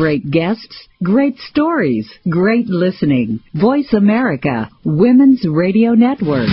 Great 0.00 0.30
guests, 0.30 0.88
great 1.04 1.36
stories, 1.52 2.08
great 2.26 2.68
listening. 2.68 3.38
Voice 3.52 3.92
America, 3.92 4.70
Women's 4.82 5.44
Radio 5.46 5.92
Network. 5.92 6.48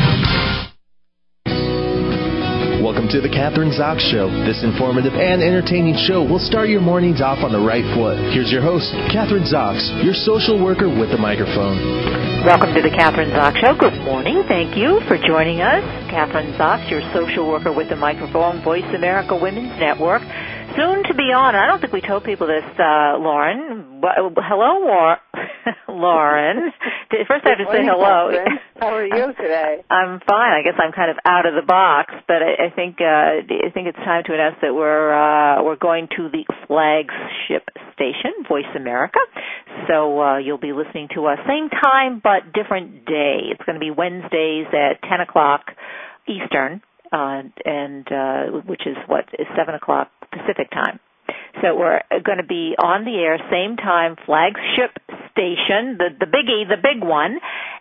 Welcome 2.83 3.07
to 3.07 3.23
the 3.23 3.31
Kathryn 3.31 3.71
Zox 3.71 4.03
Show. 4.11 4.27
This 4.43 4.67
informative 4.67 5.13
and 5.15 5.39
entertaining 5.39 5.95
show 5.95 6.27
will 6.27 6.43
start 6.43 6.67
your 6.67 6.81
mornings 6.81 7.21
off 7.21 7.39
on 7.39 7.55
the 7.55 7.63
right 7.63 7.87
foot. 7.95 8.19
Here's 8.35 8.51
your 8.51 8.61
host, 8.61 8.91
Kathryn 9.15 9.47
Zox, 9.47 9.79
your 10.03 10.13
social 10.13 10.61
worker 10.61 10.91
with 10.91 11.15
the 11.15 11.17
microphone. 11.17 11.79
Welcome 12.43 12.75
to 12.75 12.81
the 12.83 12.91
Kathryn 12.91 13.31
Zox 13.31 13.63
Show. 13.63 13.79
Good 13.79 13.95
morning. 14.03 14.43
Thank 14.51 14.75
you 14.75 14.99
for 15.07 15.15
joining 15.15 15.63
us. 15.63 15.87
Kathryn 16.11 16.51
Zox, 16.59 16.91
your 16.91 16.99
social 17.15 17.47
worker 17.47 17.71
with 17.71 17.87
the 17.87 17.95
microphone, 17.95 18.61
Voice 18.61 18.87
America 18.91 19.39
Women's 19.39 19.79
Network 19.79 20.21
soon 20.77 21.03
to 21.03 21.13
be 21.15 21.33
on. 21.33 21.55
I 21.55 21.65
don't 21.65 21.81
think 21.81 21.91
we 21.91 22.01
told 22.01 22.23
people 22.23 22.45
this, 22.47 22.63
uh, 22.77 23.17
Lauren. 23.17 23.99
Hello, 24.01 24.79
War- 24.85 25.17
Lauren. 25.89 26.71
First, 27.27 27.45
I 27.45 27.49
have 27.49 27.57
to 27.57 27.71
say 27.71 27.83
hello. 27.83 28.31
How 28.79 28.93
are 28.93 29.05
you 29.05 29.33
today? 29.33 29.83
I'm 29.89 30.21
fine. 30.27 30.53
I 30.53 30.61
guess 30.63 30.75
I'm 30.77 30.91
kind 30.93 31.09
of 31.09 31.17
out 31.25 31.45
of 31.47 31.55
the 31.55 31.65
box, 31.65 32.13
but 32.27 32.43
I, 32.43 32.67
I 32.67 32.69
think 32.75 32.97
uh, 33.01 33.41
I 33.41 33.71
think 33.73 33.87
it's 33.87 33.97
time 33.97 34.23
to 34.27 34.33
announce 34.33 34.57
that 34.61 34.73
we're 34.73 35.11
uh, 35.13 35.63
we're 35.63 35.77
going 35.77 36.07
to 36.15 36.29
the 36.29 36.45
flagship 36.67 37.67
station, 37.95 38.45
Voice 38.47 38.69
America. 38.75 39.19
So 39.89 40.21
uh, 40.21 40.37
you'll 40.37 40.59
be 40.61 40.73
listening 40.73 41.07
to 41.15 41.25
us 41.25 41.39
same 41.47 41.69
time 41.69 42.21
but 42.23 42.53
different 42.53 43.05
day. 43.05 43.49
It's 43.49 43.63
going 43.65 43.75
to 43.75 43.79
be 43.79 43.91
Wednesdays 43.91 44.67
at 44.73 45.01
10 45.09 45.21
o'clock 45.21 45.71
Eastern, 46.27 46.81
uh, 47.11 47.43
and 47.65 48.07
uh, 48.11 48.43
which 48.65 48.85
is 48.85 48.97
what 49.07 49.25
is 49.37 49.47
seven 49.57 49.75
o'clock 49.75 50.09
Pacific 50.31 50.69
time. 50.71 50.99
So 51.61 51.75
we're 51.75 52.01
going 52.23 52.37
to 52.37 52.45
be 52.47 52.75
on 52.77 53.03
the 53.03 53.17
air 53.17 53.39
same 53.49 53.77
time, 53.77 54.15
flagship 54.25 54.93
station, 55.31 55.97
the 55.97 56.09
the 56.19 56.25
biggie, 56.25 56.67
the 56.67 56.77
big 56.77 57.03
one, 57.03 57.39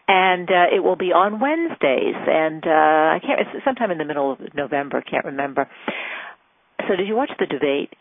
and 0.08 0.48
uh, 0.50 0.74
it 0.74 0.82
will 0.82 0.96
be 0.96 1.12
on 1.12 1.40
Wednesdays. 1.40 2.16
And 2.26 2.64
uh, 2.66 3.16
I 3.16 3.18
can't. 3.20 3.40
It's 3.40 3.64
sometime 3.64 3.90
in 3.90 3.98
the 3.98 4.04
middle 4.04 4.32
of 4.32 4.38
November. 4.54 5.02
Can't 5.02 5.24
remember. 5.24 5.68
So 6.88 6.96
did 6.96 7.06
you 7.06 7.16
watch 7.16 7.30
the 7.38 7.46
debate? 7.46 7.94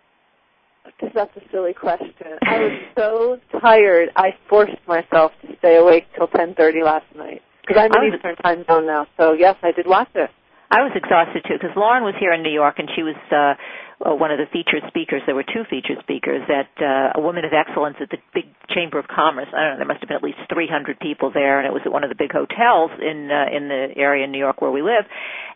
That's 1.02 1.36
a 1.36 1.42
silly 1.52 1.74
question. 1.74 2.38
I 2.44 2.60
was 2.60 2.72
so 2.96 3.60
tired. 3.60 4.10
I 4.16 4.36
forced 4.48 4.78
myself 4.88 5.32
to 5.42 5.58
stay 5.58 5.78
awake 5.78 6.06
till 6.16 6.28
10:30 6.28 6.84
last 6.84 7.06
night 7.16 7.42
because 7.66 7.82
I'm 7.82 8.04
in 8.04 8.14
Eastern 8.14 8.36
time 8.38 8.64
zone 8.66 8.86
now. 8.86 9.08
So 9.18 9.34
yes, 9.34 9.56
I 9.64 9.72
did 9.72 9.88
watch 9.88 10.10
it. 10.16 10.30
I 10.72 10.82
was 10.82 10.92
exhausted 10.96 11.46
too 11.48 11.56
because 11.60 11.76
Lauren 11.78 12.04
was 12.04 12.16
here 12.20 12.34
in 12.34 12.42
New 12.44 12.52
York 12.54 12.76
and 12.80 12.90
she 12.96 13.04
was 13.04 13.16
uh, 13.32 13.54
one 14.00 14.32
of 14.32 14.38
the 14.38 14.46
featured 14.52 14.84
speakers. 14.88 15.22
There 15.26 15.36
were 15.36 15.46
two 15.46 15.64
featured 15.70 16.00
speakers 16.02 16.42
at 16.50 16.70
uh, 16.82 17.16
a 17.16 17.22
Woman 17.22 17.46
of 17.46 17.54
Excellence 17.54 17.98
at 18.02 18.10
the 18.10 18.18
big 18.34 18.46
Chamber 18.74 19.00
of 19.00 19.08
Commerce. 19.08 19.48
I 19.56 19.62
don't 19.62 19.72
know. 19.74 19.86
There 19.86 19.88
must 19.88 20.02
have 20.02 20.10
been 20.10 20.18
at 20.18 20.24
least 20.24 20.40
300 20.52 21.00
people 21.00 21.32
there, 21.32 21.60
and 21.60 21.68
it 21.68 21.74
was 21.74 21.84
at 21.86 21.92
one 21.92 22.04
of 22.04 22.10
the 22.10 22.18
big 22.18 22.32
hotels 22.32 22.92
in 23.00 23.30
uh, 23.32 23.56
in 23.56 23.70
the 23.70 23.94
area 23.96 24.26
in 24.26 24.32
New 24.32 24.40
York 24.40 24.62
where 24.62 24.72
we 24.72 24.82
live. 24.82 25.06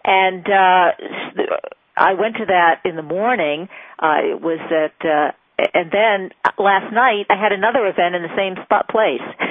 And 0.05 0.45
uh, 0.47 0.87
I 1.97 2.13
went 2.13 2.37
to 2.37 2.45
that 2.47 2.81
in 2.85 2.95
the 2.95 3.03
morning. 3.03 3.67
Uh, 3.97 4.37
it 4.37 4.41
was 4.41 4.59
at. 4.71 4.95
Uh, 5.05 5.31
and 5.73 5.91
then 5.91 6.31
last 6.57 6.87
night 6.93 7.25
I 7.29 7.35
had 7.35 7.51
another 7.51 7.85
event 7.87 8.15
in 8.15 8.21
the 8.23 8.31
same 8.37 8.55
spot 8.63 8.87
place. 8.87 9.19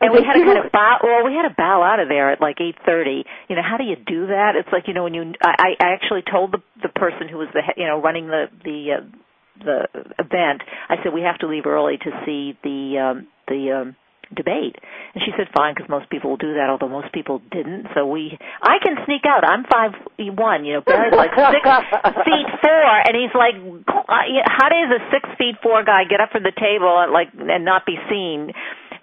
and 0.00 0.12
we 0.12 0.22
had 0.22 0.34
to 0.34 0.44
kind 0.44 0.64
of 0.64 0.72
bow. 0.72 0.98
Well, 1.02 1.24
we 1.24 1.34
had 1.34 1.48
to 1.48 1.54
bow 1.56 1.82
out 1.82 2.00
of 2.00 2.08
there 2.08 2.32
at 2.32 2.40
like 2.40 2.60
eight 2.60 2.76
thirty. 2.86 3.24
You 3.48 3.56
know, 3.56 3.62
how 3.62 3.76
do 3.76 3.84
you 3.84 3.96
do 3.96 4.28
that? 4.28 4.54
It's 4.56 4.68
like 4.72 4.88
you 4.88 4.94
know 4.94 5.04
when 5.04 5.14
you. 5.14 5.32
I, 5.42 5.74
I 5.80 5.86
actually 5.94 6.22
told 6.22 6.52
the 6.52 6.62
the 6.82 6.88
person 6.88 7.28
who 7.28 7.38
was 7.38 7.48
the 7.52 7.62
you 7.76 7.86
know 7.86 8.00
running 8.00 8.28
the 8.28 8.46
the 8.64 8.98
uh, 8.98 9.64
the 9.64 9.78
event. 10.18 10.62
I 10.88 10.96
said 11.02 11.12
we 11.12 11.22
have 11.22 11.38
to 11.38 11.48
leave 11.48 11.66
early 11.66 11.96
to 11.98 12.10
see 12.24 12.56
the 12.62 12.98
um, 12.98 13.26
the 13.48 13.72
um, 13.72 13.96
debate. 14.34 14.76
And 15.14 15.22
she 15.24 15.32
said, 15.36 15.48
fine, 15.54 15.74
because 15.74 15.88
most 15.88 16.08
people 16.10 16.30
will 16.30 16.40
do 16.40 16.54
that, 16.54 16.68
although 16.70 16.88
most 16.88 17.12
people 17.12 17.40
didn't. 17.50 17.86
So 17.94 18.06
we, 18.06 18.36
I 18.62 18.78
can 18.82 18.96
sneak 19.06 19.22
out. 19.26 19.44
I'm 19.44 19.64
five 19.64 19.92
one. 20.18 20.64
You 20.64 20.74
know, 20.74 20.82
Barry's 20.82 21.14
like 21.14 21.30
six 21.34 21.64
feet 22.26 22.48
four, 22.62 22.90
and 23.06 23.14
he's 23.14 23.34
like, 23.34 23.54
how 23.56 24.68
does 24.68 24.90
a 24.90 25.00
six 25.12 25.28
feet 25.38 25.56
four 25.62 25.84
guy 25.84 26.04
get 26.08 26.20
up 26.20 26.30
from 26.30 26.42
the 26.42 26.54
table 26.54 26.98
and 27.00 27.12
like 27.12 27.28
and 27.34 27.64
not 27.64 27.86
be 27.86 27.96
seen? 28.08 28.52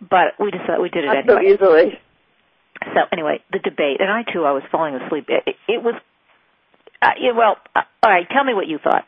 But 0.01 0.33
we 0.39 0.51
just 0.51 0.63
we 0.81 0.89
did 0.89 1.03
it 1.03 1.07
Not 1.07 1.17
anyway. 1.17 1.57
so 1.57 1.65
easily. 1.65 1.99
So 2.93 3.01
anyway, 3.11 3.41
the 3.51 3.59
debate, 3.59 4.01
and 4.01 4.09
I 4.09 4.23
too, 4.23 4.43
I 4.43 4.51
was 4.51 4.63
falling 4.71 4.95
asleep. 4.95 5.25
It, 5.29 5.43
it, 5.45 5.55
it 5.67 5.83
was, 5.83 5.93
uh, 7.01 7.11
yeah, 7.19 7.31
well, 7.31 7.57
uh, 7.75 7.81
all 8.01 8.11
right. 8.11 8.27
Tell 8.31 8.43
me 8.43 8.53
what 8.55 8.67
you 8.67 8.79
thought. 8.79 9.05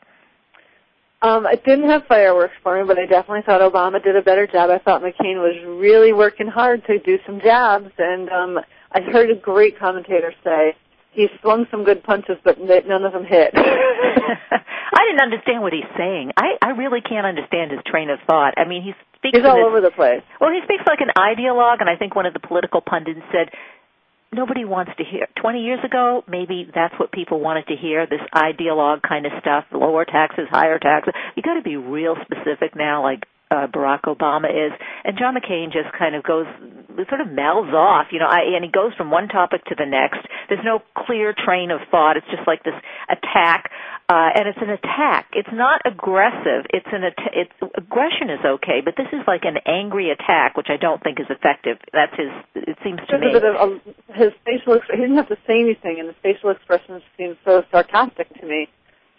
Um, 1.23 1.47
it 1.47 1.63
didn't 1.63 1.89
have 1.89 2.05
fireworks 2.05 2.53
for 2.61 2.77
me, 2.77 2.85
but 2.85 2.99
I 2.99 3.05
definitely 3.05 3.43
thought 3.45 3.61
Obama 3.61 4.03
did 4.03 4.15
a 4.15 4.21
better 4.21 4.45
job. 4.45 4.69
I 4.69 4.77
thought 4.77 5.01
McCain 5.01 5.37
was 5.37 5.55
really 5.65 6.11
working 6.11 6.47
hard 6.47 6.85
to 6.85 6.99
do 6.99 7.17
some 7.25 7.39
jabs, 7.39 7.89
and 7.97 8.29
um, 8.29 8.59
I 8.91 9.01
heard 9.01 9.31
a 9.31 9.35
great 9.35 9.79
commentator 9.79 10.33
say 10.43 10.75
he 11.13 11.27
swung 11.41 11.65
some 11.71 11.83
good 11.83 12.03
punches, 12.03 12.37
but 12.43 12.59
none 12.59 13.05
of 13.05 13.13
them 13.13 13.25
hit. 13.25 13.53
I 14.93 15.01
didn't 15.09 15.21
understand 15.21 15.61
what 15.61 15.73
he's 15.73 15.89
saying. 15.97 16.31
I 16.37 16.57
I 16.61 16.69
really 16.71 17.01
can't 17.01 17.25
understand 17.25 17.71
his 17.71 17.81
train 17.85 18.09
of 18.09 18.19
thought. 18.27 18.53
I 18.57 18.65
mean, 18.65 18.83
he 18.83 18.93
speaks. 19.17 19.37
He's 19.37 19.45
all 19.45 19.65
over 19.65 19.81
the 19.81 19.91
place. 19.91 20.21
Well, 20.39 20.51
he 20.51 20.61
speaks 20.63 20.83
like 20.87 21.01
an 21.01 21.11
ideologue, 21.17 21.79
and 21.79 21.89
I 21.89 21.95
think 21.95 22.15
one 22.15 22.25
of 22.25 22.33
the 22.33 22.39
political 22.39 22.81
pundits 22.81 23.21
said 23.31 23.49
nobody 24.31 24.65
wants 24.65 24.91
to 24.97 25.03
hear. 25.03 25.27
Twenty 25.39 25.63
years 25.63 25.79
ago, 25.83 26.23
maybe 26.27 26.69
that's 26.73 26.93
what 26.99 27.11
people 27.11 27.39
wanted 27.39 27.67
to 27.67 27.75
hear. 27.75 28.05
This 28.05 28.21
ideologue 28.35 29.01
kind 29.01 29.25
of 29.25 29.31
stuff: 29.41 29.65
lower 29.71 30.05
taxes, 30.05 30.47
higher 30.49 30.79
taxes. 30.79 31.13
You 31.35 31.43
got 31.43 31.55
to 31.55 31.63
be 31.63 31.77
real 31.77 32.15
specific 32.21 32.75
now, 32.75 33.01
like 33.03 33.25
uh, 33.53 33.67
Barack 33.67 34.09
Obama 34.09 34.49
is, 34.49 34.73
and 35.03 35.17
John 35.17 35.35
McCain 35.35 35.71
just 35.71 35.93
kind 35.97 36.15
of 36.15 36.23
goes, 36.23 36.47
sort 37.09 37.21
of 37.21 37.29
mouths 37.31 37.73
off, 37.73 38.07
you 38.11 38.17
know, 38.17 38.25
I, 38.25 38.57
and 38.57 38.65
he 38.65 38.71
goes 38.71 38.93
from 38.97 39.11
one 39.11 39.27
topic 39.27 39.63
to 39.65 39.75
the 39.77 39.85
next. 39.85 40.25
There's 40.49 40.65
no 40.65 40.81
clear 41.05 41.33
train 41.37 41.69
of 41.69 41.81
thought. 41.91 42.17
It's 42.17 42.25
just 42.33 42.47
like 42.47 42.63
this 42.63 42.73
attack, 43.09 43.69
uh, 44.09 44.29
and 44.33 44.47
it's 44.47 44.57
an 44.61 44.69
attack. 44.69 45.27
It's 45.33 45.53
not 45.53 45.81
aggressive. 45.85 46.65
It's 46.73 46.89
an 46.91 47.03
att- 47.03 47.33
it's 47.33 47.53
aggression 47.77 48.29
is 48.29 48.43
okay, 48.43 48.81
but 48.83 48.95
this 48.97 49.07
is 49.13 49.21
like 49.27 49.45
an 49.45 49.57
angry 49.65 50.09
attack, 50.09 50.57
which 50.57 50.67
I 50.69 50.77
don't 50.77 51.01
think 51.03 51.19
is 51.19 51.27
effective. 51.29 51.77
That's 51.93 52.15
his. 52.17 52.31
It 52.55 52.77
seems 52.83 52.99
to 53.09 53.17
There's 53.17 53.21
me. 53.21 53.37
A 53.37 53.39
bit 53.39 53.45
of, 53.45 53.55
um, 53.55 53.81
his 54.15 54.33
facial, 54.45 54.79
he 54.89 54.97
didn't 54.97 55.17
have 55.17 55.29
to 55.29 55.37
say 55.45 55.61
anything, 55.61 55.99
and 55.99 56.07
his 56.07 56.17
facial 56.21 56.49
expressions 56.49 57.01
seemed 57.17 57.37
so 57.45 57.63
sarcastic 57.71 58.33
to 58.39 58.45
me. 58.45 58.67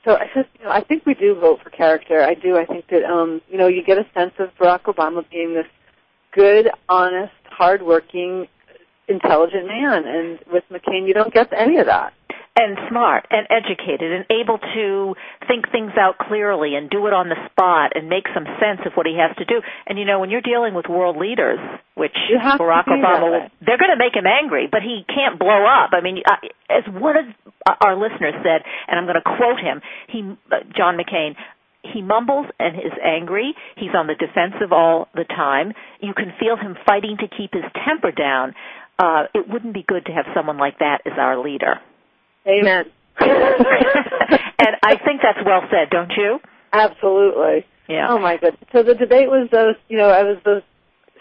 So 0.04 0.16
I 0.16 0.26
just, 0.34 0.48
you 0.58 0.66
know, 0.66 0.70
I 0.70 0.82
think 0.82 1.06
we 1.06 1.14
do 1.14 1.34
vote 1.34 1.60
for 1.62 1.70
character. 1.70 2.20
I 2.22 2.34
do. 2.34 2.56
I 2.56 2.66
think 2.66 2.88
that, 2.88 3.04
um, 3.04 3.40
you 3.48 3.56
know, 3.56 3.68
you 3.68 3.82
get 3.82 3.98
a 3.98 4.06
sense 4.12 4.32
of 4.38 4.50
Barack 4.56 4.82
Obama 4.82 5.24
being 5.30 5.54
this 5.54 5.66
good, 6.32 6.68
honest, 6.88 7.32
hardworking, 7.46 8.46
intelligent 9.08 9.66
man, 9.66 10.06
and 10.06 10.38
with 10.52 10.64
McCain, 10.70 11.06
you 11.06 11.14
don't 11.14 11.32
get 11.32 11.50
any 11.56 11.78
of 11.78 11.86
that 11.86 12.12
and 12.56 12.78
smart 12.88 13.26
and 13.30 13.46
educated 13.50 14.12
and 14.12 14.24
able 14.30 14.58
to 14.58 15.14
think 15.48 15.70
things 15.72 15.90
out 15.98 16.18
clearly 16.18 16.76
and 16.76 16.88
do 16.88 17.06
it 17.06 17.12
on 17.12 17.28
the 17.28 17.34
spot 17.50 17.92
and 17.96 18.08
make 18.08 18.24
some 18.32 18.46
sense 18.62 18.80
of 18.86 18.92
what 18.94 19.06
he 19.06 19.18
has 19.18 19.34
to 19.36 19.44
do. 19.44 19.60
And 19.86 19.98
you 19.98 20.04
know, 20.04 20.20
when 20.20 20.30
you're 20.30 20.44
dealing 20.44 20.74
with 20.74 20.86
world 20.86 21.16
leaders, 21.16 21.58
which 21.94 22.14
Barack 22.58 22.86
Obama, 22.86 23.50
they're 23.58 23.78
going 23.78 23.90
to 23.90 23.98
make 23.98 24.14
him 24.14 24.26
angry, 24.26 24.68
but 24.70 24.82
he 24.82 25.04
can't 25.06 25.38
blow 25.38 25.66
up. 25.66 25.90
I 25.92 26.00
mean, 26.00 26.22
as 26.70 26.84
one 26.86 27.16
of 27.16 27.26
our 27.80 27.96
listeners 27.98 28.34
said, 28.42 28.62
and 28.86 28.98
I'm 28.98 29.06
going 29.06 29.18
to 29.18 29.36
quote 29.36 29.58
him, 29.58 29.82
he, 30.08 30.22
John 30.76 30.96
McCain, 30.96 31.34
he 31.82 32.02
mumbles 32.02 32.46
and 32.58 32.76
is 32.76 32.96
angry. 33.02 33.54
He's 33.76 33.94
on 33.94 34.06
the 34.06 34.14
defensive 34.14 34.72
all 34.72 35.08
the 35.14 35.24
time. 35.24 35.72
You 36.00 36.14
can 36.14 36.32
feel 36.38 36.56
him 36.56 36.76
fighting 36.86 37.18
to 37.18 37.28
keep 37.28 37.52
his 37.52 37.64
temper 37.84 38.10
down. 38.10 38.54
Uh, 38.98 39.24
it 39.34 39.48
wouldn't 39.48 39.74
be 39.74 39.84
good 39.86 40.06
to 40.06 40.12
have 40.12 40.24
someone 40.34 40.56
like 40.56 40.78
that 40.78 41.02
as 41.04 41.12
our 41.18 41.42
leader. 41.42 41.80
Amen. 42.46 42.84
and 43.20 44.76
I 44.82 44.96
think 45.04 45.20
that's 45.22 45.38
well 45.46 45.62
said, 45.70 45.90
don't 45.90 46.12
you? 46.16 46.40
Absolutely. 46.72 47.64
Yeah. 47.88 48.08
Oh 48.10 48.18
my 48.18 48.36
goodness. 48.36 48.62
So 48.72 48.82
the 48.82 48.94
debate 48.94 49.28
was 49.28 49.48
those, 49.50 49.76
you 49.88 49.98
know, 49.98 50.08
I 50.08 50.22
was 50.22 50.38
the 50.44 50.62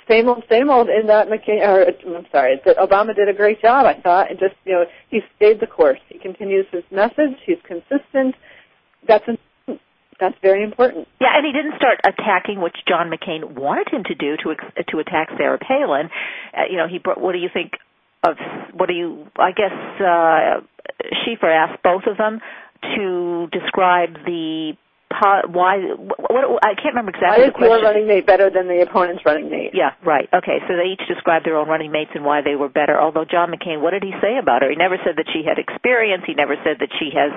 same 0.08 0.28
old, 0.28 0.44
same 0.50 0.70
old 0.70 0.90
in 0.90 1.08
that 1.08 1.28
McCain, 1.28 1.62
or 1.62 1.86
I'm 2.18 2.26
sorry, 2.32 2.60
that 2.66 2.78
Obama 2.78 3.16
did 3.16 3.30
a 3.30 3.34
great 3.34 3.62
job, 3.62 3.86
I 3.86 4.00
thought, 4.02 4.30
and 4.30 4.40
just, 4.40 4.56
you 4.66 4.74
know, 4.74 4.86
he 5.10 5.22
stayed 5.36 5.60
the 5.60 5.68
course. 5.68 6.00
He 6.10 6.20
continues 6.20 6.66
his 6.72 6.84
message. 6.92 7.38
He's 7.46 7.60
consistent. 7.66 8.36
That's 9.08 9.26
that's 10.20 10.36
very 10.42 10.64
important. 10.64 11.08
Yeah, 11.20 11.36
and 11.36 11.46
he 11.46 11.52
didn't 11.52 11.76
start 11.76 12.00
attacking, 12.06 12.62
which 12.62 12.78
John 12.88 13.12
McCain 13.12 13.56
wanted 13.56 13.90
him 13.90 14.04
to 14.06 14.16
do 14.16 14.38
to 14.38 14.56
to 14.84 15.00
attack 15.00 15.30
Sarah 15.38 15.60
Palin. 15.60 16.10
Uh, 16.56 16.62
you 16.70 16.78
know, 16.78 16.88
he 16.88 17.00
brought. 17.00 17.20
What 17.20 17.34
do 17.34 17.40
you 17.40 17.50
think 17.52 17.74
of? 18.24 18.38
What 18.74 18.88
do 18.88 18.94
you? 18.94 19.28
I 19.38 19.52
guess 19.52 19.74
uh, 20.00 20.62
Schieffer 21.24 21.52
asked 21.52 21.84
both 21.84 22.04
of 22.08 22.18
them 22.18 22.40
to 22.96 23.48
describe 23.52 24.14
the 24.26 24.74
why 25.22 25.78
what, 25.98 26.32
what 26.32 26.66
I 26.66 26.74
can't 26.76 26.96
remember 26.96 27.12
exactly 27.12 27.46
why 27.46 27.78
is 27.78 27.82
your 27.82 27.82
running 27.82 28.08
mate 28.08 28.26
better 28.26 28.50
than 28.50 28.68
the 28.68 28.82
opponent's 28.82 29.26
running 29.26 29.50
mate? 29.50 29.72
Yeah, 29.74 29.94
right. 30.04 30.28
Okay, 30.34 30.60
so 30.68 30.76
they 30.76 30.94
each 30.94 31.08
described 31.08 31.46
their 31.46 31.58
own 31.58 31.68
running 31.68 31.92
mates 31.92 32.12
and 32.16 32.26
why 32.26 32.42
they 32.42 32.56
were 32.56 32.70
better. 32.70 33.00
Although 33.00 33.26
John 33.26 33.52
McCain, 33.52 33.82
what 33.82 33.92
did 33.92 34.04
he 34.04 34.12
say 34.22 34.38
about 34.42 34.62
her? 34.62 34.70
He 34.70 34.76
never 34.76 34.98
said 35.04 35.16
that 35.18 35.28
she 35.32 35.44
had 35.46 35.60
experience. 35.60 36.24
He 36.26 36.34
never 36.34 36.56
said 36.64 36.78
that 36.80 36.90
she 37.00 37.12
has 37.14 37.32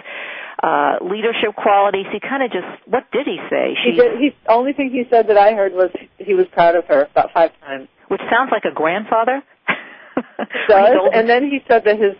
uh, 0.62 1.04
leadership 1.04 1.54
qualities. 1.56 2.06
He 2.12 2.20
kind 2.20 2.42
of 2.42 2.50
just, 2.50 2.66
what 2.86 3.10
did 3.12 3.26
he 3.26 3.38
say? 3.50 3.76
He 3.84 3.92
did. 3.92 4.18
He 4.18 4.34
only 4.48 4.72
thing 4.72 4.90
he 4.90 5.04
said 5.10 5.28
that 5.28 5.36
I 5.36 5.52
heard 5.52 5.72
was 5.72 5.90
he 6.18 6.34
was 6.34 6.46
proud 6.52 6.76
of 6.76 6.86
her 6.86 7.08
about 7.10 7.32
five 7.32 7.50
times. 7.60 7.88
Which 8.08 8.22
sounds 8.30 8.50
like 8.52 8.64
a 8.64 8.74
grandfather. 8.74 9.42
does. 10.68 11.10
and 11.12 11.28
then 11.28 11.44
he 11.44 11.60
said 11.68 11.82
that 11.84 11.98
his 11.98 12.14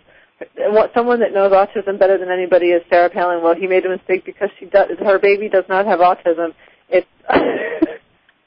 what 0.58 0.92
someone 0.94 1.20
that 1.20 1.32
knows 1.32 1.52
autism 1.52 1.98
better 1.98 2.18
than 2.18 2.30
anybody 2.30 2.66
is 2.66 2.82
Sarah 2.90 3.08
Palin. 3.08 3.42
Well, 3.42 3.54
he 3.54 3.66
made 3.66 3.86
a 3.86 3.88
mistake 3.88 4.24
because 4.24 4.50
she 4.58 4.66
does. 4.66 4.90
Her 4.98 5.18
baby 5.18 5.48
does 5.48 5.64
not 5.68 5.86
have 5.86 6.00
autism. 6.00 6.52
It's 6.88 7.06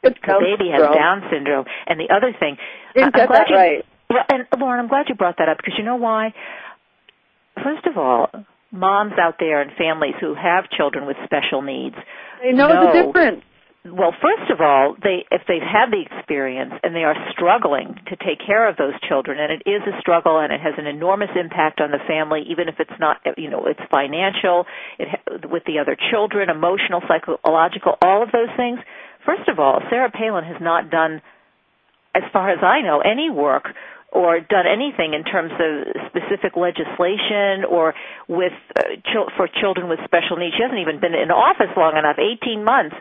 the 0.04 0.12
baby 0.24 0.70
has 0.72 0.96
Down 0.96 1.24
syndrome. 1.32 1.66
And 1.88 2.00
the 2.00 2.14
other 2.14 2.36
thing, 2.40 2.58
I'm 2.96 3.12
that 3.16 3.50
you, 3.50 3.56
right. 3.56 3.86
And 4.30 4.46
Lauren, 4.60 4.80
I'm 4.80 4.88
glad 4.88 5.06
you 5.10 5.16
brought 5.16 5.38
that 5.38 5.50
up 5.50 5.58
because 5.58 5.74
you 5.78 5.84
know 5.84 5.96
why? 5.96 6.34
First 7.64 7.86
of 7.86 7.98
all, 7.98 8.30
moms 8.72 9.14
out 9.20 9.36
there 9.40 9.62
and 9.62 9.72
families 9.78 10.16
who 10.22 10.36
have 10.36 10.70
children 10.70 11.08
with 11.08 11.18
special 11.26 11.62
needs 11.62 11.96
they 12.42 12.52
know, 12.52 12.68
know 12.68 12.86
the 12.86 13.04
difference 13.04 13.44
well, 13.86 14.12
first 14.12 14.52
of 14.52 14.60
all, 14.60 14.96
they 15.02 15.24
if 15.32 15.42
they've 15.48 15.64
had 15.64 15.88
the 15.88 16.04
experience 16.04 16.74
and 16.84 16.94
they 16.94 17.08
are 17.08 17.16
struggling 17.32 17.96
to 18.12 18.16
take 18.20 18.44
care 18.46 18.68
of 18.68 18.76
those 18.76 18.92
children, 19.08 19.40
and 19.40 19.56
it 19.56 19.64
is 19.64 19.80
a 19.88 19.96
struggle 20.02 20.38
and 20.40 20.52
it 20.52 20.60
has 20.60 20.74
an 20.78 20.86
enormous 20.86 21.32
impact 21.40 21.80
on 21.80 21.92
the 21.92 22.04
family, 22.06 22.44
even 22.52 22.68
if 22.68 22.76
it's 22.80 23.00
not, 23.00 23.24
you 23.38 23.50
know, 23.50 23.64
it's 23.68 23.80
financial, 23.90 24.66
it 25.00 25.08
with 25.50 25.64
the 25.64 25.80
other 25.80 25.96
children, 26.12 26.50
emotional, 26.50 27.00
psychological, 27.08 27.96
all 28.04 28.22
of 28.22 28.32
those 28.36 28.52
things. 28.58 28.80
First 29.26 29.48
of 29.48 29.60
all, 29.60 29.80
Sarah 29.90 30.12
Palin 30.12 30.44
has 30.44 30.60
not 30.60 30.92
done, 30.92 31.22
as 32.14 32.24
far 32.34 32.52
as 32.52 32.60
I 32.62 32.82
know, 32.82 33.00
any 33.00 33.30
work 33.30 33.64
or 34.12 34.42
done 34.42 34.66
anything 34.68 35.14
in 35.14 35.24
terms 35.24 35.54
of 35.56 36.04
specific 36.12 36.58
legislation 36.60 37.64
or 37.64 37.94
with 38.28 38.52
uh, 38.76 39.24
for 39.38 39.48
children 39.48 39.88
with 39.88 40.00
special 40.04 40.36
needs. 40.36 40.56
She 40.58 40.64
hasn't 40.64 40.82
even 40.82 41.00
been 41.00 41.16
in 41.16 41.32
office 41.32 41.72
long 41.78 41.96
enough, 41.96 42.20
18 42.20 42.66
months 42.66 42.96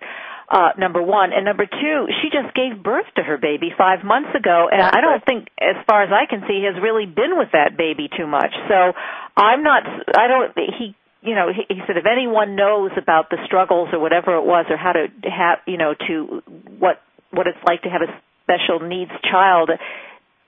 uh, 0.51 0.71
number 0.79 1.03
one. 1.03 1.33
And 1.33 1.45
number 1.45 1.67
two, 1.67 2.07
she 2.23 2.31
just 2.31 2.55
gave 2.55 2.83
birth 2.83 3.07
to 3.17 3.23
her 3.23 3.37
baby 3.37 3.71
five 3.77 4.05
months 4.05 4.31
ago, 4.35 4.69
and 4.71 4.81
I 4.81 5.01
don't 5.01 5.25
think, 5.25 5.49
as 5.61 5.77
far 5.87 6.03
as 6.03 6.11
I 6.11 6.25
can 6.29 6.43
see, 6.49 6.65
has 6.65 6.81
really 6.83 7.07
been 7.07 7.37
with 7.37 7.53
that 7.53 7.77
baby 7.77 8.09
too 8.09 8.27
much. 8.27 8.53
So 8.69 8.93
I'm 9.37 9.63
not, 9.63 9.85
I 10.17 10.27
don't, 10.27 10.53
he, 10.57 10.97
you 11.21 11.35
know, 11.35 11.53
he, 11.53 11.67
he 11.69 11.81
said 11.87 11.97
if 11.97 12.07
anyone 12.07 12.57
knows 12.57 12.91
about 12.97 13.29
the 13.31 13.37
struggles 13.45 13.91
or 13.93 13.99
whatever 14.01 14.37
it 14.37 14.45
was 14.45 14.67
or 14.71 14.77
how 14.77 14.93
to 14.93 15.07
have, 15.29 15.59
you 15.67 15.77
know, 15.77 15.95
to 16.09 16.43
what, 16.79 17.03
what 17.31 17.47
it's 17.47 17.61
like 17.67 17.83
to 17.83 17.91
have 17.91 18.03
a 18.03 18.11
special 18.45 18.81
needs 18.87 19.13
child, 19.31 19.71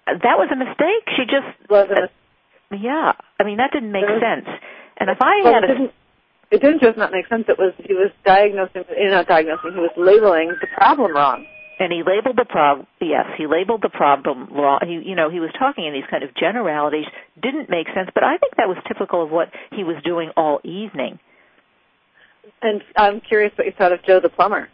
that 0.06 0.36
was 0.40 0.48
a 0.50 0.56
mistake. 0.56 1.04
She 1.16 1.24
just, 1.24 1.46
was 1.68 1.88
uh, 1.90 2.08
yeah, 2.74 3.12
I 3.38 3.44
mean, 3.44 3.58
that 3.58 3.70
didn't 3.72 3.92
make 3.92 4.08
sense. 4.08 4.48
And 4.96 5.10
if 5.10 5.18
I 5.20 5.42
had 5.44 5.64
a, 5.64 5.92
it 6.50 6.60
didn't 6.60 6.80
just 6.80 6.98
not 6.98 7.12
make 7.12 7.28
sense. 7.28 7.44
It 7.48 7.58
was 7.58 7.72
he 7.78 7.94
was 7.94 8.10
diagnosing, 8.24 8.84
not 9.10 9.28
diagnosing. 9.28 9.72
He 9.72 9.80
was 9.80 9.94
labeling 9.96 10.56
the 10.60 10.66
problem 10.76 11.14
wrong. 11.14 11.46
And 11.78 11.90
he 11.90 12.02
labeled 12.04 12.36
the 12.36 12.44
problem. 12.44 12.86
Yes, 13.00 13.24
he 13.38 13.46
labeled 13.46 13.80
the 13.82 13.88
problem 13.88 14.48
wrong. 14.52 14.80
He, 14.84 15.00
you 15.08 15.16
know, 15.16 15.30
he 15.30 15.40
was 15.40 15.48
talking 15.58 15.86
in 15.86 15.94
these 15.94 16.04
kind 16.10 16.22
of 16.22 16.34
generalities. 16.34 17.06
Didn't 17.40 17.70
make 17.70 17.86
sense, 17.94 18.10
but 18.12 18.22
I 18.22 18.36
think 18.36 18.56
that 18.56 18.68
was 18.68 18.76
typical 18.86 19.22
of 19.22 19.30
what 19.30 19.48
he 19.72 19.82
was 19.82 19.96
doing 20.04 20.30
all 20.36 20.60
evening. 20.62 21.18
And 22.60 22.82
I'm 22.96 23.22
curious 23.22 23.52
what 23.56 23.66
you 23.66 23.72
thought 23.72 23.92
of 23.92 24.02
Joe 24.04 24.20
the 24.20 24.28
plumber 24.28 24.68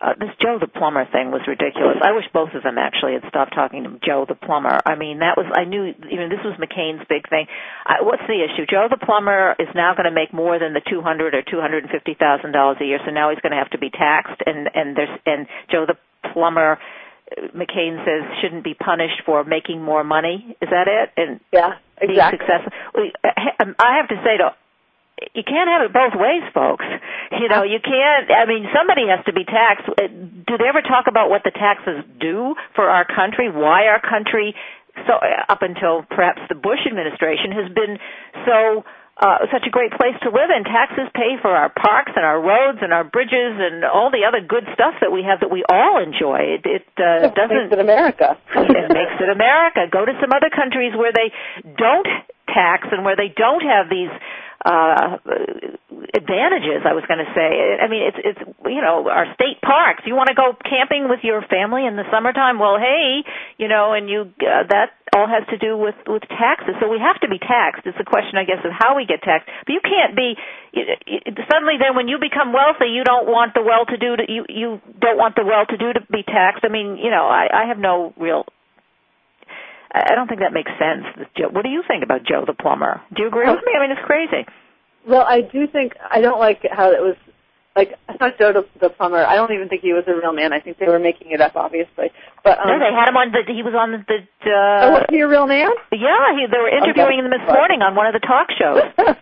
uh, 0.00 0.14
this 0.14 0.30
Joe 0.38 0.58
the 0.62 0.70
plumber 0.70 1.02
thing 1.10 1.34
was 1.34 1.42
ridiculous. 1.50 1.98
I 1.98 2.14
wish 2.14 2.24
both 2.32 2.54
of 2.54 2.62
them 2.62 2.78
actually 2.78 3.18
had 3.18 3.26
stopped 3.26 3.50
talking 3.50 3.82
to 3.82 3.98
Joe 3.98 4.26
the 4.28 4.38
plumber. 4.38 4.78
I 4.86 4.94
mean, 4.94 5.18
that 5.26 5.34
was 5.34 5.50
I 5.50 5.64
knew 5.64 5.90
you 5.90 6.18
know 6.22 6.30
this 6.30 6.42
was 6.46 6.54
McCain's 6.54 7.02
big 7.10 7.28
thing. 7.28 7.50
I, 7.82 8.06
what's 8.06 8.22
the 8.30 8.38
issue? 8.38 8.62
Joe 8.70 8.86
the 8.86 9.00
plumber 9.00 9.58
is 9.58 9.66
now 9.74 9.98
going 9.98 10.06
to 10.06 10.14
make 10.14 10.32
more 10.32 10.58
than 10.58 10.72
the 10.72 10.82
two 10.86 11.02
hundred 11.02 11.34
or 11.34 11.42
two 11.42 11.58
hundred 11.58 11.82
and 11.82 11.90
fifty 11.90 12.14
thousand 12.14 12.52
dollars 12.52 12.78
a 12.80 12.86
year, 12.86 13.02
so 13.04 13.10
now 13.10 13.30
he's 13.30 13.42
going 13.42 13.50
to 13.50 13.58
have 13.58 13.70
to 13.74 13.78
be 13.78 13.90
taxed. 13.90 14.38
And 14.46 14.70
and 14.70 14.94
there's 14.94 15.18
and 15.26 15.46
Joe 15.70 15.82
the 15.86 15.98
plumber. 16.30 16.78
Uh, 17.26 17.50
McCain 17.50 17.98
says 18.06 18.22
shouldn't 18.40 18.62
be 18.62 18.74
punished 18.74 19.26
for 19.26 19.42
making 19.42 19.82
more 19.82 20.04
money. 20.04 20.56
Is 20.62 20.70
that 20.70 20.86
it? 20.86 21.10
And 21.18 21.40
yeah, 21.52 21.74
exactly. 22.00 22.14
being 22.14 22.30
successful. 22.38 22.72
Uh, 22.94 23.66
um, 23.66 23.74
I 23.82 23.98
have 23.98 24.08
to 24.08 24.16
say 24.22 24.38
to 24.38 24.54
you 25.34 25.42
can't 25.42 25.68
have 25.68 25.82
it 25.82 25.92
both 25.92 26.14
ways, 26.14 26.42
folks. 26.54 26.84
You 27.32 27.48
know, 27.48 27.62
you 27.62 27.78
can't. 27.82 28.30
I 28.30 28.46
mean, 28.46 28.66
somebody 28.74 29.06
has 29.08 29.24
to 29.26 29.32
be 29.32 29.44
taxed. 29.44 29.86
Do 29.86 30.54
they 30.56 30.68
ever 30.68 30.82
talk 30.82 31.06
about 31.08 31.30
what 31.30 31.42
the 31.44 31.52
taxes 31.52 32.04
do 32.20 32.54
for 32.74 32.88
our 32.88 33.04
country? 33.04 33.50
Why 33.50 33.86
our 33.86 34.00
country, 34.00 34.54
so 35.06 35.14
up 35.48 35.62
until 35.62 36.02
perhaps 36.08 36.40
the 36.48 36.54
Bush 36.54 36.86
administration, 36.86 37.52
has 37.52 37.68
been 37.74 37.98
so 38.46 38.84
uh, 39.18 39.50
such 39.50 39.66
a 39.66 39.70
great 39.70 39.90
place 39.90 40.14
to 40.22 40.30
live 40.30 40.50
in. 40.54 40.62
Taxes 40.62 41.10
pay 41.14 41.34
for 41.42 41.50
our 41.50 41.68
parks 41.68 42.12
and 42.14 42.24
our 42.24 42.38
roads 42.38 42.78
and 42.82 42.94
our 42.94 43.02
bridges 43.02 43.58
and 43.58 43.84
all 43.84 44.10
the 44.10 44.22
other 44.22 44.38
good 44.38 44.62
stuff 44.74 44.94
that 45.02 45.10
we 45.10 45.26
have 45.26 45.40
that 45.40 45.50
we 45.50 45.66
all 45.66 45.98
enjoy. 45.98 46.58
It, 46.58 46.62
it 46.64 46.86
uh, 46.96 47.26
it 47.26 47.34
doesn't. 47.34 47.68
Makes 47.68 47.74
it 47.74 47.82
America. 47.82 48.38
it 48.54 48.90
makes 48.94 49.16
it 49.18 49.28
America. 49.28 49.90
Go 49.90 50.06
to 50.06 50.14
some 50.22 50.30
other 50.30 50.50
countries 50.54 50.94
where 50.94 51.10
they 51.10 51.34
don't 51.76 52.06
tax 52.46 52.88
and 52.94 53.04
where 53.04 53.16
they 53.16 53.28
don't 53.34 53.62
have 53.62 53.90
these 53.90 54.10
uh 54.64 55.18
advantages 56.14 56.82
I 56.82 56.94
was 56.94 57.04
going 57.06 57.22
to 57.22 57.30
say. 57.34 57.78
I 57.78 57.86
mean 57.86 58.02
it's 58.10 58.20
it's 58.20 58.42
you 58.66 58.82
know 58.82 59.06
our 59.08 59.30
state 59.34 59.62
parks. 59.62 60.02
You 60.06 60.14
want 60.14 60.28
to 60.28 60.38
go 60.38 60.56
camping 60.58 61.08
with 61.08 61.20
your 61.22 61.42
family 61.46 61.86
in 61.86 61.96
the 61.96 62.04
summertime? 62.10 62.58
Well 62.58 62.78
hey 62.78 63.22
you 63.58 63.68
know 63.68 63.92
and 63.92 64.10
you 64.10 64.32
uh, 64.42 64.66
that 64.68 64.98
all 65.14 65.26
has 65.26 65.46
to 65.48 65.58
do 65.58 65.76
with 65.76 65.94
with 66.06 66.22
taxes. 66.26 66.74
So 66.80 66.88
we 66.88 66.98
have 66.98 67.20
to 67.22 67.28
be 67.28 67.38
taxed. 67.38 67.86
It's 67.86 67.98
a 68.00 68.08
question 68.08 68.38
I 68.38 68.44
guess 68.44 68.62
of 68.64 68.74
how 68.74 68.96
we 68.96 69.06
get 69.06 69.22
taxed. 69.22 69.48
But 69.66 69.72
you 69.72 69.82
can't 69.82 70.16
be 70.16 70.34
suddenly 71.46 71.78
then 71.78 71.94
when 71.94 72.08
you 72.08 72.18
become 72.18 72.52
wealthy 72.52 72.90
you 72.90 73.04
don't 73.04 73.26
want 73.30 73.54
the 73.54 73.62
well 73.62 73.86
to 73.86 73.96
do 73.96 74.16
to 74.16 74.24
you 74.26 74.42
you 74.48 74.80
don't 74.98 75.18
want 75.18 75.34
the 75.38 75.46
well 75.46 75.66
to 75.66 75.76
do 75.76 75.92
to 75.94 76.02
be 76.10 76.22
taxed. 76.26 76.66
I 76.66 76.68
mean 76.68 76.98
you 76.98 77.10
know 77.10 77.30
I 77.30 77.46
I 77.52 77.62
have 77.68 77.78
no 77.78 78.12
real 78.18 78.44
I 79.92 80.14
don't 80.14 80.28
think 80.28 80.40
that 80.40 80.52
makes 80.52 80.70
sense. 80.78 81.04
What 81.50 81.62
do 81.62 81.70
you 81.70 81.82
think 81.86 82.04
about 82.04 82.24
Joe 82.24 82.44
the 82.46 82.52
plumber? 82.52 83.00
Do 83.14 83.22
you 83.22 83.28
agree 83.28 83.48
with 83.48 83.64
me? 83.64 83.72
I 83.76 83.80
mean, 83.80 83.96
it's 83.96 84.04
crazy. 84.04 84.44
Well, 85.06 85.24
I 85.26 85.40
do 85.40 85.66
think 85.66 85.94
I 86.10 86.20
don't 86.20 86.38
like 86.38 86.60
how 86.70 86.92
it 86.92 87.00
was. 87.00 87.16
Like 87.74 87.94
I 88.08 88.16
thought 88.16 88.38
Joe 88.38 88.52
the, 88.52 88.66
the 88.80 88.90
plumber. 88.90 89.24
I 89.24 89.36
don't 89.36 89.52
even 89.52 89.68
think 89.68 89.82
he 89.82 89.92
was 89.92 90.04
a 90.06 90.14
real 90.14 90.32
man. 90.32 90.52
I 90.52 90.60
think 90.60 90.78
they 90.78 90.86
were 90.86 90.98
making 90.98 91.30
it 91.30 91.40
up, 91.40 91.56
obviously. 91.56 92.10
But 92.42 92.58
um, 92.58 92.68
no, 92.68 92.78
they 92.78 92.92
had 92.92 93.08
him 93.08 93.16
on 93.16 93.32
the. 93.32 93.40
He 93.46 93.62
was 93.62 93.72
on 93.72 93.92
the. 93.92 94.04
the 94.08 94.18
uh, 94.50 94.84
oh, 94.84 94.90
was 94.98 95.06
he 95.08 95.20
a 95.20 95.28
real 95.28 95.46
man? 95.46 95.70
Yeah, 95.92 96.34
he, 96.36 96.44
they 96.50 96.58
were 96.58 96.68
interviewing 96.68 97.20
okay. 97.20 97.24
him 97.24 97.30
this 97.30 97.46
morning 97.48 97.80
on 97.80 97.94
one 97.94 98.06
of 98.06 98.12
the 98.12 98.20
talk 98.20 98.50
shows. 98.52 98.82
uh, 98.98 99.14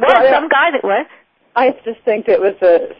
well, 0.00 0.22
well, 0.22 0.32
some 0.32 0.48
guy 0.48 0.70
that 0.72 0.84
what? 0.84 1.06
I 1.56 1.70
just 1.84 2.00
think 2.04 2.28
it 2.28 2.40
was 2.40 2.54
a 2.62 2.94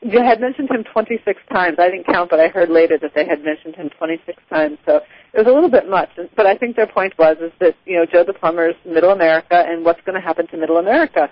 you 0.00 0.22
had 0.22 0.40
mentioned 0.40 0.70
him 0.70 0.84
26 0.92 1.40
times. 1.52 1.76
I 1.78 1.90
didn't 1.90 2.06
count, 2.06 2.30
but 2.30 2.40
I 2.40 2.48
heard 2.48 2.70
later 2.70 2.98
that 2.98 3.12
they 3.14 3.26
had 3.26 3.42
mentioned 3.44 3.76
him 3.76 3.90
26 3.90 4.42
times. 4.50 4.78
So 4.84 5.00
it 5.32 5.38
was 5.38 5.46
a 5.46 5.52
little 5.52 5.70
bit 5.70 5.88
much. 5.88 6.10
But 6.36 6.46
I 6.46 6.56
think 6.56 6.76
their 6.76 6.86
point 6.86 7.14
was 7.18 7.36
is 7.40 7.52
that 7.60 7.74
you 7.84 7.96
know 7.96 8.06
Joe 8.06 8.24
the 8.24 8.32
plumber 8.32 8.68
is 8.70 8.76
Middle 8.84 9.10
America, 9.10 9.64
and 9.66 9.84
what's 9.84 10.00
going 10.02 10.14
to 10.14 10.20
happen 10.20 10.46
to 10.48 10.56
Middle 10.56 10.78
America? 10.78 11.30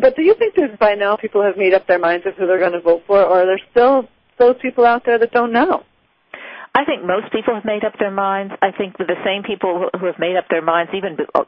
But 0.00 0.16
do 0.16 0.22
you 0.22 0.34
think 0.34 0.54
that 0.56 0.78
by 0.78 0.94
now 0.94 1.16
people 1.16 1.42
have 1.42 1.56
made 1.56 1.72
up 1.72 1.86
their 1.86 1.98
minds 1.98 2.26
of 2.26 2.34
who 2.34 2.46
they're 2.46 2.58
going 2.58 2.72
to 2.72 2.80
vote 2.80 3.02
for, 3.06 3.22
or 3.22 3.42
are 3.42 3.46
there 3.46 3.60
still 3.70 4.08
those 4.38 4.56
people 4.60 4.84
out 4.84 5.04
there 5.06 5.18
that 5.18 5.32
don't 5.32 5.52
know? 5.52 5.84
I 6.74 6.84
think 6.84 7.04
most 7.04 7.32
people 7.32 7.54
have 7.54 7.64
made 7.64 7.84
up 7.84 7.94
their 7.98 8.10
minds. 8.10 8.52
I 8.60 8.70
think 8.70 8.98
the 8.98 9.16
same 9.24 9.42
people 9.42 9.88
who 9.98 10.06
have 10.06 10.18
made 10.18 10.36
up 10.36 10.44
their 10.50 10.60
minds, 10.60 10.92
even 10.94 11.16
uh, 11.34 11.44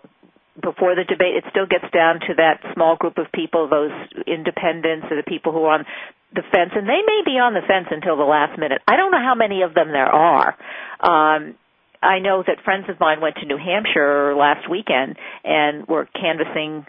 before 0.60 0.94
the 0.94 1.04
debate, 1.04 1.36
it 1.36 1.44
still 1.50 1.66
gets 1.66 1.86
down 1.92 2.20
to 2.26 2.34
that 2.36 2.60
small 2.74 2.96
group 2.96 3.18
of 3.18 3.26
people, 3.32 3.68
those 3.68 3.92
independents 4.26 5.06
or 5.10 5.16
the 5.16 5.26
people 5.26 5.52
who 5.52 5.64
are 5.64 5.80
on 5.80 5.86
the 6.34 6.42
fence, 6.52 6.72
and 6.74 6.86
they 6.86 7.00
may 7.06 7.22
be 7.24 7.38
on 7.38 7.54
the 7.54 7.64
fence 7.66 7.86
until 7.90 8.16
the 8.16 8.28
last 8.28 8.58
minute. 8.58 8.82
I 8.86 8.96
don't 8.96 9.10
know 9.10 9.22
how 9.22 9.34
many 9.34 9.62
of 9.62 9.74
them 9.74 9.88
there 9.88 10.10
are. 10.10 10.56
Um, 11.00 11.54
I 12.02 12.18
know 12.18 12.44
that 12.46 12.62
friends 12.64 12.86
of 12.88 13.00
mine 13.00 13.20
went 13.20 13.36
to 13.36 13.46
New 13.46 13.58
Hampshire 13.58 14.34
last 14.36 14.68
weekend 14.70 15.16
and 15.44 15.86
were 15.86 16.06
canvassing 16.14 16.86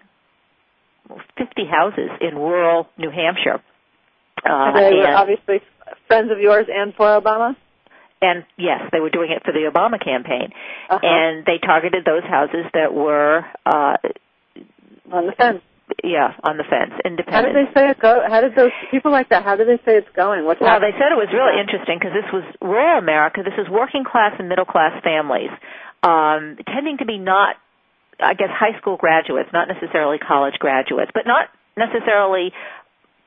50 1.37 1.65
houses 1.65 2.09
in 2.21 2.35
rural 2.35 2.87
New 2.97 3.09
Hampshire. 3.09 3.61
Uh, 4.45 4.73
they 4.73 4.93
were 4.95 5.15
obviously 5.15 5.61
friends 6.07 6.31
of 6.31 6.39
yours 6.39 6.67
and 6.69 6.93
for 6.95 7.05
Obama? 7.19 7.55
And 8.21 8.43
yes, 8.57 8.81
they 8.91 8.99
were 8.99 9.09
doing 9.09 9.31
it 9.31 9.43
for 9.43 9.53
the 9.53 9.71
Obama 9.71 10.03
campaign. 10.03 10.51
Uh-huh. 10.89 10.99
And 11.01 11.45
they 11.45 11.57
targeted 11.57 12.03
those 12.05 12.23
houses 12.23 12.65
that 12.73 12.93
were 12.93 13.45
uh 13.65 13.95
on 15.11 15.25
the 15.25 15.33
fence 15.37 15.61
yeah, 16.03 16.33
on 16.43 16.57
the 16.57 16.63
fence, 16.63 16.93
independent. 17.03 17.33
How 17.33 17.41
did 17.41 17.55
they 17.55 17.69
say 17.73 17.89
it 17.89 17.99
go? 17.99 18.21
How 18.27 18.41
did 18.41 18.55
those 18.55 18.71
people 18.91 19.11
like 19.11 19.29
that? 19.29 19.43
How 19.43 19.55
did 19.55 19.67
they 19.67 19.81
say 19.83 19.97
it's 19.97 20.09
going? 20.15 20.45
What's 20.45 20.61
well, 20.61 20.77
happening? 20.77 20.93
they 20.93 20.97
said 20.97 21.11
it 21.11 21.19
was 21.19 21.33
really 21.33 21.59
interesting 21.59 21.97
because 21.97 22.13
this 22.13 22.29
was 22.31 22.45
rural 22.61 22.99
America. 22.99 23.41
This 23.43 23.57
is 23.57 23.67
working 23.69 24.03
class 24.05 24.35
and 24.39 24.47
middle 24.47 24.65
class 24.65 24.93
families, 25.03 25.51
um, 26.03 26.57
tending 26.69 26.97
to 26.99 27.05
be 27.05 27.17
not, 27.17 27.57
I 28.19 28.33
guess, 28.33 28.53
high 28.53 28.77
school 28.79 28.97
graduates, 28.97 29.49
not 29.51 29.67
necessarily 29.67 30.19
college 30.19 30.55
graduates, 30.59 31.11
but 31.13 31.25
not 31.25 31.49
necessarily 31.75 32.53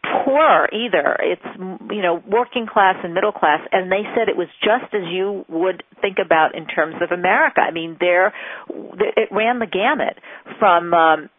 poor 0.03 0.69
either. 0.73 1.17
It's 1.21 1.49
you 1.91 2.03
know 2.03 2.23
working 2.27 2.67
class 2.67 2.97
and 3.03 3.15
middle 3.15 3.33
class, 3.33 3.61
and 3.71 3.91
they 3.91 4.03
said 4.15 4.29
it 4.29 4.37
was 4.37 4.49
just 4.61 4.93
as 4.95 5.07
you 5.11 5.45
would 5.49 5.83
think 6.01 6.19
about 6.25 6.55
in 6.55 6.67
terms 6.67 6.97
of 7.01 7.11
America. 7.11 7.61
I 7.61 7.71
mean, 7.71 7.97
there 8.01 8.33
it 8.69 9.29
ran 9.31 9.59
the 9.59 9.67
gamut 9.67 10.19
from 10.59 10.95
um, 10.95 11.31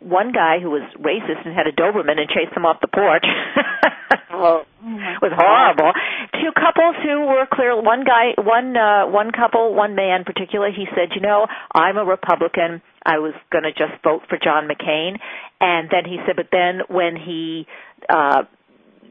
one 0.00 0.32
guy 0.32 0.58
who 0.60 0.70
was 0.70 0.82
racist 0.98 1.44
and 1.44 1.54
had 1.54 1.66
a 1.66 1.72
Doberman 1.72 2.18
and 2.18 2.28
chased 2.28 2.56
him 2.56 2.66
off 2.66 2.80
the 2.80 2.88
porch. 2.88 3.24
oh, 4.32 4.62
it 4.82 5.22
was 5.22 5.32
horrible. 5.34 5.92
Two 6.32 6.52
couples 6.52 6.96
who 7.02 7.26
were 7.26 7.46
clear. 7.50 7.80
One 7.80 8.04
guy, 8.04 8.34
one 8.36 8.76
uh, 8.76 9.06
one 9.06 9.30
couple, 9.30 9.74
one 9.74 9.94
man 9.94 10.20
in 10.20 10.24
particular. 10.24 10.68
He 10.70 10.86
said, 10.94 11.14
"You 11.14 11.22
know, 11.22 11.46
I'm 11.72 11.96
a 11.96 12.04
Republican. 12.04 12.82
I 13.04 13.18
was 13.18 13.34
going 13.50 13.64
to 13.64 13.72
just 13.72 14.02
vote 14.02 14.22
for 14.28 14.38
John 14.42 14.68
McCain." 14.68 15.18
And 15.60 15.88
then 15.90 16.04
he 16.04 16.18
said, 16.26 16.36
"But 16.36 16.48
then 16.52 16.80
when 16.88 17.16
he 17.16 17.66
uh, 18.08 18.44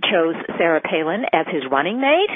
chose 0.09 0.35
Sarah 0.57 0.81
Palin 0.81 1.25
as 1.33 1.45
his 1.47 1.63
running 1.69 2.01
mate, 2.01 2.31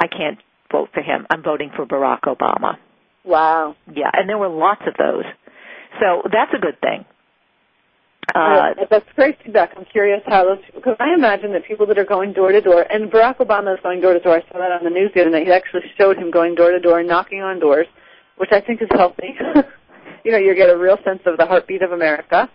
I 0.00 0.06
can't 0.06 0.38
vote 0.70 0.90
for 0.92 1.02
him. 1.02 1.26
I'm 1.30 1.42
voting 1.42 1.70
for 1.74 1.86
Barack 1.86 2.22
Obama." 2.22 2.76
Wow. 3.24 3.76
Yeah, 3.92 4.10
and 4.12 4.28
there 4.28 4.38
were 4.38 4.48
lots 4.48 4.82
of 4.86 4.94
those. 4.98 5.24
So 6.00 6.22
that's 6.30 6.52
a 6.54 6.58
good 6.58 6.80
thing. 6.80 7.06
Uh, 8.34 8.74
that's 8.90 9.06
great 9.16 9.36
feedback. 9.44 9.72
I'm 9.76 9.84
curious 9.84 10.22
how 10.26 10.44
those 10.44 10.58
because 10.74 10.96
I 10.98 11.14
imagine 11.14 11.52
that 11.52 11.64
people 11.64 11.86
that 11.86 11.98
are 11.98 12.04
going 12.04 12.32
door 12.32 12.52
to 12.52 12.60
door, 12.60 12.82
and 12.82 13.10
Barack 13.10 13.36
Obama 13.36 13.74
is 13.74 13.80
going 13.82 14.00
door 14.00 14.14
to 14.14 14.20
door. 14.20 14.36
I 14.36 14.40
saw 14.50 14.58
that 14.58 14.72
on 14.72 14.82
the 14.82 14.90
news 14.90 15.10
the 15.14 15.20
other 15.20 15.30
night. 15.30 15.46
He 15.46 15.52
actually 15.52 15.82
showed 15.98 16.16
him 16.16 16.30
going 16.30 16.54
door 16.54 16.70
to 16.70 16.80
door 16.80 17.00
and 17.00 17.08
knocking 17.08 17.42
on 17.42 17.60
doors, 17.60 17.86
which 18.36 18.50
I 18.50 18.60
think 18.60 18.80
is 18.80 18.88
healthy. 18.90 19.36
you 20.24 20.32
know, 20.32 20.38
you 20.38 20.54
get 20.54 20.70
a 20.70 20.76
real 20.76 20.98
sense 21.04 21.20
of 21.26 21.36
the 21.36 21.46
heartbeat 21.46 21.82
of 21.82 21.92
America, 21.92 22.50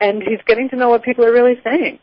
and 0.00 0.22
he's 0.22 0.40
getting 0.46 0.68
to 0.70 0.76
know 0.76 0.88
what 0.88 1.02
people 1.02 1.24
are 1.24 1.32
really 1.32 1.60
saying. 1.64 1.98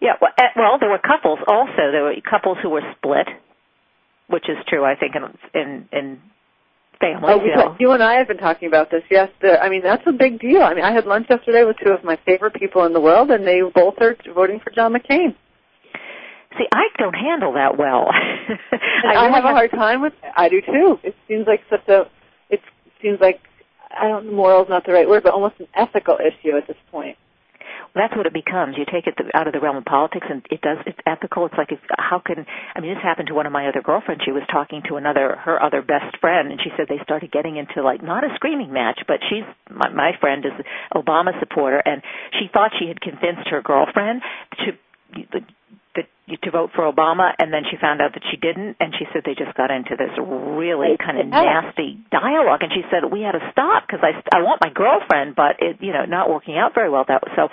Yeah, 0.00 0.14
well, 0.20 0.32
eh, 0.38 0.48
well 0.56 0.78
there 0.78 0.90
were 0.90 0.98
couples 0.98 1.38
also. 1.46 1.90
There 1.92 2.04
were 2.04 2.14
couples 2.28 2.58
who 2.62 2.70
were 2.70 2.82
split, 2.96 3.28
which 4.28 4.48
is 4.48 4.56
true, 4.68 4.84
I 4.84 4.94
think, 4.96 5.14
in 5.14 5.60
in, 5.60 5.88
in 5.92 6.20
family. 7.00 7.28
Oh, 7.32 7.44
you, 7.44 7.76
you 7.78 7.90
and 7.92 8.02
I 8.02 8.14
have 8.14 8.28
been 8.28 8.38
talking 8.38 8.68
about 8.68 8.90
this. 8.90 9.02
Yes, 9.10 9.30
the, 9.40 9.60
I 9.60 9.68
mean 9.68 9.82
that's 9.82 10.02
a 10.06 10.12
big 10.12 10.40
deal. 10.40 10.62
I 10.62 10.74
mean, 10.74 10.84
I 10.84 10.92
had 10.92 11.06
lunch 11.06 11.26
yesterday 11.30 11.64
with 11.64 11.76
two 11.82 11.90
of 11.90 12.04
my 12.04 12.18
favorite 12.24 12.54
people 12.54 12.84
in 12.84 12.92
the 12.92 13.00
world, 13.00 13.30
and 13.30 13.46
they 13.46 13.60
both 13.74 13.94
are 14.00 14.16
voting 14.34 14.60
for 14.62 14.70
John 14.70 14.92
McCain. 14.92 15.34
See, 16.56 16.66
I 16.72 16.84
don't 16.98 17.14
handle 17.14 17.54
that 17.54 17.76
well. 17.76 18.06
I, 18.10 19.14
I 19.16 19.30
have 19.30 19.44
a 19.44 19.48
hard 19.48 19.72
time 19.72 20.02
with 20.02 20.12
it. 20.12 20.30
I 20.36 20.48
do 20.48 20.60
too. 20.60 20.98
It 21.02 21.16
seems 21.26 21.46
like 21.46 21.60
such 21.68 21.86
a. 21.88 22.04
Seems 23.04 23.20
like 23.20 23.40
I 23.92 24.08
don't. 24.08 24.32
Moral 24.32 24.62
is 24.64 24.70
not 24.70 24.86
the 24.86 24.92
right 24.92 25.06
word, 25.06 25.22
but 25.22 25.34
almost 25.34 25.60
an 25.60 25.68
ethical 25.76 26.16
issue 26.16 26.56
at 26.56 26.66
this 26.66 26.76
point 26.90 27.16
Well, 27.94 28.02
that's 28.02 28.16
what 28.16 28.24
it 28.24 28.32
becomes. 28.32 28.76
You 28.78 28.86
take 28.90 29.06
it 29.06 29.14
out 29.34 29.46
of 29.46 29.52
the 29.52 29.60
realm 29.60 29.76
of 29.76 29.84
politics, 29.84 30.26
and 30.28 30.40
it 30.50 30.62
does. 30.62 30.78
It's 30.86 30.98
ethical. 31.06 31.44
It's 31.44 31.54
like, 31.58 31.70
if, 31.70 31.78
how 31.98 32.18
can? 32.24 32.46
I 32.74 32.80
mean, 32.80 32.94
this 32.94 33.02
happened 33.02 33.28
to 33.28 33.34
one 33.34 33.44
of 33.44 33.52
my 33.52 33.68
other 33.68 33.82
girlfriends. 33.82 34.22
She 34.24 34.32
was 34.32 34.42
talking 34.50 34.82
to 34.88 34.96
another, 34.96 35.36
her 35.36 35.62
other 35.62 35.82
best 35.82 36.16
friend, 36.18 36.50
and 36.50 36.58
she 36.64 36.70
said 36.76 36.86
they 36.88 37.02
started 37.04 37.30
getting 37.30 37.56
into 37.56 37.82
like 37.82 38.02
not 38.02 38.24
a 38.24 38.34
screaming 38.36 38.72
match, 38.72 39.00
but 39.06 39.20
she's 39.28 39.44
my, 39.68 39.90
my 39.90 40.12
friend 40.18 40.46
is 40.46 40.56
Obama 40.96 41.38
supporter, 41.38 41.82
and 41.84 42.02
she 42.40 42.48
thought 42.50 42.72
she 42.80 42.88
had 42.88 43.00
convinced 43.02 43.48
her 43.50 43.60
girlfriend 43.60 44.22
to 44.64 44.72
to 45.94 46.50
vote 46.50 46.70
for 46.74 46.90
Obama, 46.90 47.32
and 47.38 47.52
then 47.52 47.62
she 47.70 47.76
found 47.76 48.00
out 48.00 48.12
that 48.14 48.22
she 48.30 48.36
didn't, 48.36 48.76
and 48.80 48.94
she 48.98 49.04
said 49.12 49.22
they 49.24 49.34
just 49.34 49.56
got 49.56 49.70
into 49.70 49.96
this 49.96 50.10
really 50.18 50.96
kind 50.98 51.18
of 51.18 51.26
nasty 51.26 52.00
dialogue, 52.10 52.62
and 52.62 52.72
she 52.72 52.82
said 52.90 53.10
we 53.10 53.22
had 53.22 53.32
to 53.32 53.44
stop 53.52 53.84
because 53.86 54.00
I 54.02 54.16
I 54.34 54.42
want 54.42 54.60
my 54.60 54.70
girlfriend, 54.72 55.36
but 55.36 55.60
it 55.60 55.76
you 55.80 55.92
know 55.92 56.04
not 56.04 56.30
working 56.30 56.56
out 56.56 56.74
very 56.74 56.90
well. 56.90 57.04
That 57.06 57.22
so 57.36 57.48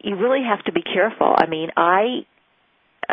you 0.00 0.16
really 0.16 0.44
have 0.44 0.62
to 0.64 0.72
be 0.72 0.82
careful. 0.82 1.34
I 1.36 1.46
mean, 1.46 1.70
I 1.76 2.26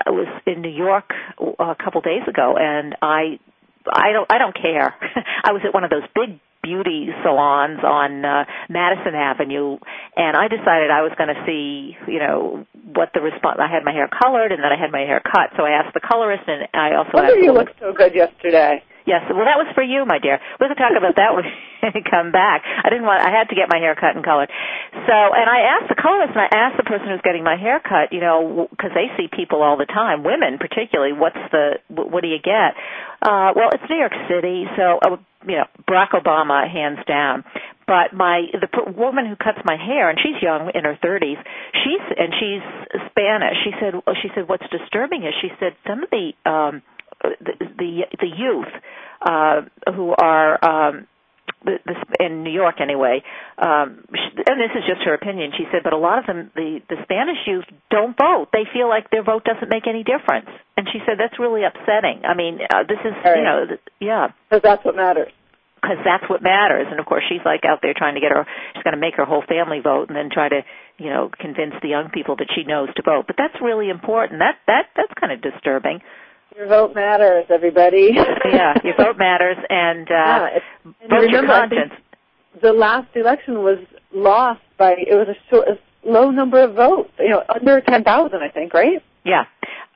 was 0.07 0.27
in 0.45 0.61
New 0.61 0.73
York 0.73 1.11
a 1.39 1.75
couple 1.75 2.01
days 2.01 2.27
ago, 2.27 2.55
and 2.59 2.95
I 3.01 3.39
I 3.87 4.11
don't 4.11 4.31
I 4.31 4.37
don't 4.37 4.55
care. 4.55 4.93
I 5.43 5.51
was 5.53 5.61
at 5.65 5.73
one 5.73 5.83
of 5.83 5.89
those 5.89 6.07
big 6.15 6.39
beauty 6.61 7.09
salons 7.23 7.79
on 7.83 8.25
uh, 8.25 8.45
Madison 8.69 9.15
Avenue, 9.15 9.77
and 10.15 10.37
I 10.37 10.47
decided 10.47 10.89
I 10.91 11.01
was 11.01 11.11
going 11.17 11.33
to 11.33 11.41
see, 11.45 11.97
you 12.07 12.19
know, 12.19 12.65
what 12.93 13.11
the 13.13 13.21
response. 13.21 13.59
I 13.59 13.71
had 13.71 13.83
my 13.83 13.91
hair 13.91 14.09
colored, 14.09 14.51
and 14.51 14.63
then 14.63 14.71
I 14.71 14.79
had 14.79 14.91
my 14.91 15.01
hair 15.01 15.21
cut. 15.21 15.51
So 15.57 15.63
I 15.63 15.71
asked 15.71 15.93
the 15.93 16.01
colorist, 16.01 16.43
and 16.47 16.67
I 16.73 16.95
also. 16.95 17.11
Why 17.13 17.29
asked 17.29 17.37
you 17.37 17.53
look 17.53 17.69
so 17.79 17.93
good 17.93 18.13
yesterday? 18.13 18.83
Yes, 19.05 19.25
well, 19.29 19.45
that 19.49 19.57
was 19.57 19.69
for 19.73 19.81
you, 19.81 20.05
my 20.05 20.19
dear. 20.19 20.37
We 20.59 20.67
can 20.69 20.77
talk 20.77 20.93
about 20.93 21.17
that 21.17 21.33
when 21.33 21.45
we 21.95 22.01
come 22.05 22.31
back. 22.31 22.61
I 22.63 22.89
didn't 22.89 23.05
want. 23.05 23.25
I 23.25 23.33
had 23.33 23.49
to 23.49 23.55
get 23.57 23.65
my 23.69 23.81
hair 23.81 23.95
cut 23.97 24.13
and 24.13 24.23
colored. 24.23 24.49
So, 24.93 25.15
and 25.33 25.47
I 25.49 25.77
asked 25.77 25.89
the 25.89 25.97
colorist, 25.97 26.37
and 26.37 26.43
I 26.45 26.49
asked 26.53 26.77
the 26.77 26.85
person 26.85 27.09
who's 27.09 27.25
getting 27.25 27.43
my 27.43 27.57
hair 27.57 27.81
cut, 27.81 28.13
you 28.13 28.21
know, 28.21 28.67
because 28.69 28.91
they 28.93 29.09
see 29.17 29.25
people 29.27 29.65
all 29.65 29.77
the 29.77 29.89
time, 29.89 30.23
women 30.23 30.61
particularly. 30.61 31.13
What's 31.13 31.41
the? 31.51 31.81
What 31.89 32.21
do 32.21 32.29
you 32.29 32.41
get? 32.41 32.77
Uh, 33.21 33.53
well, 33.57 33.69
it's 33.73 33.85
New 33.89 33.97
York 33.97 34.13
City, 34.29 34.65
so 34.77 35.01
uh, 35.01 35.17
you 35.47 35.57
know, 35.57 35.65
Barack 35.89 36.13
Obama, 36.13 36.69
hands 36.69 36.99
down. 37.07 37.43
But 37.87 38.13
my 38.13 38.45
the 38.53 38.69
woman 38.93 39.25
who 39.27 39.35
cuts 39.35 39.59
my 39.65 39.75
hair, 39.75 40.09
and 40.09 40.17
she's 40.21 40.41
young, 40.41 40.71
in 40.73 40.85
her 40.85 40.97
30s, 41.03 41.41
she's 41.83 42.05
and 42.17 42.31
she's 42.39 42.63
Spanish. 43.09 43.57
She 43.65 43.71
said, 43.81 43.93
she 44.21 44.29
said, 44.33 44.47
what's 44.47 44.63
disturbing 44.71 45.23
is 45.23 45.33
she 45.41 45.49
said 45.59 45.73
some 45.85 46.03
of 46.03 46.09
the 46.09 46.31
um, 46.49 46.81
the 47.21 47.53
the, 47.77 48.01
the 48.19 48.27
youth 48.27 48.71
uh, 49.21 49.61
who 49.93 50.13
are 50.17 50.57
um, 50.63 51.07
this, 51.65 51.97
in 52.19 52.43
New 52.43 52.51
York 52.51 52.81
anyway, 52.81 53.23
um, 53.57 54.03
and 54.11 54.57
this 54.57 54.73
is 54.75 54.83
just 54.87 55.01
her 55.05 55.13
opinion. 55.13 55.51
She 55.57 55.65
said, 55.71 55.81
but 55.83 55.93
a 55.93 55.97
lot 55.97 56.19
of 56.19 56.25
them, 56.25 56.51
the 56.55 56.81
the 56.89 56.97
Spanish 57.03 57.37
youth, 57.45 57.65
don't 57.89 58.17
vote. 58.17 58.49
They 58.51 58.65
feel 58.73 58.89
like 58.89 59.09
their 59.11 59.23
vote 59.23 59.43
doesn't 59.43 59.69
make 59.69 59.87
any 59.87 60.03
difference. 60.03 60.49
And 60.77 60.87
she 60.91 60.99
said 61.05 61.15
that's 61.19 61.37
really 61.37 61.61
upsetting. 61.63 62.25
I 62.25 62.33
mean, 62.33 62.59
uh, 62.61 62.83
this 62.87 62.99
is 63.05 63.13
right. 63.23 63.37
you 63.37 63.43
know, 63.43 63.65
th- 63.67 63.85
yeah, 63.99 64.33
because 64.49 64.63
that's 64.63 64.83
what 64.83 64.95
matters. 64.95 65.31
Because 65.81 65.97
that's 66.05 66.29
what 66.29 66.43
matters. 66.43 66.87
And 66.89 66.99
of 66.99 67.05
course, 67.05 67.23
she's 67.29 67.41
like 67.45 67.65
out 67.65 67.79
there 67.81 67.93
trying 67.97 68.13
to 68.15 68.21
get 68.21 68.31
her. 68.31 68.45
She's 68.73 68.83
going 68.83 68.93
to 68.93 69.01
make 69.01 69.15
her 69.17 69.25
whole 69.25 69.43
family 69.45 69.81
vote, 69.81 70.09
and 70.09 70.17
then 70.17 70.29
try 70.33 70.49
to 70.49 70.61
you 70.97 71.09
know 71.09 71.29
convince 71.29 71.73
the 71.81 71.89
young 71.89 72.09
people 72.09 72.35
that 72.37 72.49
she 72.53 72.63
knows 72.63 72.89
to 72.95 73.01
vote. 73.01 73.25
But 73.27 73.35
that's 73.37 73.57
really 73.61 73.89
important. 73.89 74.39
That 74.41 74.57
that 74.65 74.89
that's 74.95 75.13
kind 75.19 75.33
of 75.33 75.41
disturbing. 75.41 76.01
Your 76.55 76.67
vote 76.67 76.93
matters, 76.93 77.45
everybody. 77.49 78.11
yeah, 78.13 78.73
your 78.83 78.95
vote 78.97 79.15
matters, 79.19 79.57
and 79.69 80.07
uh, 80.09 80.13
yeah, 80.13 80.47
and 80.83 80.93
vote 81.09 81.15
remember, 81.21 81.29
your 81.29 81.45
conscience. 81.45 81.93
The 82.61 82.73
last 82.73 83.07
election 83.15 83.59
was 83.63 83.79
lost 84.13 84.61
by 84.77 84.91
it 84.91 85.15
was 85.15 85.27
a, 85.29 85.49
short, 85.49 85.67
a 85.67 85.79
low 86.09 86.29
number 86.29 86.61
of 86.61 86.75
votes. 86.75 87.11
You 87.19 87.29
know, 87.29 87.43
under 87.53 87.81
ten 87.81 88.03
thousand, 88.03 88.39
I 88.43 88.49
think, 88.49 88.73
right? 88.73 89.01
Yeah. 89.23 89.45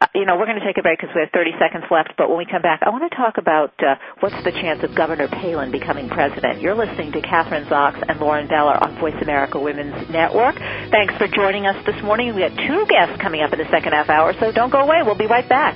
Uh, 0.02 0.08
you 0.14 0.26
know, 0.26 0.36
we're 0.38 0.46
going 0.46 0.60
to 0.60 0.66
take 0.66 0.78
a 0.78 0.82
break 0.82 1.00
because 1.00 1.16
we 1.16 1.22
have 1.22 1.32
30 1.32 1.52
seconds 1.58 1.86
left, 1.90 2.14
but 2.18 2.28
when 2.28 2.38
we 2.38 2.46
come 2.46 2.62
back, 2.62 2.82
I 2.86 2.90
want 2.90 3.10
to 3.10 3.16
talk 3.16 3.38
about 3.38 3.72
uh, 3.80 3.96
what's 4.20 4.36
the 4.44 4.52
chance 4.52 4.84
of 4.84 4.94
Governor 4.94 5.30
Palin 5.30 5.72
becoming 5.72 6.10
president. 6.10 6.62
You're 6.62 6.76
listening 6.76 7.14
to 7.14 7.22
Kathryn 7.22 7.66
Zox 7.70 8.04
and 8.08 8.20
Lauren 8.20 8.48
Beller 8.48 8.76
on 8.84 9.00
Voice 9.00 9.16
America 9.22 9.58
Women's 9.58 10.10
Network. 10.10 10.56
Thanks 10.92 11.16
for 11.16 11.28
joining 11.28 11.66
us 11.66 11.78
this 11.86 11.96
morning. 12.04 12.36
We 12.36 12.42
have 12.42 12.56
two 12.56 12.86
guests 12.88 13.22
coming 13.22 13.42
up 13.42 13.54
in 13.54 13.60
the 13.60 13.70
second 13.72 13.94
half 13.94 14.10
hour, 14.10 14.34
so 14.40 14.52
don't 14.52 14.70
go 14.70 14.80
away. 14.82 15.02
We'll 15.04 15.16
be 15.16 15.28
right 15.28 15.48
back. 15.48 15.76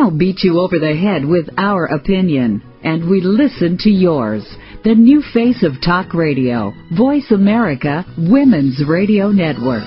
Don't 0.00 0.16
beat 0.16 0.42
you 0.42 0.58
over 0.58 0.78
the 0.78 0.96
head 0.96 1.26
with 1.26 1.46
our 1.58 1.84
opinion, 1.84 2.62
and 2.82 3.06
we 3.10 3.20
listen 3.20 3.76
to 3.78 3.90
yours. 3.90 4.42
The 4.82 4.94
new 4.94 5.22
face 5.34 5.62
of 5.62 5.82
talk 5.84 6.14
radio, 6.14 6.72
Voice 6.96 7.30
America 7.30 8.06
Women's 8.16 8.82
Radio 8.88 9.28
Network. 9.28 9.86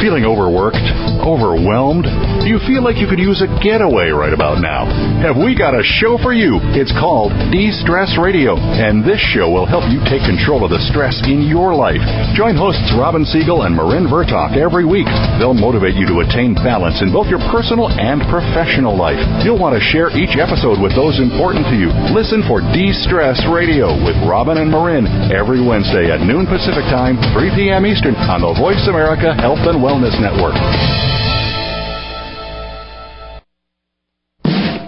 Feeling 0.00 0.24
overworked? 0.24 0.76
Overwhelmed? 1.24 2.04
Do 2.04 2.48
you 2.48 2.60
feel 2.68 2.84
like 2.84 3.00
you 3.00 3.08
could 3.08 3.18
use 3.18 3.40
a 3.40 3.48
getaway 3.64 4.10
right 4.10 4.32
about 4.32 4.60
now? 4.60 4.84
Have 5.26 5.42
we 5.42 5.58
got 5.58 5.74
a 5.74 5.82
show 5.82 6.22
for 6.22 6.30
you? 6.30 6.62
It's 6.78 6.94
called 6.94 7.34
De-Stress 7.50 8.14
Radio, 8.14 8.54
and 8.54 9.02
this 9.02 9.18
show 9.34 9.50
will 9.50 9.66
help 9.66 9.82
you 9.90 9.98
take 10.06 10.22
control 10.22 10.62
of 10.62 10.70
the 10.70 10.78
stress 10.86 11.18
in 11.26 11.42
your 11.42 11.74
life. 11.74 11.98
Join 12.38 12.54
hosts 12.54 12.94
Robin 12.94 13.26
Siegel 13.26 13.66
and 13.66 13.74
Marin 13.74 14.06
Vertalk 14.06 14.54
every 14.54 14.86
week. 14.86 15.10
They'll 15.42 15.50
motivate 15.50 15.98
you 15.98 16.06
to 16.14 16.22
attain 16.22 16.54
balance 16.54 17.02
in 17.02 17.10
both 17.10 17.26
your 17.26 17.42
personal 17.50 17.90
and 17.90 18.22
professional 18.30 18.94
life. 18.94 19.18
You'll 19.42 19.58
want 19.58 19.74
to 19.74 19.82
share 19.82 20.14
each 20.14 20.38
episode 20.38 20.78
with 20.78 20.94
those 20.94 21.18
important 21.18 21.66
to 21.74 21.76
you. 21.76 21.90
Listen 22.14 22.46
for 22.46 22.62
De-Stress 22.62 23.50
Radio 23.50 23.98
with 24.06 24.14
Robin 24.30 24.62
and 24.62 24.70
Marin 24.70 25.10
every 25.34 25.58
Wednesday 25.58 26.06
at 26.06 26.22
noon 26.22 26.46
Pacific 26.46 26.86
Time, 26.86 27.18
3 27.34 27.50
p.m. 27.58 27.82
Eastern 27.82 28.14
on 28.30 28.46
the 28.46 28.54
Voice 28.62 28.86
America 28.86 29.34
Health 29.34 29.66
and 29.66 29.82
Wellness 29.82 30.14
Network. 30.22 30.54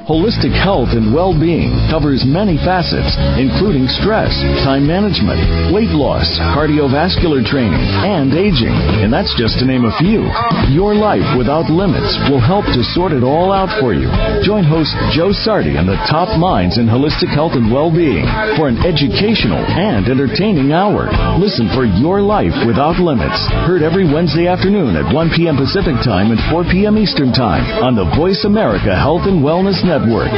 Holistic 0.09 0.57
health 0.57 0.97
and 0.97 1.13
well-being 1.13 1.69
covers 1.93 2.25
many 2.25 2.57
facets, 2.65 3.13
including 3.37 3.85
stress, 3.93 4.33
time 4.65 4.89
management, 4.89 5.37
weight 5.69 5.93
loss, 5.93 6.25
cardiovascular 6.57 7.45
training, 7.45 7.85
and 8.09 8.33
aging. 8.33 8.73
And 9.05 9.13
that's 9.13 9.37
just 9.37 9.61
to 9.61 9.69
name 9.69 9.85
a 9.85 9.93
few. 10.01 10.25
Your 10.73 10.97
life 10.97 11.37
without 11.37 11.69
limits 11.69 12.17
will 12.33 12.41
help 12.41 12.65
to 12.73 12.81
sort 12.97 13.13
it 13.13 13.21
all 13.21 13.53
out 13.53 13.69
for 13.85 13.93
you. 13.93 14.09
Join 14.41 14.65
host 14.65 14.97
Joe 15.13 15.29
Sardi 15.29 15.77
and 15.77 15.85
the 15.85 16.01
top 16.09 16.33
minds 16.41 16.81
in 16.81 16.89
holistic 16.89 17.29
health 17.29 17.53
and 17.53 17.69
well-being 17.69 18.25
for 18.57 18.65
an 18.65 18.81
educational 18.89 19.61
and 19.61 20.09
entertaining 20.09 20.73
hour. 20.73 21.13
Listen 21.37 21.69
for 21.77 21.85
Your 21.85 22.25
Life 22.25 22.57
Without 22.65 22.97
Limits. 22.97 23.45
Heard 23.69 23.85
every 23.85 24.09
Wednesday 24.09 24.49
afternoon 24.49 24.97
at 24.97 25.13
1 25.13 25.37
p.m. 25.37 25.61
Pacific 25.61 26.01
Time 26.01 26.33
and 26.33 26.41
4 26.49 26.65
p.m. 26.73 26.97
Eastern 26.97 27.29
Time 27.29 27.85
on 27.85 27.93
the 27.93 28.09
Voice 28.17 28.49
America 28.49 28.97
Health 28.97 29.29
and 29.29 29.45
Wellness 29.45 29.85
Network. 29.85 29.98
Network. 29.99 30.33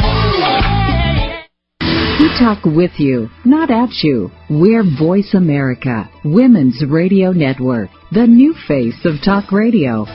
We 2.21 2.29
talk 2.39 2.65
with 2.65 2.93
you, 2.99 3.29
not 3.45 3.71
at 3.71 3.91
you. 4.03 4.31
We're 4.49 4.85
Voice 4.99 5.35
America, 5.35 6.09
Women's 6.25 6.83
Radio 6.89 7.33
Network, 7.33 7.91
the 8.13 8.27
new 8.27 8.55
face 8.67 9.05
of 9.05 9.23
talk 9.25 9.53
radio. 9.53 10.07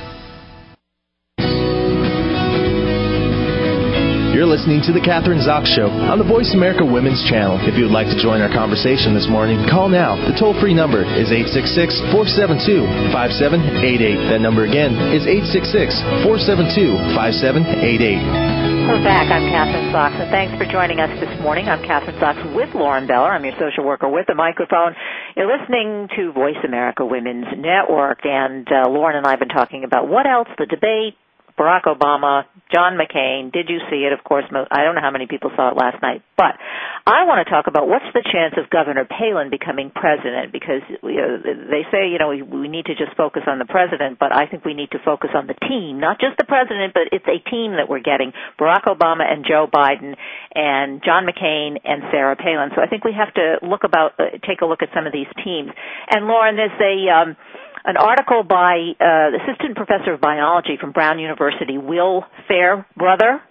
You're 4.35 4.51
listening 4.51 4.83
to 4.83 4.91
The 4.91 4.99
Kathryn 4.99 5.39
Zox 5.39 5.63
Show 5.63 5.87
on 5.87 6.19
the 6.19 6.27
Voice 6.27 6.51
America 6.51 6.83
Women's 6.83 7.23
Channel. 7.31 7.55
If 7.63 7.79
you 7.79 7.87
would 7.87 7.95
like 7.95 8.11
to 8.11 8.19
join 8.19 8.43
our 8.43 8.51
conversation 8.51 9.15
this 9.15 9.31
morning, 9.31 9.63
call 9.71 9.87
now. 9.87 10.19
The 10.19 10.35
toll 10.35 10.51
free 10.59 10.75
number 10.75 11.07
is 11.07 11.31
866 11.31 12.11
472 12.11 13.15
5788. 13.15 14.35
That 14.35 14.43
number 14.43 14.67
again 14.67 14.91
is 15.15 15.23
866 15.23 16.27
472 16.27 17.15
5788. 17.15 18.91
We're 18.91 18.99
back. 19.07 19.31
I'm 19.31 19.47
Kathryn 19.47 19.95
Zox, 19.95 20.19
and 20.19 20.27
thanks 20.27 20.51
for 20.59 20.67
joining 20.67 20.99
us 20.99 21.15
this 21.23 21.31
morning. 21.39 21.71
I'm 21.71 21.79
Kathryn 21.79 22.19
Zox 22.19 22.35
with 22.51 22.75
Lauren 22.75 23.07
Beller. 23.07 23.31
I'm 23.31 23.47
your 23.47 23.55
social 23.55 23.87
worker 23.87 24.11
with 24.11 24.27
the 24.27 24.35
microphone. 24.35 24.99
You're 25.39 25.47
listening 25.47 26.11
to 26.19 26.35
Voice 26.35 26.59
America 26.59 27.07
Women's 27.07 27.47
Network, 27.55 28.27
and 28.27 28.67
uh, 28.67 28.91
Lauren 28.91 29.15
and 29.15 29.23
I 29.23 29.31
have 29.31 29.39
been 29.39 29.55
talking 29.55 29.87
about 29.87 30.11
what 30.11 30.27
else, 30.27 30.51
the 30.59 30.67
debate, 30.67 31.15
Barack 31.55 31.87
Obama, 31.87 32.43
John 32.73 32.97
McCain. 32.97 33.51
Did 33.51 33.69
you 33.69 33.79
see 33.89 34.09
it? 34.09 34.13
Of 34.13 34.23
course, 34.23 34.45
I 34.49 34.83
don't 34.83 34.95
know 34.95 35.05
how 35.05 35.11
many 35.11 35.27
people 35.27 35.51
saw 35.55 35.69
it 35.69 35.77
last 35.77 36.01
night, 36.01 36.23
but 36.37 36.57
I 37.05 37.29
want 37.29 37.45
to 37.45 37.49
talk 37.49 37.67
about 37.69 37.87
what's 37.87 38.09
the 38.17 38.25
chance 38.25 38.57
of 38.57 38.73
Governor 38.73 39.05
Palin 39.05 39.53
becoming 39.53 39.93
president 39.93 40.49
because 40.49 40.81
you 41.05 41.21
know, 41.21 41.37
they 41.45 41.85
say, 41.93 42.09
you 42.09 42.17
know, 42.17 42.33
we, 42.33 42.41
we 42.41 42.67
need 42.67 42.89
to 42.89 42.97
just 42.97 43.13
focus 43.13 43.43
on 43.45 43.59
the 43.61 43.69
president, 43.69 44.17
but 44.17 44.33
I 44.33 44.49
think 44.49 44.65
we 44.65 44.73
need 44.73 44.89
to 44.97 44.99
focus 45.05 45.29
on 45.37 45.45
the 45.45 45.53
team, 45.69 46.01
not 46.01 46.17
just 46.17 46.41
the 46.41 46.49
president, 46.49 46.97
but 46.97 47.13
it's 47.13 47.29
a 47.29 47.37
team 47.49 47.77
that 47.77 47.85
we're 47.85 48.01
getting. 48.01 48.33
Barack 48.57 48.89
Obama 48.89 49.21
and 49.21 49.45
Joe 49.45 49.69
Biden 49.69 50.17
and 50.57 51.05
John 51.05 51.29
McCain 51.29 51.77
and 51.85 52.09
Sarah 52.09 52.35
Palin. 52.35 52.73
So 52.73 52.81
I 52.81 52.87
think 52.89 53.05
we 53.05 53.13
have 53.13 53.33
to 53.37 53.61
look 53.61 53.85
about, 53.85 54.17
uh, 54.17 54.41
take 54.41 54.61
a 54.61 54.65
look 54.65 54.81
at 54.81 54.89
some 54.89 55.05
of 55.05 55.13
these 55.13 55.29
teams. 55.45 55.69
And 56.09 56.25
Lauren, 56.25 56.57
there's 56.57 56.73
a, 56.81 56.95
um, 57.13 57.37
an 57.85 57.97
article 57.97 58.43
by 58.43 58.93
uh, 58.99 59.29
assistant 59.37 59.75
professor 59.75 60.13
of 60.13 60.21
biology 60.21 60.77
from 60.79 60.91
Brown 60.91 61.19
University, 61.19 61.77
Will 61.77 62.25
Fairbrother. 62.47 63.41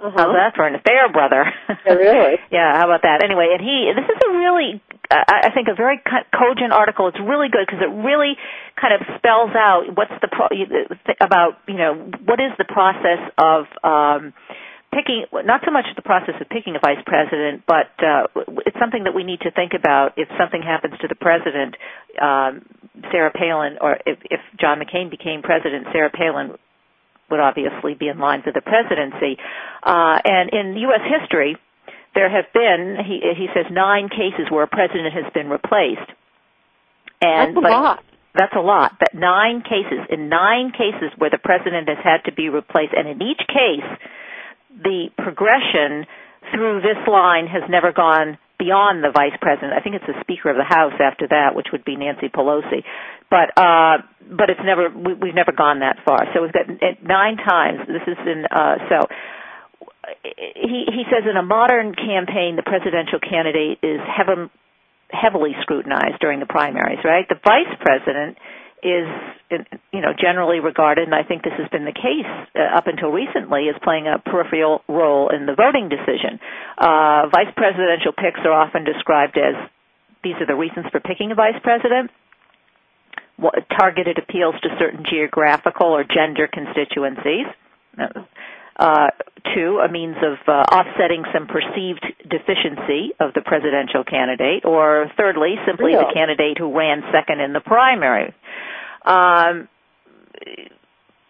Uh-huh. 0.00 0.12
How's 0.16 0.32
that 0.36 0.52
for 0.56 0.66
a 0.66 0.80
Fairbrother? 0.80 1.44
Yeah, 1.86 1.92
really? 1.92 2.36
yeah, 2.50 2.76
how 2.78 2.84
about 2.84 3.02
that? 3.02 3.22
Anyway, 3.24 3.48
and 3.52 3.60
he, 3.60 3.92
this 3.94 4.04
is 4.04 4.20
a 4.28 4.32
really, 4.32 4.80
I 5.10 5.48
I 5.48 5.54
think, 5.54 5.68
a 5.68 5.74
very 5.74 6.00
cogent 6.32 6.72
article. 6.72 7.08
It's 7.08 7.20
really 7.20 7.48
good 7.48 7.66
because 7.66 7.80
it 7.82 7.92
really 7.92 8.36
kind 8.80 8.94
of 8.94 9.00
spells 9.18 9.50
out 9.56 9.84
what's 9.96 10.12
the 10.20 10.28
pro- 10.28 10.52
about, 11.20 11.58
you 11.68 11.76
know, 11.76 11.94
what 12.24 12.40
is 12.40 12.52
the 12.58 12.64
process 12.64 13.20
of. 13.38 13.64
um 13.84 14.32
picking 14.92 15.24
not 15.32 15.62
so 15.64 15.70
much 15.70 15.86
the 15.94 16.02
process 16.02 16.34
of 16.40 16.48
picking 16.48 16.74
a 16.74 16.80
vice 16.80 17.02
president, 17.06 17.62
but 17.66 17.94
uh, 18.02 18.26
it's 18.66 18.78
something 18.78 19.04
that 19.04 19.14
we 19.14 19.24
need 19.24 19.40
to 19.40 19.50
think 19.50 19.72
about. 19.74 20.14
If 20.16 20.28
something 20.38 20.62
happens 20.62 20.94
to 21.00 21.08
the 21.08 21.14
president, 21.14 21.76
um, 22.20 22.66
Sarah 23.10 23.30
Palin, 23.30 23.78
or 23.80 23.98
if, 24.04 24.18
if 24.30 24.40
John 24.58 24.80
McCain 24.82 25.10
became 25.10 25.42
president, 25.42 25.86
Sarah 25.92 26.10
Palin 26.10 26.58
would 27.30 27.40
obviously 27.40 27.94
be 27.94 28.08
in 28.08 28.18
line 28.18 28.42
for 28.42 28.52
the 28.52 28.60
presidency. 28.60 29.38
Uh, 29.82 30.18
and 30.24 30.50
in 30.50 30.76
U.S. 30.90 31.06
history, 31.06 31.56
there 32.14 32.28
have 32.28 32.52
been 32.52 32.98
he 33.06 33.22
he 33.38 33.46
says 33.54 33.70
nine 33.70 34.08
cases 34.08 34.50
where 34.50 34.64
a 34.64 34.68
president 34.68 35.14
has 35.14 35.32
been 35.32 35.48
replaced. 35.48 36.10
And 37.22 37.54
That's 37.54 37.58
a 37.58 37.62
but, 37.62 37.70
lot. 37.70 38.04
That's 38.34 38.54
a 38.56 38.60
lot. 38.60 38.96
But 38.98 39.14
nine 39.14 39.62
cases 39.62 40.06
in 40.10 40.28
nine 40.28 40.72
cases 40.72 41.14
where 41.18 41.30
the 41.30 41.38
president 41.38 41.88
has 41.88 41.98
had 42.02 42.24
to 42.26 42.32
be 42.32 42.48
replaced, 42.48 42.94
and 42.94 43.06
in 43.06 43.22
each 43.22 43.42
case 43.46 43.86
the 44.76 45.08
progression 45.18 46.06
through 46.54 46.80
this 46.80 46.98
line 47.06 47.46
has 47.46 47.62
never 47.68 47.92
gone 47.92 48.38
beyond 48.58 49.02
the 49.02 49.08
vice 49.10 49.34
president. 49.40 49.72
I 49.72 49.80
think 49.80 49.96
it's 49.96 50.06
the 50.06 50.20
Speaker 50.20 50.52
of 50.52 50.56
the 50.60 50.68
House 50.68 50.92
after 51.00 51.26
that, 51.32 51.56
which 51.56 51.72
would 51.72 51.84
be 51.84 51.96
Nancy 51.96 52.28
Pelosi. 52.28 52.84
But 53.32 53.56
uh, 53.56 54.04
but 54.20 54.52
it's 54.52 54.60
never 54.62 54.92
we, 54.92 55.14
we've 55.16 55.34
never 55.34 55.52
gone 55.52 55.80
that 55.80 55.96
far. 56.04 56.28
So 56.36 56.42
we've 56.44 56.52
got 56.52 56.68
nine 57.02 57.36
times. 57.40 57.88
This 57.88 58.04
is 58.06 58.18
in 58.26 58.44
uh, 58.50 58.76
so. 58.92 58.98
He 60.22 60.84
he 60.90 61.02
says 61.08 61.24
in 61.28 61.36
a 61.36 61.42
modern 61.42 61.94
campaign, 61.94 62.56
the 62.56 62.66
presidential 62.66 63.20
candidate 63.20 63.78
is 63.82 64.00
heavily 65.08 65.54
scrutinized 65.62 66.20
during 66.20 66.40
the 66.40 66.46
primaries. 66.50 66.98
Right, 67.04 67.24
the 67.28 67.38
vice 67.40 67.72
president 67.80 68.36
is 68.82 69.08
you 69.92 70.00
know 70.00 70.12
generally 70.18 70.60
regarded, 70.60 71.04
and 71.04 71.14
I 71.14 71.22
think 71.22 71.42
this 71.42 71.52
has 71.58 71.68
been 71.68 71.84
the 71.84 71.92
case 71.92 72.28
uh, 72.54 72.76
up 72.76 72.86
until 72.86 73.10
recently, 73.10 73.68
as 73.68 73.76
playing 73.82 74.06
a 74.06 74.18
peripheral 74.18 74.82
role 74.88 75.28
in 75.28 75.46
the 75.46 75.54
voting 75.54 75.88
decision. 75.88 76.40
Uh, 76.78 77.28
vice 77.28 77.52
presidential 77.56 78.12
picks 78.12 78.40
are 78.44 78.52
often 78.52 78.84
described 78.84 79.38
as 79.38 79.54
these 80.22 80.34
are 80.40 80.46
the 80.46 80.54
reasons 80.54 80.86
for 80.90 81.00
picking 81.00 81.32
a 81.32 81.34
vice 81.34 81.58
president. 81.62 82.10
Targeted 83.78 84.18
appeals 84.18 84.54
to 84.62 84.68
certain 84.78 85.04
geographical 85.08 85.88
or 85.88 86.04
gender 86.04 86.46
constituencies. 86.46 87.46
Uh, 88.80 89.12
two, 89.54 89.76
a 89.84 89.92
means 89.92 90.16
of 90.24 90.40
uh, 90.48 90.64
offsetting 90.72 91.24
some 91.36 91.46
perceived 91.46 92.00
deficiency 92.24 93.12
of 93.20 93.34
the 93.34 93.42
presidential 93.44 94.04
candidate, 94.04 94.64
or 94.64 95.04
thirdly, 95.18 95.56
simply 95.66 95.92
Real. 95.92 96.08
the 96.08 96.14
candidate 96.14 96.56
who 96.56 96.72
ran 96.72 97.02
second 97.12 97.40
in 97.40 97.52
the 97.52 97.60
primary. 97.60 98.32
Um, 99.04 99.68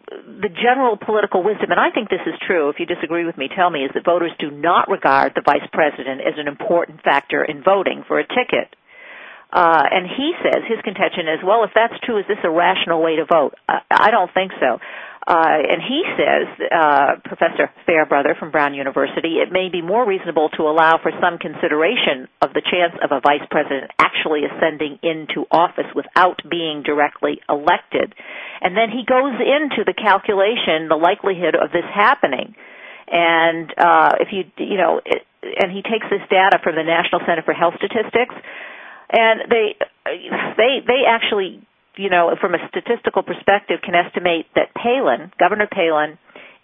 the 0.07 0.49
general 0.49 0.97
political 0.97 1.43
wisdom, 1.43 1.71
and 1.71 1.81
I 1.81 1.91
think 1.91 2.09
this 2.09 2.23
is 2.27 2.35
true, 2.47 2.69
if 2.69 2.79
you 2.79 2.87
disagree 2.87 3.25
with 3.25 3.37
me, 3.37 3.49
tell 3.51 3.71
me, 3.71 3.81
is 3.81 3.91
that 3.95 4.05
voters 4.05 4.31
do 4.39 4.51
not 4.51 4.89
regard 4.89 5.33
the 5.35 5.43
vice 5.43 5.67
president 5.73 6.21
as 6.21 6.35
an 6.37 6.47
important 6.47 7.03
factor 7.03 7.43
in 7.43 7.63
voting 7.63 8.05
for 8.07 8.19
a 8.19 8.27
ticket. 8.27 8.75
Uh, 9.53 9.83
and 9.91 10.07
he 10.07 10.33
says 10.43 10.63
his 10.69 10.79
contention 10.83 11.27
is, 11.27 11.43
well, 11.43 11.65
if 11.65 11.71
that's 11.75 11.95
true, 12.05 12.19
is 12.19 12.27
this 12.29 12.39
a 12.45 12.51
rational 12.51 13.03
way 13.03 13.17
to 13.17 13.25
vote? 13.25 13.55
I, 13.69 13.83
I 13.91 14.11
don't 14.11 14.31
think 14.33 14.53
so. 14.61 14.79
Uh, 15.27 15.61
and 15.69 15.83
he 15.85 16.03
says, 16.17 16.49
uh, 16.73 17.21
Professor 17.25 17.71
Fairbrother 17.85 18.35
from 18.39 18.51
Brown 18.51 18.73
University, 18.73 19.37
it 19.37 19.53
may 19.53 19.69
be 19.69 19.83
more 19.83 20.07
reasonable 20.09 20.49
to 20.57 20.63
allow 20.63 20.99
for 21.03 21.13
some 21.21 21.37
consideration 21.37 22.27
of 22.41 22.55
the 22.55 22.63
chance 22.65 22.97
of 23.05 23.13
a 23.13 23.21
vice 23.21 23.45
president 23.51 23.93
actually 23.99 24.49
ascending 24.49 24.99
into 25.03 25.45
office 25.51 25.93
without 25.95 26.41
being 26.49 26.83
directly 26.83 27.39
elected. 27.49 28.15
And 28.63 28.75
then 28.75 28.89
he 28.89 29.05
goes 29.05 29.37
into 29.37 29.85
the 29.85 29.93
calculation, 29.93 30.89
the 30.89 30.97
likelihood 30.97 31.55
of 31.55 31.71
this 31.71 31.85
happening. 31.93 32.57
And 33.07 33.69
uh, 33.77 34.17
if 34.21 34.29
you, 34.33 34.49
you 34.57 34.79
know, 34.79 35.01
it, 35.05 35.23
and 35.43 35.71
he 35.71 35.83
takes 35.83 36.09
this 36.09 36.25
data 36.31 36.61
from 36.63 36.77
the 36.77 36.85
National 36.85 37.21
Center 37.27 37.43
for 37.45 37.53
Health 37.53 37.75
Statistics, 37.77 38.35
and 39.13 39.51
they, 39.51 39.77
they, 40.57 40.81
they 40.87 41.03
actually 41.07 41.61
you 42.01 42.09
know, 42.09 42.33
from 42.41 42.55
a 42.55 42.63
statistical 42.73 43.23
perspective, 43.23 43.85
can 43.85 43.95
estimate 43.95 44.47
that 44.57 44.73
Palin, 44.73 45.31
Governor 45.39 45.69
Palin, 45.69 46.17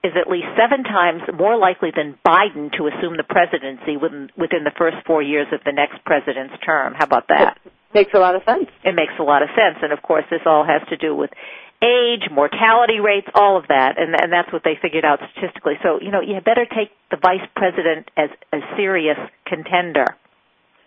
is 0.03 0.12
at 0.16 0.31
least 0.31 0.49
seven 0.57 0.85
times 0.85 1.22
more 1.37 1.57
likely 1.59 1.90
than 1.94 2.16
Biden 2.25 2.72
to 2.79 2.88
assume 2.88 3.16
the 3.20 3.27
presidency 3.27 3.96
within, 4.01 4.31
within 4.37 4.64
the 4.64 4.72
first 4.79 4.96
four 5.07 5.20
years 5.20 5.49
of 5.53 5.61
the 5.64 5.72
next 5.72 6.01
president's 6.05 6.55
term. 6.64 6.94
How 6.94 7.05
about 7.05 7.29
that? 7.29 7.59
It 7.64 7.72
makes 7.94 8.14
a 8.14 8.18
lot 8.18 8.35
of 8.35 8.42
sense. 8.44 8.68
It 8.85 8.94
makes 8.94 9.12
a 9.18 9.22
lot 9.25 9.42
of 9.42 9.49
sense. 9.53 9.77
And 9.83 9.92
of 9.92 10.01
course, 10.03 10.25
this 10.31 10.42
all 10.46 10.64
has 10.64 10.87
to 10.88 10.96
do 10.96 11.14
with 11.14 11.31
age, 11.83 12.31
mortality 12.33 13.01
rates, 13.01 13.29
all 13.35 13.57
of 13.59 13.68
that, 13.68 14.01
and 14.01 14.14
and 14.16 14.33
that's 14.33 14.53
what 14.53 14.62
they 14.64 14.79
figured 14.81 15.05
out 15.05 15.20
statistically. 15.33 15.75
So 15.83 16.01
you 16.01 16.11
know, 16.11 16.20
you 16.20 16.40
better 16.40 16.64
take 16.64 16.88
the 17.11 17.18
vice 17.20 17.44
president 17.55 18.11
as 18.16 18.31
a 18.53 18.61
serious 18.77 19.18
contender. 19.46 20.16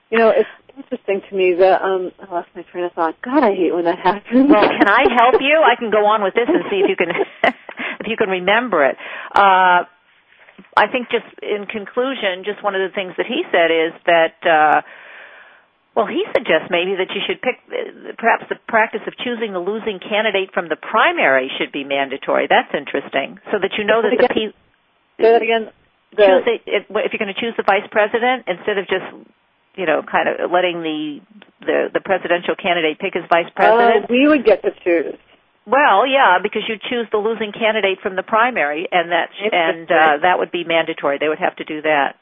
You 0.10 0.18
know, 0.18 0.30
it's 0.30 0.50
interesting 0.76 1.22
to 1.30 1.36
me 1.36 1.54
that 1.54 1.82
um 1.82 2.12
I 2.20 2.32
lost 2.34 2.50
my 2.56 2.64
train 2.64 2.86
of 2.86 2.94
thought. 2.94 3.16
God, 3.22 3.44
I 3.44 3.54
hate 3.54 3.74
when 3.74 3.86
that 3.86 4.00
happens. 4.00 4.50
Well, 4.50 4.68
can 4.68 4.88
I 4.88 5.06
help 5.16 5.42
you? 5.42 5.62
I 5.62 5.76
can 5.78 5.92
go 5.92 6.06
on 6.06 6.24
with 6.24 6.34
this 6.34 6.48
and 6.48 6.64
see 6.70 6.82
if 6.82 6.90
you 6.90 6.96
can 6.96 7.10
if 8.00 8.08
you 8.08 8.18
can 8.18 8.30
remember 8.30 8.86
it. 8.86 8.98
Uh 9.36 9.86
I 10.76 10.88
think 10.92 11.10
just 11.10 11.28
in 11.42 11.66
conclusion, 11.68 12.44
just 12.44 12.64
one 12.64 12.76
of 12.76 12.82
the 12.82 12.94
things 12.94 13.14
that 13.18 13.26
he 13.26 13.44
said 13.52 13.72
is 13.72 13.94
that 14.06 14.38
uh 14.48 14.82
well, 15.96 16.08
he 16.08 16.24
suggests 16.32 16.70
maybe 16.70 16.96
that 16.96 17.12
you 17.12 17.20
should 17.28 17.42
pick, 17.42 17.60
perhaps 18.18 18.46
the 18.48 18.56
practice 18.70 19.02
of 19.08 19.18
choosing 19.20 19.52
the 19.52 19.60
losing 19.60 20.00
candidate 20.00 20.54
from 20.54 20.70
the 20.70 20.78
primary 20.78 21.52
should 21.58 21.74
be 21.74 21.84
mandatory. 21.84 22.48
That's 22.48 22.72
interesting, 22.72 23.40
so 23.52 23.60
that 23.60 23.76
you 23.78 23.84
know 23.84 24.00
that 24.02 24.14
the 24.16 24.32
people. 24.32 24.56
Say 25.20 25.28
that 25.34 25.42
again. 25.42 25.68
The, 26.16 26.24
choose 26.24 26.46
the, 26.46 26.56
if, 26.72 26.84
if 26.88 27.10
you're 27.12 27.20
going 27.20 27.34
to 27.34 27.42
choose 27.42 27.52
the 27.58 27.68
vice 27.68 27.84
president, 27.92 28.48
instead 28.48 28.78
of 28.80 28.88
just, 28.88 29.04
you 29.80 29.86
know, 29.86 30.04
kind 30.04 30.28
of 30.28 30.52
letting 30.52 30.84
the 30.84 31.24
the, 31.62 31.88
the 31.94 32.02
presidential 32.04 32.56
candidate 32.56 33.00
pick 33.00 33.14
his 33.16 33.24
vice 33.30 33.48
president. 33.56 34.06
Uh, 34.06 34.08
we 34.10 34.28
would 34.28 34.44
get 34.44 34.62
to 34.64 34.72
choose. 34.84 35.16
Well, 35.66 36.08
yeah, 36.08 36.40
because 36.42 36.64
you 36.68 36.76
choose 36.90 37.08
the 37.12 37.18
losing 37.18 37.52
candidate 37.52 38.00
from 38.02 38.16
the 38.16 38.24
primary, 38.24 38.88
and 38.92 39.12
that 39.12 39.30
and 39.40 39.88
uh, 39.90 40.18
that 40.22 40.40
would 40.40 40.52
be 40.52 40.64
mandatory. 40.64 41.18
They 41.20 41.30
would 41.30 41.40
have 41.40 41.56
to 41.58 41.64
do 41.64 41.82
that. 41.84 42.16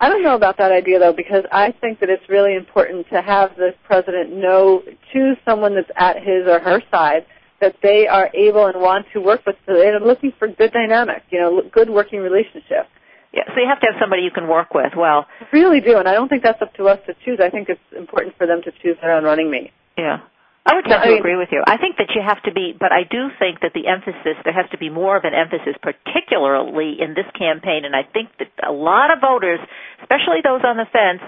I 0.00 0.08
don't 0.08 0.22
know 0.22 0.34
about 0.34 0.58
that 0.58 0.72
idea 0.72 0.98
though, 0.98 1.12
because 1.12 1.44
I 1.52 1.72
think 1.80 2.00
that 2.00 2.10
it's 2.10 2.28
really 2.28 2.56
important 2.56 3.06
to 3.12 3.22
have 3.22 3.54
the 3.56 3.74
president 3.84 4.32
know, 4.32 4.82
choose 5.12 5.36
someone 5.44 5.76
that's 5.76 5.90
at 5.96 6.16
his 6.16 6.46
or 6.46 6.58
her 6.58 6.82
side 6.90 7.26
that 7.60 7.76
they 7.82 8.08
are 8.08 8.28
able 8.34 8.66
and 8.66 8.80
want 8.80 9.06
to 9.12 9.20
work 9.20 9.46
with. 9.46 9.54
So 9.64 9.74
they're 9.74 10.00
looking 10.00 10.32
for 10.38 10.48
good 10.48 10.72
dynamic, 10.72 11.22
you 11.30 11.40
know, 11.40 11.62
good 11.72 11.88
working 11.88 12.18
relationship. 12.18 12.88
Yeah, 13.32 13.48
so 13.48 13.60
you 13.60 13.68
have 13.68 13.80
to 13.80 13.86
have 13.92 13.96
somebody 14.00 14.22
you 14.22 14.30
can 14.30 14.46
work 14.46 14.74
with. 14.74 14.92
Well, 14.96 15.26
I 15.40 15.46
really 15.52 15.80
do, 15.80 15.96
and 15.96 16.06
I 16.06 16.12
don't 16.12 16.28
think 16.28 16.42
that's 16.42 16.60
up 16.60 16.74
to 16.74 16.88
us 16.88 16.98
to 17.06 17.14
choose. 17.24 17.40
I 17.40 17.48
think 17.48 17.68
it's 17.68 17.80
important 17.96 18.36
for 18.36 18.46
them 18.46 18.60
to 18.64 18.70
choose 18.82 18.96
their 19.00 19.16
own 19.16 19.24
running 19.24 19.50
mate. 19.50 19.72
Yeah. 19.96 20.20
I 20.64 20.76
would 20.76 20.84
tend 20.84 21.02
to 21.02 21.18
agree 21.18 21.34
with 21.34 21.48
you. 21.50 21.64
I 21.66 21.76
think 21.76 21.96
that 21.98 22.14
you 22.14 22.22
have 22.22 22.40
to 22.44 22.52
be, 22.52 22.70
but 22.78 22.92
I 22.92 23.02
do 23.02 23.34
think 23.40 23.66
that 23.66 23.74
the 23.74 23.88
emphasis, 23.90 24.38
there 24.44 24.54
has 24.54 24.70
to 24.70 24.78
be 24.78 24.90
more 24.90 25.16
of 25.16 25.24
an 25.24 25.34
emphasis, 25.34 25.74
particularly 25.82 27.02
in 27.02 27.18
this 27.18 27.26
campaign, 27.34 27.82
and 27.82 27.96
I 27.96 28.06
think 28.06 28.30
that 28.38 28.46
a 28.62 28.70
lot 28.70 29.10
of 29.10 29.18
voters, 29.18 29.58
especially 30.02 30.38
those 30.44 30.62
on 30.62 30.76
the 30.78 30.86
fence, 30.86 31.18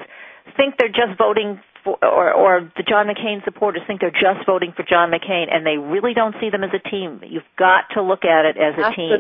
think 0.57 0.79
they're 0.79 0.95
just 0.95 1.19
voting 1.19 1.59
for, 1.85 2.03
or, 2.03 2.33
or 2.33 2.73
the 2.77 2.83
John 2.83 3.07
McCain 3.07 3.45
supporters 3.45 3.83
think 3.87 4.01
they're 4.01 4.11
just 4.11 4.47
voting 4.47 4.73
for 4.75 4.83
John 4.83 5.11
McCain, 5.11 5.53
and 5.55 5.65
they 5.67 5.77
really 5.77 6.15
don't 6.15 6.35
see 6.41 6.51
them 6.51 6.65
as 6.65 6.71
a 6.75 6.89
team. 6.89 7.21
You've 7.25 7.43
got 7.59 7.85
to 7.95 8.03
look 8.03 8.25
at 8.25 8.47
it 8.47 8.57
as 8.57 8.75
a 8.75 8.95
team. 8.97 9.11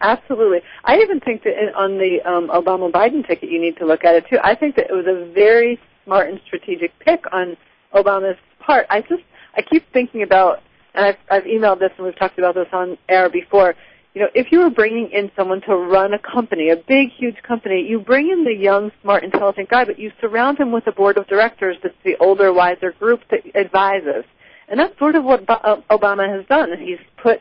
Absolutely. 0.00 0.60
I 0.84 0.98
even 0.98 1.20
think 1.20 1.44
that 1.44 1.54
on 1.76 1.98
the 1.98 2.20
um, 2.24 2.48
Obama 2.48 2.90
Biden 2.90 3.26
ticket, 3.26 3.50
you 3.50 3.60
need 3.60 3.76
to 3.76 3.86
look 3.86 4.04
at 4.04 4.14
it 4.14 4.24
too. 4.28 4.38
I 4.42 4.54
think 4.54 4.76
that 4.76 4.86
it 4.90 4.92
was 4.92 5.06
a 5.06 5.30
very 5.32 5.78
smart 6.04 6.30
and 6.30 6.40
strategic 6.46 6.98
pick 6.98 7.24
on 7.32 7.56
Obama's 7.94 8.38
part. 8.58 8.86
I 8.90 9.02
just 9.02 9.22
I 9.56 9.62
keep 9.62 9.84
thinking 9.92 10.22
about, 10.22 10.62
and 10.94 11.06
I've, 11.06 11.16
I've 11.30 11.44
emailed 11.44 11.78
this 11.78 11.90
and 11.96 12.06
we've 12.06 12.18
talked 12.18 12.38
about 12.38 12.54
this 12.54 12.68
on 12.72 12.98
air 13.08 13.28
before. 13.28 13.74
You 14.14 14.22
know, 14.22 14.28
if 14.32 14.52
you 14.52 14.60
were 14.60 14.70
bringing 14.70 15.10
in 15.12 15.32
someone 15.36 15.60
to 15.62 15.74
run 15.74 16.14
a 16.14 16.20
company, 16.20 16.70
a 16.70 16.76
big, 16.76 17.08
huge 17.18 17.42
company, 17.42 17.84
you 17.88 17.98
bring 17.98 18.30
in 18.30 18.44
the 18.44 18.54
young, 18.54 18.92
smart, 19.02 19.24
intelligent 19.24 19.68
guy, 19.68 19.84
but 19.84 19.98
you 19.98 20.12
surround 20.20 20.58
him 20.58 20.70
with 20.70 20.86
a 20.86 20.92
board 20.92 21.18
of 21.18 21.26
directors 21.26 21.76
that's 21.82 21.96
the 22.04 22.16
older, 22.20 22.52
wiser 22.52 22.92
group 22.92 23.22
that 23.32 23.40
advises. 23.56 24.24
And 24.68 24.78
that's 24.78 24.96
sort 25.00 25.16
of 25.16 25.24
what 25.24 25.48
uh, 25.50 25.78
Obama 25.90 26.28
has 26.28 26.46
done. 26.46 26.70
He's 26.78 27.00
put 27.20 27.40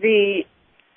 the 0.00 0.42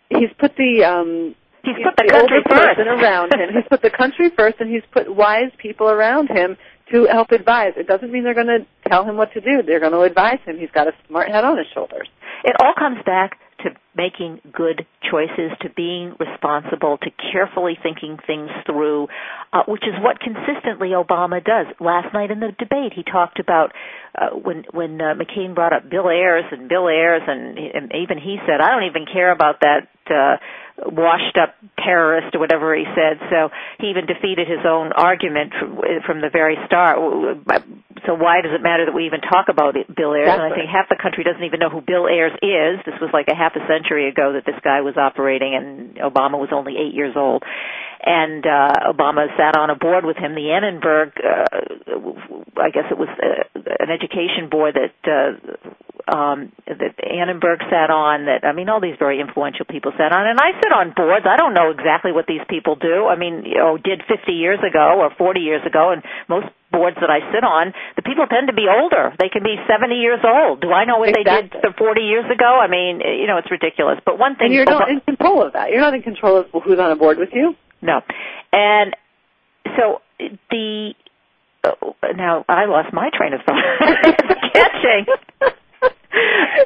he's 0.10 0.30
put 0.40 0.56
the 0.56 0.84
um 0.84 1.36
he's 1.64 1.76
put 1.84 1.98
the, 1.98 2.04
the 2.08 2.12
country 2.12 2.42
first 2.50 2.80
around 2.80 3.34
him. 3.34 3.50
He's 3.54 3.68
put 3.70 3.82
the 3.82 3.92
country 3.92 4.30
first, 4.36 4.56
and 4.62 4.72
he's 4.72 4.84
put 4.92 5.14
wise 5.14 5.52
people 5.58 5.90
around 5.90 6.30
him 6.30 6.56
to 6.92 7.06
help 7.06 7.32
advise. 7.32 7.74
It 7.76 7.88
doesn't 7.88 8.12
mean 8.12 8.24
they're 8.24 8.34
going 8.34 8.48
to 8.48 8.66
tell 8.88 9.04
him 9.04 9.18
what 9.18 9.34
to 9.34 9.42
do. 9.42 9.62
They're 9.66 9.80
going 9.80 9.92
to 9.92 10.02
advise 10.02 10.40
him. 10.46 10.58
He's 10.58 10.72
got 10.72 10.88
a 10.88 10.94
smart 11.08 11.30
head 11.30 11.44
on 11.44 11.58
his 11.58 11.68
shoulders. 11.74 12.08
It 12.44 12.56
all 12.60 12.74
comes 12.78 13.04
back 13.06 13.38
to 13.60 13.70
making 14.00 14.40
good 14.54 14.88
choices, 15.12 15.52
to 15.60 15.70
being 15.76 16.16
responsible, 16.20 16.98
to 17.00 17.10
carefully 17.32 17.78
thinking 17.84 18.18
things 18.26 18.50
through, 18.66 19.08
uh, 19.52 19.64
which 19.68 19.84
is 19.84 19.96
what 20.00 20.20
consistently 20.22 20.90
Obama 20.96 21.44
does. 21.44 21.68
Last 21.82 22.14
night 22.14 22.32
in 22.32 22.40
the 22.40 22.56
debate, 22.58 22.94
he 22.96 23.04
talked 23.04 23.40
about 23.40 23.74
uh, 24.16 24.30
when 24.32 24.64
when 24.72 25.02
uh, 25.02 25.16
McCain 25.20 25.54
brought 25.54 25.74
up 25.74 25.90
Bill 25.90 26.08
Ayers 26.08 26.46
and 26.52 26.70
Bill 26.70 26.88
Ayers, 26.88 27.24
and, 27.28 27.58
and 27.58 27.92
even 27.94 28.18
he 28.18 28.38
said, 28.48 28.62
"I 28.62 28.72
don't 28.72 28.88
even 28.88 29.06
care 29.06 29.32
about 29.32 29.60
that." 29.62 29.90
Uh, 30.10 30.38
washed 30.86 31.38
up 31.38 31.56
terrorist 31.78 32.36
or 32.36 32.40
whatever 32.40 32.76
he 32.76 32.86
said. 32.96 33.20
So 33.30 33.50
he 33.80 33.88
even 33.88 34.06
defeated 34.06 34.48
his 34.48 34.64
own 34.66 34.92
argument 34.94 35.54
from, 35.58 35.80
from 36.06 36.18
the 36.22 36.30
very 36.32 36.58
start. 36.66 36.98
So 38.08 38.16
why 38.16 38.42
does 38.42 38.54
it 38.56 38.62
matter 38.62 38.86
that 38.86 38.96
we 38.96 39.06
even 39.06 39.22
talk 39.22 39.50
about 39.50 39.76
it, 39.76 39.88
Bill 39.94 40.14
Ayers? 40.16 40.32
Exactly. 40.32 40.46
And 40.46 40.54
I 40.54 40.56
think 40.56 40.70
half 40.70 40.88
the 40.90 41.00
country 41.00 41.24
doesn't 41.24 41.44
even 41.44 41.60
know 41.60 41.70
who 41.70 41.82
Bill 41.82 42.08
Ayers 42.08 42.34
is. 42.42 42.80
This 42.86 42.96
was 43.02 43.12
like 43.12 43.28
a 43.28 43.36
half 43.36 43.56
a 43.56 43.64
century 43.68 43.89
ago 43.98 44.34
that 44.34 44.46
this 44.46 44.60
guy 44.64 44.82
was 44.82 44.98
operating, 44.98 45.56
and 45.56 45.96
Obama 45.98 46.38
was 46.40 46.50
only 46.52 46.74
eight 46.78 46.94
years 46.94 47.16
old. 47.16 47.44
And 48.02 48.46
uh, 48.46 48.94
Obama 48.94 49.28
sat 49.36 49.58
on 49.58 49.70
a 49.70 49.76
board 49.76 50.06
with 50.06 50.16
him, 50.16 50.34
the 50.34 50.52
Annenberg. 50.52 51.12
Uh, 51.20 51.44
I 52.56 52.70
guess 52.70 52.86
it 52.90 52.98
was 52.98 53.10
uh, 53.10 53.60
an 53.80 53.90
education 53.92 54.48
board 54.50 54.76
that 54.80 54.96
uh, 55.04 56.16
um, 56.16 56.52
that 56.66 56.96
Annenberg 57.04 57.60
sat 57.70 57.92
on. 57.92 58.26
That 58.26 58.48
I 58.48 58.54
mean, 58.54 58.70
all 58.70 58.80
these 58.80 58.98
very 58.98 59.20
influential 59.20 59.66
people 59.66 59.92
sat 59.98 60.12
on, 60.12 60.28
and 60.28 60.40
I 60.40 60.56
sit 60.64 60.72
on 60.72 60.94
boards. 60.96 61.26
I 61.28 61.36
don't 61.36 61.54
know 61.54 61.72
exactly 61.72 62.12
what 62.12 62.26
these 62.26 62.42
people 62.48 62.76
do. 62.76 63.06
I 63.06 63.18
mean, 63.18 63.44
you 63.46 63.58
know, 63.58 63.78
did 63.78 64.02
50 64.08 64.32
years 64.32 64.60
ago 64.64 65.04
or 65.04 65.12
40 65.18 65.40
years 65.42 65.66
ago, 65.66 65.92
and 65.92 66.02
most 66.28 66.48
boards 66.72 66.98
that 67.02 67.10
I 67.10 67.20
sit 67.34 67.44
on, 67.44 67.74
the 67.96 68.02
people 68.02 68.26
tend 68.28 68.48
to 68.48 68.54
be 68.54 68.68
older. 68.70 69.14
They 69.20 69.30
can 69.30 69.44
be 69.44 69.58
70 69.68 69.96
years 69.96 70.20
old. 70.24 70.62
Do 70.62 70.72
I 70.72 70.86
know 70.86 70.98
what 70.98 71.10
exactly. 71.10 71.60
they 71.62 71.68
did 71.70 71.78
40 71.78 72.02
years 72.02 72.26
ago? 72.32 72.60
I 72.60 72.68
mean, 72.68 73.02
you 73.02 73.28
know, 73.28 73.38
it's 73.38 73.52
ridiculous. 73.52 74.00
But 74.06 74.20
one 74.20 74.36
thing, 74.36 74.48
and 74.48 74.54
you're 74.54 74.66
not 74.66 74.90
in 74.90 75.02
control 75.02 75.42
of 75.42 75.54
that. 75.54 75.70
You're 75.72 75.82
not 75.82 75.94
in 75.94 76.02
control 76.02 76.38
of 76.38 76.46
who's 76.64 76.80
on 76.80 76.92
a 76.92 76.96
board 76.96 77.18
with 77.18 77.30
you. 77.34 77.56
No, 77.82 78.02
and 78.52 78.96
so 79.78 80.02
the 80.50 80.94
oh, 81.64 81.96
now 82.16 82.46
I 82.48 82.66
lost 82.66 82.94
my 82.94 83.10
train 83.16 83.34
of 83.34 83.42
thought. 83.46 83.64
it's 83.82 84.54
Catching. 84.54 85.06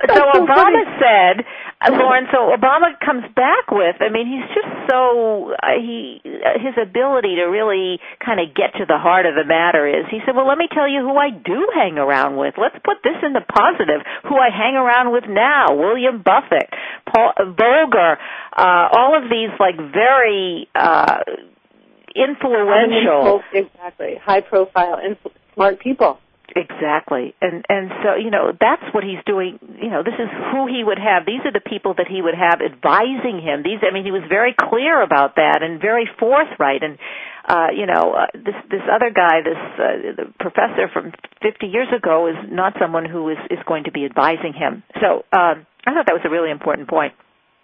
so 0.07 0.21
Obama 0.35 0.83
said, 0.99 1.45
uh, 1.45 1.72
Lauren. 1.91 2.27
So 2.31 2.55
Obama 2.55 2.95
comes 3.03 3.23
back 3.35 3.71
with. 3.71 3.97
I 3.99 4.09
mean, 4.09 4.27
he's 4.27 4.47
just 4.55 4.71
so 4.89 5.51
uh, 5.51 5.75
he 5.79 6.21
uh, 6.23 6.59
his 6.59 6.75
ability 6.79 7.35
to 7.41 7.45
really 7.51 7.99
kind 8.23 8.39
of 8.39 8.55
get 8.55 8.77
to 8.79 8.85
the 8.85 8.97
heart 8.97 9.25
of 9.25 9.35
the 9.35 9.43
matter 9.43 9.87
is. 9.87 10.05
He 10.11 10.19
said, 10.25 10.35
"Well, 10.35 10.47
let 10.47 10.57
me 10.57 10.67
tell 10.71 10.87
you 10.87 11.01
who 11.01 11.15
I 11.17 11.29
do 11.31 11.67
hang 11.73 11.97
around 11.97 12.37
with. 12.37 12.55
Let's 12.57 12.77
put 12.83 13.03
this 13.03 13.17
in 13.23 13.33
the 13.33 13.41
positive. 13.41 14.01
Who 14.29 14.37
I 14.37 14.49
hang 14.49 14.75
around 14.75 15.11
with 15.11 15.25
now: 15.27 15.75
William 15.75 16.23
Buffett, 16.23 16.69
Paul 17.11 17.33
Volcker, 17.57 18.17
uh, 18.55 18.87
all 18.93 19.17
of 19.17 19.29
these 19.29 19.51
like 19.59 19.77
very." 19.77 20.69
uh 20.75 21.19
influential 22.15 23.41
exactly 23.53 24.15
high 24.23 24.41
profile 24.41 24.97
influ- 24.97 25.31
smart 25.55 25.79
people 25.79 26.19
Exactly. 26.55 27.33
And 27.41 27.65
and 27.69 27.89
so, 28.03 28.15
you 28.15 28.29
know, 28.29 28.51
that's 28.51 28.83
what 28.93 29.03
he's 29.03 29.23
doing, 29.25 29.57
you 29.81 29.89
know, 29.89 30.03
this 30.03 30.13
is 30.19 30.29
who 30.51 30.67
he 30.67 30.83
would 30.83 30.99
have. 30.99 31.25
These 31.25 31.41
are 31.45 31.51
the 31.51 31.63
people 31.63 31.95
that 31.97 32.07
he 32.07 32.21
would 32.21 32.35
have 32.35 32.59
advising 32.61 33.39
him. 33.41 33.63
These 33.63 33.79
I 33.81 33.93
mean, 33.93 34.03
he 34.03 34.11
was 34.11 34.23
very 34.27 34.53
clear 34.53 35.01
about 35.01 35.35
that 35.37 35.63
and 35.63 35.79
very 35.81 36.07
forthright 36.19 36.83
and 36.83 36.97
uh, 37.47 37.67
you 37.75 37.85
know, 37.87 38.13
uh, 38.13 38.27
this 38.33 38.55
this 38.69 38.83
other 38.91 39.09
guy, 39.09 39.41
this 39.43 39.59
uh, 39.79 40.15
the 40.19 40.25
professor 40.39 40.87
from 40.91 41.11
50 41.41 41.67
years 41.67 41.87
ago 41.95 42.27
is 42.27 42.35
not 42.51 42.73
someone 42.79 43.05
who 43.05 43.29
is 43.29 43.37
is 43.49 43.59
going 43.65 43.85
to 43.85 43.91
be 43.91 44.05
advising 44.05 44.53
him. 44.53 44.83
So, 45.01 45.25
um 45.31 45.65
I 45.85 45.91
thought 45.93 46.05
that 46.07 46.13
was 46.15 46.23
a 46.25 46.29
really 46.29 46.51
important 46.51 46.87
point. 46.87 47.13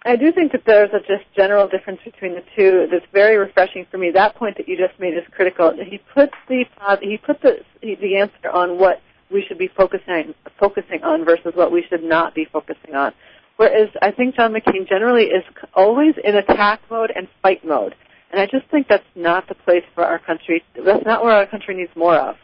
I 0.04 0.16
do 0.16 0.32
think 0.32 0.52
that 0.52 0.62
there's 0.64 0.90
a 0.94 1.00
just 1.00 1.24
general 1.36 1.68
difference 1.68 2.00
between 2.04 2.34
the 2.34 2.42
two 2.56 2.88
that's 2.90 3.04
very 3.12 3.36
refreshing 3.36 3.86
for 3.90 3.98
me. 3.98 4.10
That 4.10 4.34
point 4.34 4.56
that 4.56 4.66
you 4.66 4.76
just 4.76 4.98
made 4.98 5.14
is 5.14 5.24
critical. 5.30 5.72
He 5.72 5.98
puts 6.14 6.32
the 6.48 6.64
uh, 6.80 6.96
he 7.02 7.18
put 7.18 7.42
the 7.42 7.58
the 7.82 8.16
answer 8.16 8.50
on 8.50 8.78
what 8.78 9.02
we 9.30 9.44
should 9.46 9.58
be 9.58 9.68
focusing 9.68 10.34
focusing 10.58 11.02
on 11.04 11.24
versus 11.24 11.52
what 11.54 11.70
we 11.70 11.84
should 11.88 12.02
not 12.02 12.34
be 12.34 12.46
focusing 12.50 12.94
on. 12.94 13.12
Whereas 13.56 13.90
I 14.00 14.10
think 14.10 14.36
John 14.36 14.54
McCain 14.54 14.88
generally 14.88 15.24
is 15.24 15.44
always 15.74 16.14
in 16.24 16.34
attack 16.34 16.80
mode 16.90 17.12
and 17.14 17.28
fight 17.42 17.62
mode, 17.62 17.94
and 18.32 18.40
I 18.40 18.46
just 18.46 18.66
think 18.70 18.88
that's 18.88 19.04
not 19.14 19.48
the 19.48 19.54
place 19.54 19.84
for 19.94 20.02
our 20.02 20.18
country. 20.18 20.64
That's 20.74 21.04
not 21.04 21.22
where 21.22 21.34
our 21.34 21.46
country 21.46 21.76
needs 21.76 21.94
more 21.94 22.16
of 22.16 22.36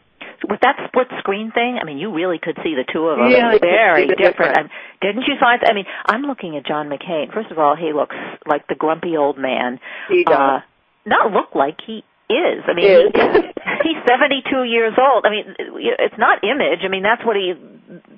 with 0.48 0.60
that 0.60 0.76
split 0.88 1.08
screen 1.18 1.52
thing, 1.52 1.78
I 1.80 1.84
mean, 1.84 1.98
you 1.98 2.12
really 2.12 2.38
could 2.38 2.56
see 2.62 2.74
the 2.74 2.84
two 2.84 3.06
of 3.08 3.18
them. 3.18 3.30
Yeah, 3.30 3.58
very 3.58 4.06
different. 4.06 4.36
different. 4.36 4.70
didn't 5.00 5.24
you 5.26 5.34
find? 5.40 5.62
I 5.64 5.72
mean, 5.72 5.86
I'm 6.06 6.22
looking 6.22 6.56
at 6.56 6.66
John 6.66 6.88
McCain. 6.88 7.32
First 7.32 7.50
of 7.50 7.58
all, 7.58 7.76
he 7.76 7.92
looks 7.92 8.16
like 8.46 8.66
the 8.66 8.74
grumpy 8.74 9.16
old 9.16 9.38
man. 9.38 9.80
He 10.08 10.24
does. 10.24 10.36
Uh, 10.36 10.60
not 11.06 11.32
look 11.32 11.54
like 11.54 11.78
he 11.86 12.02
is. 12.28 12.66
I 12.66 12.74
mean, 12.74 12.84
is. 12.84 13.12
He, 13.14 13.94
he's 13.94 14.00
72 14.08 14.64
years 14.64 14.94
old. 14.98 15.24
I 15.24 15.30
mean, 15.30 15.54
it's 15.98 16.18
not 16.18 16.42
image. 16.42 16.82
I 16.84 16.88
mean, 16.88 17.02
that's 17.02 17.24
what 17.24 17.36
he. 17.36 17.54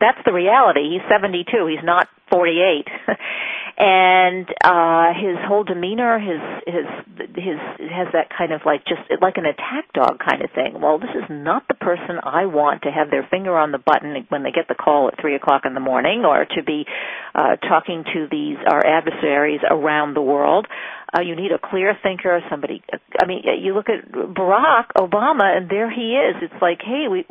That's 0.00 0.18
the 0.24 0.32
reality. 0.32 0.98
He's 0.98 1.08
72. 1.10 1.44
He's 1.66 1.84
not 1.84 2.08
48. 2.30 2.86
and 3.78 4.48
uh 4.64 5.14
his 5.14 5.38
whole 5.46 5.62
demeanor 5.62 6.18
his 6.18 6.42
his 6.66 6.84
his 7.36 7.58
has 7.94 8.08
that 8.12 8.26
kind 8.36 8.52
of 8.52 8.60
like 8.66 8.84
just 8.84 9.00
like 9.22 9.36
an 9.36 9.46
attack 9.46 9.86
dog 9.94 10.18
kind 10.18 10.42
of 10.42 10.50
thing 10.50 10.80
well 10.82 10.98
this 10.98 11.14
is 11.14 11.22
not 11.30 11.62
the 11.68 11.74
person 11.74 12.18
i 12.24 12.44
want 12.44 12.82
to 12.82 12.90
have 12.90 13.08
their 13.08 13.24
finger 13.30 13.56
on 13.56 13.70
the 13.70 13.78
button 13.78 14.26
when 14.30 14.42
they 14.42 14.50
get 14.50 14.66
the 14.66 14.74
call 14.74 15.06
at 15.06 15.20
three 15.20 15.36
o'clock 15.36 15.62
in 15.64 15.74
the 15.74 15.80
morning 15.80 16.24
or 16.26 16.44
to 16.44 16.62
be 16.64 16.84
uh 17.36 17.54
talking 17.68 18.02
to 18.02 18.26
these 18.28 18.56
our 18.66 18.84
adversaries 18.84 19.60
around 19.70 20.14
the 20.14 20.22
world 20.22 20.66
uh, 21.16 21.22
you 21.22 21.34
need 21.36 21.52
a 21.52 21.58
clear 21.58 21.96
thinker, 22.02 22.38
somebody. 22.50 22.82
I 23.18 23.26
mean, 23.26 23.42
you 23.62 23.72
look 23.72 23.86
at 23.88 24.12
Barack 24.12 24.88
Obama, 24.94 25.56
and 25.56 25.70
there 25.70 25.90
he 25.90 26.12
is. 26.12 26.36
It's 26.42 26.60
like, 26.60 26.80
hey, 26.84 27.06
we, 27.10 27.24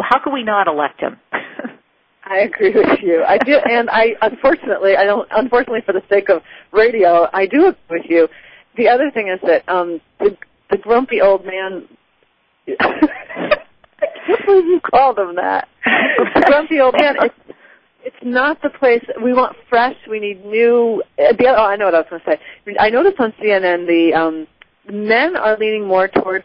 how 0.00 0.18
can 0.22 0.32
we 0.32 0.42
not 0.42 0.66
elect 0.66 1.00
him? 1.00 1.18
I 2.24 2.38
agree 2.40 2.72
with 2.72 3.00
you. 3.02 3.24
I 3.26 3.38
do, 3.38 3.56
and 3.56 3.90
I 3.90 4.14
unfortunately, 4.22 4.96
I 4.96 5.04
don't. 5.04 5.26
Unfortunately, 5.32 5.80
for 5.84 5.92
the 5.92 6.02
sake 6.08 6.28
of 6.28 6.42
radio, 6.70 7.28
I 7.32 7.46
do 7.46 7.66
agree 7.66 8.00
with 8.00 8.06
you. 8.08 8.28
The 8.76 8.88
other 8.88 9.10
thing 9.10 9.28
is 9.28 9.40
that 9.42 9.68
um, 9.68 10.00
the 10.20 10.36
the 10.70 10.78
grumpy 10.78 11.20
old 11.20 11.44
man. 11.44 11.88
I 12.80 13.56
you 14.48 14.80
called 14.80 15.18
him 15.18 15.34
that. 15.36 15.68
the 15.84 16.42
grumpy 16.46 16.80
old 16.80 16.94
man. 16.98 17.16
It's, 17.20 17.34
it's 18.04 18.16
not 18.22 18.62
the 18.62 18.70
place 18.70 19.04
we 19.22 19.32
want. 19.32 19.56
Fresh. 19.68 19.96
We 20.08 20.20
need 20.20 20.44
new. 20.44 21.02
Uh, 21.18 21.32
the, 21.32 21.48
oh, 21.48 21.64
I 21.64 21.76
know 21.76 21.86
what 21.86 21.94
I 21.94 21.98
was 21.98 22.06
going 22.10 22.22
to 22.22 22.30
say. 22.30 22.76
I 22.78 22.90
noticed 22.90 23.18
on 23.18 23.32
CNN 23.42 23.86
the 23.86 24.14
um, 24.14 24.46
men 24.90 25.36
are 25.36 25.58
leaning 25.58 25.86
more 25.86 26.08
towards 26.08 26.44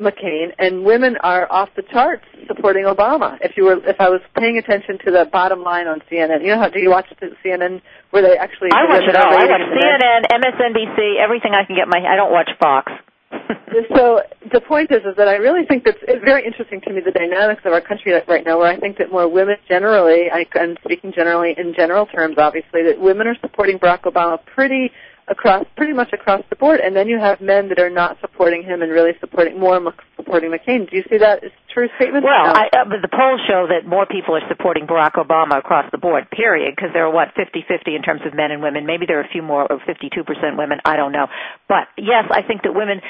McCain, 0.00 0.54
and 0.58 0.84
women 0.84 1.16
are 1.22 1.50
off 1.50 1.68
the 1.76 1.82
charts 1.82 2.24
supporting 2.46 2.84
Obama. 2.84 3.38
If 3.40 3.56
you 3.56 3.64
were, 3.64 3.78
if 3.86 4.00
I 4.00 4.08
was 4.08 4.20
paying 4.36 4.58
attention 4.58 4.98
to 5.04 5.10
the 5.10 5.28
bottom 5.30 5.62
line 5.62 5.86
on 5.86 6.00
CNN, 6.10 6.42
you 6.42 6.48
know 6.48 6.58
how 6.58 6.68
do 6.68 6.80
you 6.80 6.90
watch 6.90 7.06
the 7.20 7.30
CNN 7.44 7.82
where 8.10 8.22
they 8.22 8.36
actually? 8.36 8.70
I 8.72 8.86
watch 8.88 9.02
it 9.06 9.16
all. 9.16 9.36
I 9.36 9.44
watch 9.44 9.66
CNN, 9.74 10.26
MSNBC, 10.30 11.22
everything 11.22 11.52
I 11.54 11.64
can 11.64 11.76
get 11.76 11.88
my. 11.88 11.98
I 11.98 12.16
don't 12.16 12.32
watch 12.32 12.50
Fox. 12.60 12.92
so 13.94 14.22
the 14.52 14.60
point 14.60 14.90
is, 14.90 15.02
is 15.04 15.16
that 15.16 15.28
I 15.28 15.36
really 15.36 15.66
think 15.66 15.84
that 15.84 15.96
it's 16.02 16.24
very 16.24 16.46
interesting 16.46 16.80
to 16.82 16.92
me 16.92 17.00
the 17.04 17.12
dynamics 17.12 17.62
of 17.64 17.72
our 17.72 17.80
country 17.80 18.12
right 18.26 18.44
now, 18.44 18.58
where 18.58 18.72
I 18.72 18.78
think 18.78 18.98
that 18.98 19.12
more 19.12 19.28
women 19.28 19.56
generally, 19.68 20.30
I, 20.32 20.46
I'm 20.54 20.76
speaking 20.84 21.12
generally 21.12 21.54
in 21.56 21.74
general 21.76 22.06
terms, 22.06 22.36
obviously, 22.38 22.82
that 22.84 23.00
women 23.00 23.26
are 23.26 23.36
supporting 23.40 23.78
Barack 23.78 24.02
Obama 24.02 24.38
pretty 24.54 24.90
across 25.30 25.66
pretty 25.76 25.92
much 25.92 26.12
across 26.12 26.42
the 26.50 26.56
board, 26.56 26.80
and 26.80 26.96
then 26.96 27.08
you 27.08 27.18
have 27.18 27.40
men 27.40 27.68
that 27.68 27.78
are 27.78 27.90
not 27.90 28.18
supporting 28.20 28.62
him 28.62 28.82
and 28.82 28.90
really 28.90 29.12
supporting 29.20 29.58
more 29.58 29.78
supporting 30.16 30.50
McCain. 30.50 30.88
Do 30.90 30.96
you 30.96 31.04
see 31.10 31.18
that 31.18 31.44
as 31.44 31.50
a 31.52 31.72
true 31.72 31.88
statement? 31.96 32.24
Well, 32.24 32.46
no? 32.46 32.52
I, 32.52 32.68
uh, 32.72 32.84
but 32.84 33.02
the 33.02 33.08
polls 33.08 33.40
show 33.48 33.66
that 33.68 33.88
more 33.88 34.06
people 34.06 34.34
are 34.36 34.46
supporting 34.48 34.86
Barack 34.86 35.14
Obama 35.14 35.58
across 35.58 35.90
the 35.92 35.98
board. 35.98 36.30
Period, 36.30 36.74
because 36.74 36.90
there 36.92 37.04
are 37.04 37.12
what 37.12 37.34
50-50 37.34 37.94
in 37.94 38.02
terms 38.02 38.22
of 38.26 38.34
men 38.34 38.50
and 38.50 38.62
women. 38.62 38.86
Maybe 38.86 39.06
there 39.06 39.20
are 39.20 39.24
a 39.24 39.32
few 39.32 39.42
more, 39.42 39.70
or 39.70 39.78
52% 39.78 40.24
women. 40.58 40.80
I 40.84 40.96
don't 40.96 41.12
know, 41.12 41.26
but 41.68 41.88
yes, 41.96 42.24
I 42.30 42.42
think 42.42 42.62
that 42.62 42.74
women 42.74 43.00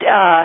uh, 0.00 0.44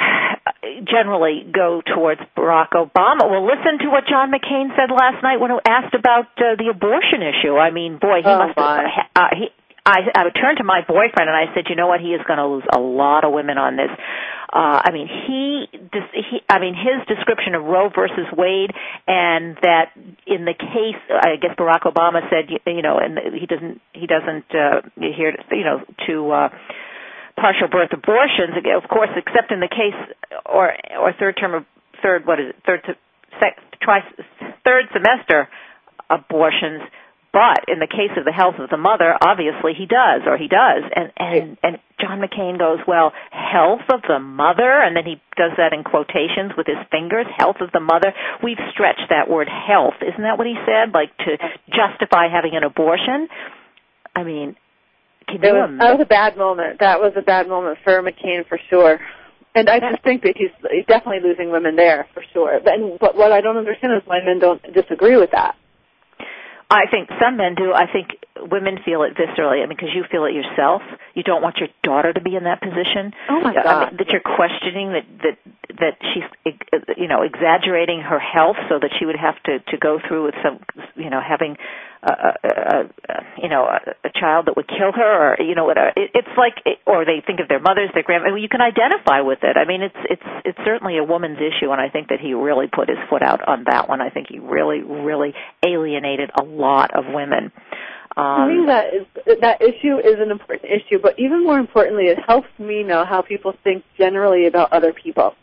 generally 0.83 1.45
go 1.47 1.81
towards 1.81 2.21
Barack 2.37 2.71
Obama. 2.75 3.29
Well, 3.29 3.45
listen 3.45 3.79
to 3.79 3.87
what 3.89 4.05
John 4.07 4.31
McCain 4.31 4.75
said 4.75 4.91
last 4.91 5.23
night 5.23 5.39
when 5.39 5.51
he 5.51 5.57
asked 5.65 5.93
about 5.93 6.27
uh, 6.37 6.55
the 6.57 6.71
abortion 6.71 7.21
issue. 7.21 7.55
I 7.55 7.71
mean, 7.71 7.97
boy, 7.97 8.19
he 8.23 8.29
oh, 8.29 8.47
must 8.47 8.57
have. 8.57 8.85
Uh, 9.15 9.27
he, 9.31 9.47
I, 9.85 9.99
I 10.15 10.23
turned 10.31 10.57
to 10.57 10.63
my 10.63 10.81
boyfriend 10.81 11.29
and 11.29 11.35
I 11.37 11.53
said, 11.53 11.65
you 11.69 11.75
know 11.75 11.87
what? 11.87 12.01
He 12.01 12.09
is 12.17 12.21
going 12.27 12.39
to 12.39 12.47
lose 12.47 12.63
a 12.73 12.79
lot 12.79 13.23
of 13.23 13.31
women 13.33 13.57
on 13.57 13.75
this. 13.77 13.89
Uh, 14.51 14.81
I 14.81 14.91
mean, 14.91 15.07
he, 15.07 15.65
he, 15.71 16.39
I 16.49 16.59
mean, 16.59 16.73
his 16.73 17.05
description 17.07 17.53
of 17.55 17.63
Roe 17.63 17.89
versus 17.93 18.25
Wade, 18.35 18.71
and 19.07 19.57
that 19.61 19.91
in 20.25 20.45
the 20.45 20.53
case, 20.57 20.97
I 21.09 21.35
guess 21.41 21.55
Barack 21.57 21.83
Obama 21.83 22.21
said, 22.29 22.49
you, 22.49 22.57
you 22.65 22.81
know, 22.81 22.97
and 22.97 23.19
he 23.37 23.45
doesn't, 23.45 23.81
he 23.93 24.07
doesn't 24.07 24.45
uh, 24.55 24.81
here, 24.95 25.35
you 25.51 25.63
know, 25.63 25.81
to. 26.07 26.31
uh 26.31 26.49
partial 27.37 27.67
birth 27.67 27.91
abortions, 27.91 28.55
of 28.55 28.89
course, 28.89 29.09
except 29.15 29.51
in 29.51 29.59
the 29.59 29.67
case 29.67 29.99
or 30.45 30.71
or 30.97 31.11
third 31.19 31.35
term 31.37 31.53
of 31.53 31.65
third 32.01 32.25
what 32.25 32.39
is 32.39 32.51
it 32.51 32.55
third 32.65 32.79
sec, 33.43 33.57
twice 33.83 34.03
third 34.63 34.85
semester 34.93 35.49
abortions 36.09 36.81
but 37.35 37.67
in 37.67 37.83
the 37.83 37.91
case 37.91 38.15
of 38.15 38.23
the 38.23 38.31
health 38.31 38.55
of 38.63 38.69
the 38.69 38.79
mother, 38.79 39.11
obviously 39.19 39.75
he 39.75 39.85
does, 39.85 40.23
or 40.25 40.37
he 40.37 40.47
does. 40.47 40.87
And 40.95 41.11
and 41.19 41.57
and 41.61 41.77
John 41.99 42.23
McCain 42.23 42.57
goes, 42.57 42.79
well, 42.87 43.11
health 43.29 43.83
of 43.91 44.03
the 44.07 44.19
mother, 44.19 44.71
and 44.71 44.95
then 44.95 45.03
he 45.03 45.19
does 45.35 45.51
that 45.57 45.73
in 45.73 45.83
quotations 45.83 46.55
with 46.55 46.65
his 46.65 46.79
fingers. 46.89 47.27
Health 47.35 47.57
of 47.59 47.73
the 47.73 47.81
mother. 47.81 48.15
We've 48.41 48.63
stretched 48.71 49.11
that 49.11 49.29
word 49.29 49.49
health, 49.49 49.99
isn't 49.99 50.23
that 50.23 50.37
what 50.37 50.47
he 50.47 50.55
said? 50.63 50.95
Like 50.95 51.11
to 51.27 51.35
justify 51.75 52.31
having 52.31 52.55
an 52.55 52.63
abortion. 52.63 53.27
I 54.15 54.23
mean, 54.23 54.55
can 55.27 55.43
it 55.43 55.47
you 55.47 55.59
was, 55.59 55.75
that 55.79 55.91
was 55.91 56.01
a 56.01 56.07
bad 56.07 56.37
moment. 56.37 56.79
That 56.79 57.01
was 57.01 57.13
a 57.17 57.21
bad 57.21 57.49
moment 57.49 57.79
for 57.83 58.01
McCain 58.01 58.47
for 58.47 58.57
sure. 58.69 59.01
And 59.55 59.69
I 59.69 59.79
just 59.79 60.03
think 60.03 60.23
that 60.23 60.35
he's, 60.37 60.51
he's 60.71 60.85
definitely 60.85 61.27
losing 61.27 61.51
women 61.51 61.75
there 61.75 62.07
for 62.13 62.23
sure. 62.31 62.61
But, 62.63 62.73
and, 62.75 62.99
but 62.99 63.17
what 63.17 63.33
I 63.33 63.41
don't 63.41 63.57
understand 63.57 63.93
is 63.93 64.03
why 64.05 64.23
men 64.23 64.39
don't 64.39 64.61
disagree 64.73 65.17
with 65.17 65.31
that. 65.31 65.55
I 66.69 66.87
think 66.89 67.09
some 67.21 67.37
men 67.37 67.55
do. 67.55 67.73
I 67.73 67.85
think 67.91 68.17
women 68.49 68.79
feel 68.83 69.03
it 69.03 69.13
viscerally. 69.13 69.61
I 69.61 69.67
mean, 69.67 69.77
because 69.77 69.93
you 69.93 70.03
feel 70.09 70.25
it 70.25 70.33
yourself. 70.33 70.81
You 71.13 71.23
don't 71.23 71.41
want 71.41 71.57
your 71.57 71.69
daughter 71.83 72.11
to 72.11 72.21
be 72.21 72.35
in 72.35 72.45
that 72.45 72.61
position. 72.61 73.13
Oh 73.29 73.39
my 73.39 73.53
God! 73.53 73.65
I 73.65 73.85
mean, 73.89 73.97
that 73.97 74.09
you're 74.09 74.25
questioning 74.25 74.93
that 74.93 75.05
that 75.21 75.37
that 75.79 75.97
she's 76.13 76.23
you 76.97 77.07
know 77.07 77.21
exaggerating 77.21 78.01
her 78.01 78.19
health 78.19 78.57
so 78.69 78.79
that 78.79 78.91
she 78.97 79.05
would 79.05 79.15
have 79.15 79.35
to 79.43 79.59
to 79.71 79.77
go 79.77 79.99
through 80.07 80.25
with 80.25 80.35
some 80.43 80.59
you 80.95 81.09
know 81.09 81.21
having 81.21 81.57
a, 82.03 82.11
a, 82.11 82.49
a 82.49 83.23
you 83.41 83.49
know 83.49 83.65
a, 83.65 84.07
a 84.07 84.11
child 84.13 84.47
that 84.47 84.55
would 84.55 84.67
kill 84.67 84.91
her 84.93 85.33
or 85.33 85.43
you 85.43 85.55
know 85.55 85.65
what 85.65 85.77
it, 85.77 86.11
it's 86.13 86.33
like 86.37 86.61
or 86.85 87.05
they 87.05 87.23
think 87.25 87.39
of 87.39 87.47
their 87.47 87.59
mothers 87.59 87.89
their 87.93 88.03
grand 88.03 88.23
you 88.39 88.49
can 88.49 88.61
identify 88.61 89.21
with 89.21 89.39
it 89.43 89.57
i 89.57 89.65
mean 89.65 89.81
it's 89.81 90.01
it's 90.09 90.29
it's 90.45 90.59
certainly 90.65 90.97
a 90.97 91.03
woman's 91.03 91.39
issue 91.39 91.71
and 91.71 91.81
i 91.81 91.89
think 91.89 92.09
that 92.09 92.19
he 92.19 92.33
really 92.33 92.67
put 92.67 92.89
his 92.89 92.97
foot 93.09 93.23
out 93.23 93.45
on 93.47 93.65
that 93.65 93.89
one 93.89 94.01
i 94.01 94.09
think 94.09 94.27
he 94.29 94.39
really 94.39 94.81
really 94.81 95.33
alienated 95.65 96.29
a 96.39 96.43
lot 96.55 96.91
of 96.95 97.05
women 97.13 97.51
um, 98.17 98.47
to 98.47 98.55
me, 98.55 98.65
that 98.67 98.93
is 98.93 99.05
that 99.41 99.61
issue 99.61 99.97
is 99.97 100.15
an 100.19 100.31
important 100.31 100.71
issue, 100.71 100.99
but 100.99 101.19
even 101.19 101.43
more 101.43 101.59
importantly, 101.59 102.05
it 102.05 102.17
helps 102.25 102.47
me 102.57 102.81
know 102.81 103.03
how 103.03 103.21
people 103.21 103.53
think 103.63 103.83
generally 103.97 104.47
about 104.47 104.71
other 104.71 104.93
people, 104.93 105.33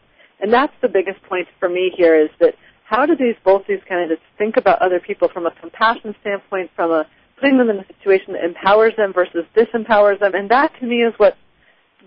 and 0.40 0.50
that's 0.50 0.72
the 0.80 0.88
biggest 0.88 1.22
point 1.24 1.46
for 1.60 1.68
me 1.68 1.92
here. 1.94 2.18
Is 2.18 2.30
that 2.40 2.54
how 2.84 3.04
do 3.04 3.14
these 3.14 3.34
both 3.44 3.66
these 3.68 3.80
candidates 3.86 4.22
think 4.38 4.56
about 4.56 4.80
other 4.80 5.00
people 5.00 5.28
from 5.28 5.44
a 5.44 5.50
compassion 5.60 6.14
standpoint, 6.22 6.70
from 6.74 6.92
a 6.92 7.06
putting 7.38 7.58
them 7.58 7.68
in 7.68 7.76
a 7.76 7.86
situation 7.98 8.32
that 8.32 8.44
empowers 8.44 8.94
them 8.96 9.12
versus 9.12 9.44
disempowers 9.54 10.18
them, 10.20 10.34
and 10.34 10.50
that 10.50 10.72
to 10.80 10.86
me 10.86 11.02
is 11.02 11.12
what 11.18 11.36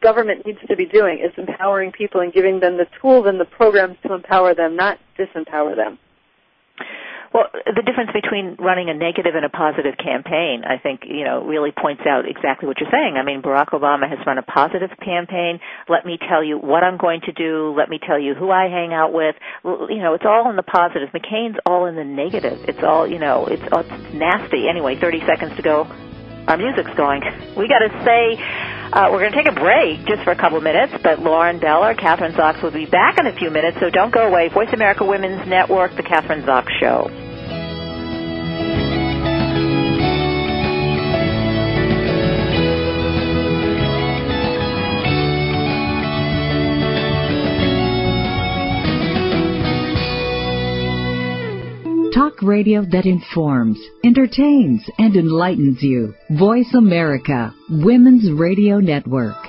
government 0.02 0.48
needs 0.48 0.60
to 0.68 0.76
be 0.76 0.88
doing 0.88 1.20
is 1.20 1.32
empowering 1.38 1.92
people 1.92 2.22
and 2.22 2.34
giving 2.34 2.60
them 2.60 2.78
the 2.78 2.88
tools 3.00 3.26
and 3.28 3.40
the 3.40 3.46
programs 3.46 3.98
to 4.06 4.14
empower 4.14 4.56
them, 4.56 4.76
not 4.76 4.98
disempower 5.18 5.76
them. 5.76 6.00
Well, 7.36 7.52
the 7.52 7.84
difference 7.84 8.12
between 8.16 8.56
running 8.64 8.88
a 8.88 8.94
negative 8.94 9.36
and 9.36 9.44
a 9.44 9.50
positive 9.50 10.00
campaign, 10.00 10.64
I 10.64 10.78
think, 10.80 11.02
you 11.04 11.26
know, 11.26 11.44
really 11.44 11.74
points 11.76 12.04
out 12.08 12.24
exactly 12.24 12.66
what 12.66 12.80
you're 12.80 12.90
saying. 12.90 13.20
I 13.20 13.26
mean, 13.28 13.42
Barack 13.42 13.76
Obama 13.76 14.08
has 14.08 14.20
run 14.26 14.38
a 14.38 14.42
positive 14.42 14.92
campaign. 15.04 15.60
Let 15.90 16.06
me 16.06 16.18
tell 16.18 16.42
you 16.42 16.58
what 16.58 16.86
I'm 16.86 16.96
going 16.96 17.20
to 17.28 17.34
do. 17.34 17.76
Let 17.76 17.90
me 17.90 18.00
tell 18.00 18.18
you 18.18 18.36
who 18.36 18.52
I 18.52 18.70
hang 18.72 18.94
out 18.94 19.12
with. 19.12 19.36
You 19.66 20.00
know, 20.00 20.14
it's 20.14 20.24
all 20.24 20.50
in 20.50 20.56
the 20.56 20.64
positive. 20.64 21.10
McCain's 21.12 21.60
all 21.66 21.88
in 21.88 21.96
the 21.96 22.06
negative. 22.06 22.64
It's 22.70 22.82
all, 22.82 23.06
you 23.06 23.20
know, 23.20 23.48
it's, 23.48 23.68
it's 23.70 24.14
nasty. 24.14 24.70
Anyway, 24.70 24.96
30 24.96 25.26
seconds 25.28 25.58
to 25.58 25.62
go. 25.62 25.92
Our 26.48 26.56
music's 26.56 26.96
going. 26.96 27.22
We 27.56 27.70
got 27.70 27.80
to 27.80 27.90
say, 28.04 28.36
uh, 28.92 29.08
we're 29.12 29.20
going 29.20 29.32
to 29.32 29.38
take 29.38 29.48
a 29.48 29.60
break 29.60 30.06
just 30.06 30.24
for 30.24 30.32
a 30.32 30.36
couple 30.36 30.58
of 30.58 30.64
minutes, 30.64 30.94
but 31.02 31.20
Lauren 31.20 31.58
Beller, 31.58 31.96
Kathryn 31.96 32.34
Zox 32.36 32.62
will 32.62 32.72
be 32.72 32.86
back 32.86 33.18
in 33.18 33.28
a 33.28 33.34
few 33.34 33.50
minutes, 33.50 33.78
so 33.80 33.90
don't 33.90 34.14
go 34.14 34.28
away. 34.28 34.50
Voice 34.50 34.68
America 34.74 35.06
Women's 35.06 35.48
Network, 35.48 35.96
The 35.96 36.04
Kathryn 36.04 36.44
Zox 36.44 36.68
Show. 36.78 37.25
Radio 52.46 52.86
that 52.92 53.06
informs, 53.06 53.80
entertains, 54.04 54.82
and 54.98 55.16
enlightens 55.16 55.82
you. 55.82 56.14
Voice 56.38 56.74
America, 56.74 57.54
Women's 57.70 58.32
Radio 58.32 58.80
Network. 58.80 59.45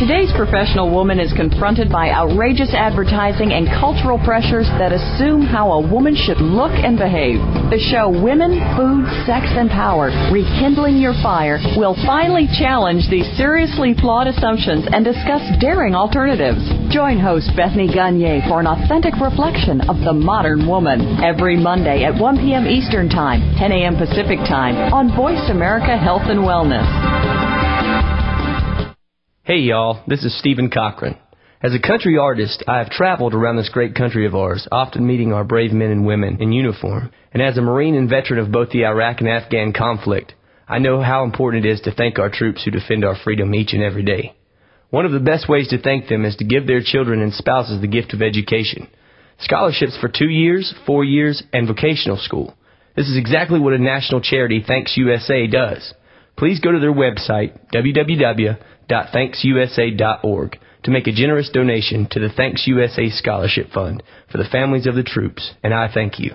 Today's 0.00 0.32
professional 0.32 0.88
woman 0.88 1.20
is 1.20 1.30
confronted 1.36 1.92
by 1.92 2.08
outrageous 2.08 2.72
advertising 2.72 3.52
and 3.52 3.68
cultural 3.68 4.16
pressures 4.16 4.64
that 4.80 4.96
assume 4.96 5.44
how 5.44 5.76
a 5.76 5.84
woman 5.92 6.16
should 6.16 6.40
look 6.40 6.72
and 6.72 6.96
behave. 6.96 7.36
The 7.68 7.76
show 7.76 8.08
Women, 8.08 8.56
Food, 8.80 9.04
Sex, 9.28 9.52
and 9.52 9.68
Power, 9.68 10.08
Rekindling 10.32 10.96
Your 10.96 11.12
Fire, 11.20 11.60
will 11.76 11.92
finally 12.08 12.48
challenge 12.48 13.12
these 13.12 13.28
seriously 13.36 13.92
flawed 13.92 14.24
assumptions 14.24 14.88
and 14.88 15.04
discuss 15.04 15.44
daring 15.60 15.92
alternatives. 15.92 16.64
Join 16.88 17.20
host 17.20 17.52
Bethany 17.52 17.92
Gagne 17.92 18.48
for 18.48 18.64
an 18.64 18.72
authentic 18.72 19.20
reflection 19.20 19.84
of 19.84 20.00
the 20.00 20.16
modern 20.16 20.64
woman 20.64 21.20
every 21.20 21.60
Monday 21.60 22.08
at 22.08 22.16
1 22.16 22.40
p.m. 22.40 22.64
Eastern 22.64 23.12
Time, 23.12 23.44
10 23.60 23.68
a.m. 23.68 24.00
Pacific 24.00 24.40
Time 24.48 24.80
on 24.96 25.12
Voice 25.12 25.44
America 25.52 25.92
Health 25.92 26.24
and 26.32 26.40
Wellness. 26.40 27.49
Hey, 29.50 29.62
y'all, 29.62 30.04
this 30.06 30.22
is 30.22 30.38
Stephen 30.38 30.70
Cochran. 30.70 31.18
As 31.60 31.74
a 31.74 31.84
country 31.84 32.16
artist, 32.16 32.62
I 32.68 32.78
have 32.78 32.88
traveled 32.88 33.34
around 33.34 33.56
this 33.56 33.68
great 33.68 33.96
country 33.96 34.24
of 34.24 34.36
ours, 34.36 34.68
often 34.70 35.04
meeting 35.04 35.32
our 35.32 35.42
brave 35.42 35.72
men 35.72 35.90
and 35.90 36.06
women 36.06 36.40
in 36.40 36.52
uniform. 36.52 37.10
And 37.32 37.42
as 37.42 37.58
a 37.58 37.60
Marine 37.60 37.96
and 37.96 38.08
veteran 38.08 38.38
of 38.38 38.52
both 38.52 38.70
the 38.70 38.84
Iraq 38.84 39.18
and 39.18 39.28
Afghan 39.28 39.72
conflict, 39.72 40.34
I 40.68 40.78
know 40.78 41.02
how 41.02 41.24
important 41.24 41.66
it 41.66 41.68
is 41.68 41.80
to 41.80 41.90
thank 41.92 42.20
our 42.20 42.30
troops 42.30 42.64
who 42.64 42.70
defend 42.70 43.04
our 43.04 43.16
freedom 43.16 43.52
each 43.52 43.72
and 43.72 43.82
every 43.82 44.04
day. 44.04 44.36
One 44.90 45.04
of 45.04 45.10
the 45.10 45.18
best 45.18 45.48
ways 45.48 45.66
to 45.70 45.82
thank 45.82 46.06
them 46.06 46.24
is 46.24 46.36
to 46.36 46.44
give 46.44 46.68
their 46.68 46.80
children 46.80 47.20
and 47.20 47.34
spouses 47.34 47.80
the 47.80 47.88
gift 47.88 48.14
of 48.14 48.22
education. 48.22 48.86
Scholarships 49.40 49.98
for 50.00 50.08
two 50.08 50.28
years, 50.30 50.72
four 50.86 51.02
years, 51.02 51.42
and 51.52 51.66
vocational 51.66 52.18
school. 52.18 52.54
This 52.94 53.08
is 53.08 53.18
exactly 53.18 53.58
what 53.58 53.72
a 53.72 53.78
national 53.78 54.20
charity, 54.20 54.62
Thanks 54.64 54.96
USA, 54.96 55.48
does. 55.48 55.92
Please 56.36 56.60
go 56.60 56.70
to 56.72 56.78
their 56.78 56.94
website, 56.94 57.58
www.thanksusa.org 58.90 60.58
to 60.82 60.90
make 60.90 61.06
a 61.06 61.12
generous 61.12 61.50
donation 61.50 62.08
to 62.10 62.20
the 62.20 62.30
Thanks 62.30 62.66
USA 62.66 63.08
Scholarship 63.10 63.70
Fund 63.70 64.02
for 64.30 64.38
the 64.38 64.48
families 64.50 64.86
of 64.86 64.94
the 64.94 65.02
troops, 65.02 65.52
and 65.62 65.74
I 65.74 65.92
thank 65.92 66.18
you. 66.18 66.34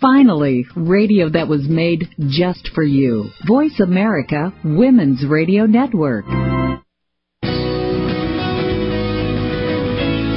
Finally, 0.00 0.64
radio 0.74 1.28
that 1.28 1.46
was 1.46 1.68
made 1.68 2.08
just 2.28 2.70
for 2.74 2.82
you. 2.82 3.28
Voice 3.46 3.80
America 3.80 4.52
Women's 4.64 5.26
Radio 5.26 5.66
Network. 5.66 6.24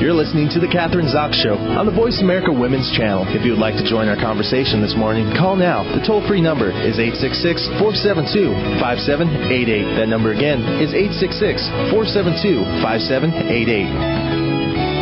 You're 0.03 0.11
listening 0.11 0.49
to 0.51 0.59
The 0.59 0.67
Kathryn 0.67 1.07
Zox 1.07 1.39
Show 1.39 1.55
on 1.55 1.85
the 1.85 1.95
Voice 1.95 2.19
America 2.19 2.51
Women's 2.51 2.91
Channel. 2.91 3.23
If 3.29 3.45
you 3.45 3.51
would 3.51 3.63
like 3.63 3.79
to 3.79 3.87
join 3.87 4.09
our 4.09 4.19
conversation 4.19 4.81
this 4.81 4.97
morning, 4.97 5.31
call 5.39 5.55
now. 5.55 5.87
The 5.95 6.03
toll 6.05 6.27
free 6.27 6.41
number 6.41 6.67
is 6.67 6.99
866 6.99 7.79
472 7.79 8.83
5788. 8.83 9.95
That 9.95 10.11
number 10.11 10.35
again 10.35 10.59
is 10.83 10.91
866 10.91 11.63
472 11.95 12.83
5788. 12.83 14.52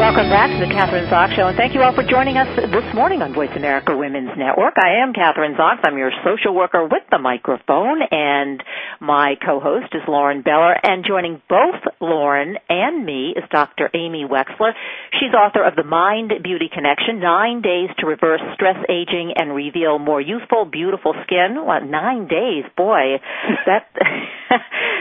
Welcome 0.02 0.34
back 0.34 0.50
to 0.50 0.58
the 0.58 0.74
Kathryn 0.74 1.08
Zox 1.14 1.36
Show, 1.36 1.46
and 1.46 1.56
thank 1.56 1.76
you 1.76 1.84
all 1.84 1.94
for 1.94 2.02
joining 2.02 2.36
us 2.36 2.50
this 2.58 2.90
morning 2.96 3.22
on 3.22 3.38
Voice 3.38 3.54
America 3.56 3.96
Women's 3.96 4.34
Network. 4.36 4.74
I 4.82 4.98
am 4.98 5.14
Kathryn 5.14 5.54
Zox. 5.56 5.78
I'm 5.84 5.96
your 5.96 6.10
social 6.26 6.56
worker 6.56 6.82
with 6.82 7.06
the 7.12 7.20
microphone, 7.20 8.02
and 8.10 8.64
my 9.00 9.36
co-host 9.46 9.94
is 9.94 10.02
Lauren 10.08 10.42
Beller. 10.42 10.74
And 10.82 11.06
joining 11.06 11.40
both 11.48 11.86
Lauren 12.02 12.58
and 12.68 13.06
me 13.06 13.36
is 13.38 13.44
Dr. 13.52 13.92
Amy 13.94 14.26
Wechsler. 14.26 14.74
She's 15.22 15.38
author 15.38 15.62
of 15.62 15.76
The 15.76 15.86
Mind 15.86 16.34
Beauty 16.42 16.66
Connection: 16.74 17.20
Nine 17.20 17.62
Days 17.62 17.94
to 18.00 18.08
Reverse 18.08 18.42
Stress 18.56 18.82
Aging 18.90 19.34
and 19.38 19.54
Reveal 19.54 20.00
More 20.00 20.20
Youthful, 20.20 20.66
Beautiful 20.66 21.14
Skin. 21.30 21.62
What 21.62 21.86
nine 21.86 22.28
days, 22.28 22.66
boy, 22.76 23.22
that 23.70 23.86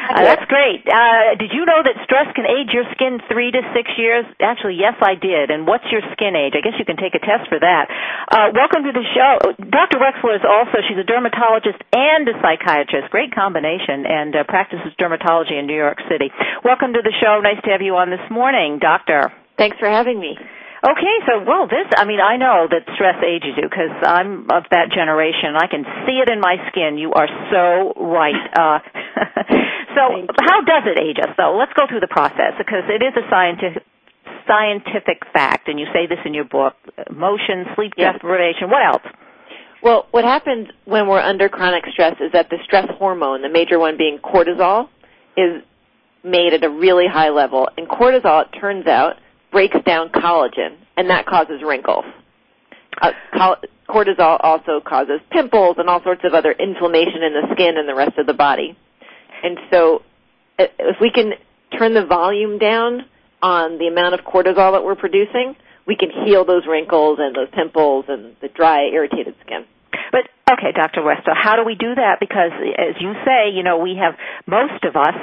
that's 0.08 0.44
great. 0.46 0.84
Uh, 0.86 1.38
did 1.38 1.50
you 1.52 1.64
know 1.64 1.80
that 1.82 1.96
stress 2.04 2.28
can 2.34 2.44
age 2.44 2.70
your 2.72 2.84
skin 2.92 3.20
three 3.30 3.50
to 3.50 3.62
six 3.74 3.90
years? 3.96 4.24
Actually, 4.40 4.76
yes. 4.78 4.89
Yes, 4.90 4.98
I 5.06 5.14
did. 5.14 5.54
And 5.54 5.70
what's 5.70 5.86
your 5.94 6.02
skin 6.18 6.34
age? 6.34 6.58
I 6.58 6.66
guess 6.66 6.74
you 6.74 6.82
can 6.82 6.98
take 6.98 7.14
a 7.14 7.22
test 7.22 7.46
for 7.46 7.62
that. 7.62 7.86
Uh, 8.26 8.50
welcome 8.50 8.82
to 8.82 8.90
the 8.90 9.06
show. 9.14 9.38
Dr. 9.54 10.02
Wechsler 10.02 10.34
is 10.34 10.42
also, 10.42 10.82
she's 10.82 10.98
a 10.98 11.06
dermatologist 11.06 11.78
and 11.94 12.26
a 12.26 12.34
psychiatrist. 12.42 13.06
Great 13.14 13.30
combination 13.30 14.02
and 14.02 14.34
uh, 14.34 14.42
practices 14.50 14.90
dermatology 14.98 15.54
in 15.54 15.70
New 15.70 15.78
York 15.78 16.02
City. 16.10 16.34
Welcome 16.66 16.98
to 16.98 17.06
the 17.06 17.14
show. 17.22 17.38
Nice 17.38 17.62
to 17.62 17.70
have 17.70 17.86
you 17.86 17.94
on 18.02 18.10
this 18.10 18.24
morning, 18.34 18.82
Doctor. 18.82 19.30
Thanks 19.54 19.78
for 19.78 19.86
having 19.86 20.18
me. 20.18 20.34
Okay, 20.82 21.16
so 21.28 21.44
well, 21.46 21.68
this 21.68 21.86
I 21.94 22.08
mean, 22.08 22.24
I 22.24 22.40
know 22.40 22.64
that 22.64 22.88
stress 22.96 23.20
ages 23.20 23.52
you 23.60 23.68
because 23.68 23.92
I'm 24.00 24.48
of 24.48 24.64
that 24.72 24.88
generation. 24.88 25.52
I 25.52 25.68
can 25.68 25.84
see 26.08 26.18
it 26.18 26.32
in 26.32 26.40
my 26.40 26.56
skin. 26.72 26.96
You 26.96 27.12
are 27.12 27.28
so 27.52 27.92
right. 28.00 28.40
Uh, 28.48 28.80
so, 29.94 30.02
how 30.40 30.64
does 30.64 30.88
it 30.88 30.96
age 30.96 31.20
us? 31.20 31.36
though? 31.36 31.52
let's 31.60 31.76
go 31.76 31.84
through 31.84 32.00
the 32.00 32.08
process 32.08 32.56
because 32.56 32.88
it 32.88 33.04
is 33.04 33.12
a 33.12 33.28
scientific 33.28 33.84
scientific 34.50 35.22
fact, 35.32 35.68
and 35.68 35.78
you 35.78 35.86
say 35.92 36.06
this 36.06 36.18
in 36.24 36.34
your 36.34 36.44
book, 36.44 36.74
motion, 37.10 37.66
sleep 37.76 37.92
yes. 37.96 38.14
deprivation, 38.14 38.70
what 38.70 38.84
else? 38.84 39.02
Well, 39.82 40.06
what 40.10 40.24
happens 40.24 40.68
when 40.84 41.06
we're 41.06 41.20
under 41.20 41.48
chronic 41.48 41.84
stress 41.92 42.16
is 42.20 42.32
that 42.32 42.50
the 42.50 42.58
stress 42.64 42.86
hormone, 42.98 43.42
the 43.42 43.48
major 43.48 43.78
one 43.78 43.96
being 43.96 44.18
cortisol, 44.18 44.88
is 45.36 45.62
made 46.22 46.52
at 46.52 46.64
a 46.64 46.68
really 46.68 47.06
high 47.06 47.30
level. 47.30 47.68
And 47.76 47.88
cortisol, 47.88 48.44
it 48.44 48.58
turns 48.58 48.86
out, 48.86 49.16
breaks 49.50 49.76
down 49.86 50.10
collagen, 50.10 50.76
and 50.96 51.08
that 51.08 51.26
causes 51.26 51.62
wrinkles. 51.64 52.04
Uh, 53.00 53.12
cortisol 53.88 54.38
also 54.42 54.80
causes 54.84 55.20
pimples 55.30 55.76
and 55.78 55.88
all 55.88 56.02
sorts 56.02 56.22
of 56.24 56.34
other 56.34 56.52
inflammation 56.52 57.22
in 57.22 57.32
the 57.32 57.54
skin 57.54 57.78
and 57.78 57.88
the 57.88 57.94
rest 57.94 58.18
of 58.18 58.26
the 58.26 58.34
body. 58.34 58.76
And 59.42 59.58
so, 59.72 60.02
if 60.58 60.96
we 61.00 61.10
can 61.10 61.32
turn 61.78 61.94
the 61.94 62.04
volume 62.04 62.58
down, 62.58 63.06
on 63.42 63.78
the 63.78 63.86
amount 63.86 64.14
of 64.14 64.20
cortisol 64.20 64.72
that 64.72 64.84
we're 64.84 64.96
producing, 64.96 65.56
we 65.86 65.96
can 65.96 66.10
heal 66.24 66.44
those 66.44 66.66
wrinkles 66.68 67.18
and 67.20 67.34
those 67.34 67.48
pimples 67.52 68.04
and 68.08 68.36
the 68.40 68.48
dry, 68.48 68.88
irritated 68.92 69.34
skin. 69.44 69.64
But 70.12 70.28
okay, 70.50 70.72
Dr. 70.74 71.02
West, 71.02 71.22
so 71.24 71.32
how 71.34 71.56
do 71.56 71.64
we 71.64 71.74
do 71.74 71.94
that? 71.94 72.18
Because 72.20 72.52
as 72.78 73.00
you 73.00 73.14
say, 73.24 73.50
you 73.54 73.62
know, 73.62 73.78
we 73.78 73.96
have 74.00 74.14
most 74.46 74.84
of 74.84 74.96
us, 74.96 75.14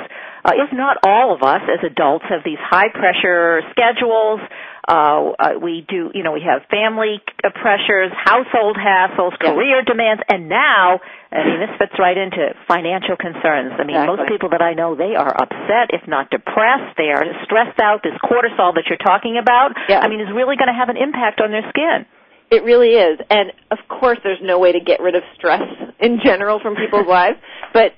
uh, 0.45 0.53
if 0.55 0.71
not 0.73 0.97
all 1.03 1.33
of 1.35 1.43
us 1.43 1.61
as 1.67 1.83
adults, 1.83 2.25
have 2.29 2.41
these 2.43 2.59
high 2.59 2.89
pressure 2.89 3.61
schedules. 3.71 4.39
Uh, 4.87 5.35
uh, 5.35 5.59
we 5.59 5.83
do, 5.83 6.11
you 6.15 6.23
know, 6.23 6.31
we 6.31 6.39
have 6.39 6.63
family 6.71 7.19
pressures, 7.59 8.07
household 8.15 8.77
hassles, 8.79 9.37
career 9.37 9.83
demands, 9.83 10.23
and 10.29 10.47
now, 10.47 11.01
I 11.29 11.43
mean, 11.43 11.59
this 11.59 11.75
fits 11.77 11.99
right 11.99 12.15
into 12.15 12.55
financial 12.69 13.19
concerns. 13.19 13.75
I 13.75 13.83
mean, 13.83 13.99
exactly. 13.99 14.15
most 14.15 14.29
people 14.31 14.49
that 14.55 14.61
I 14.61 14.73
know, 14.79 14.95
they 14.95 15.19
are 15.19 15.27
upset, 15.27 15.91
if 15.91 16.07
not 16.07 16.31
depressed. 16.31 16.95
They 16.95 17.11
are 17.11 17.27
stressed 17.43 17.81
out. 17.83 17.99
This 18.01 18.15
cortisol 18.23 18.79
that 18.79 18.87
you're 18.87 19.03
talking 19.03 19.35
about, 19.35 19.75
yeah. 19.89 19.99
I 19.99 20.07
mean, 20.07 20.21
is 20.21 20.31
really 20.31 20.55
going 20.55 20.71
to 20.71 20.79
have 20.79 20.87
an 20.87 20.95
impact 20.95 21.41
on 21.41 21.51
their 21.51 21.67
skin. 21.67 22.07
It 22.49 22.63
really 22.63 22.95
is. 22.95 23.19
And 23.29 23.51
of 23.71 23.79
course 23.89 24.19
there's 24.23 24.39
no 24.41 24.57
way 24.59 24.71
to 24.71 24.79
get 24.79 25.01
rid 25.01 25.15
of 25.15 25.23
stress 25.35 25.67
in 25.99 26.19
general 26.23 26.59
from 26.59 26.75
people's 26.75 27.07
lives, 27.09 27.37
but 27.73 27.93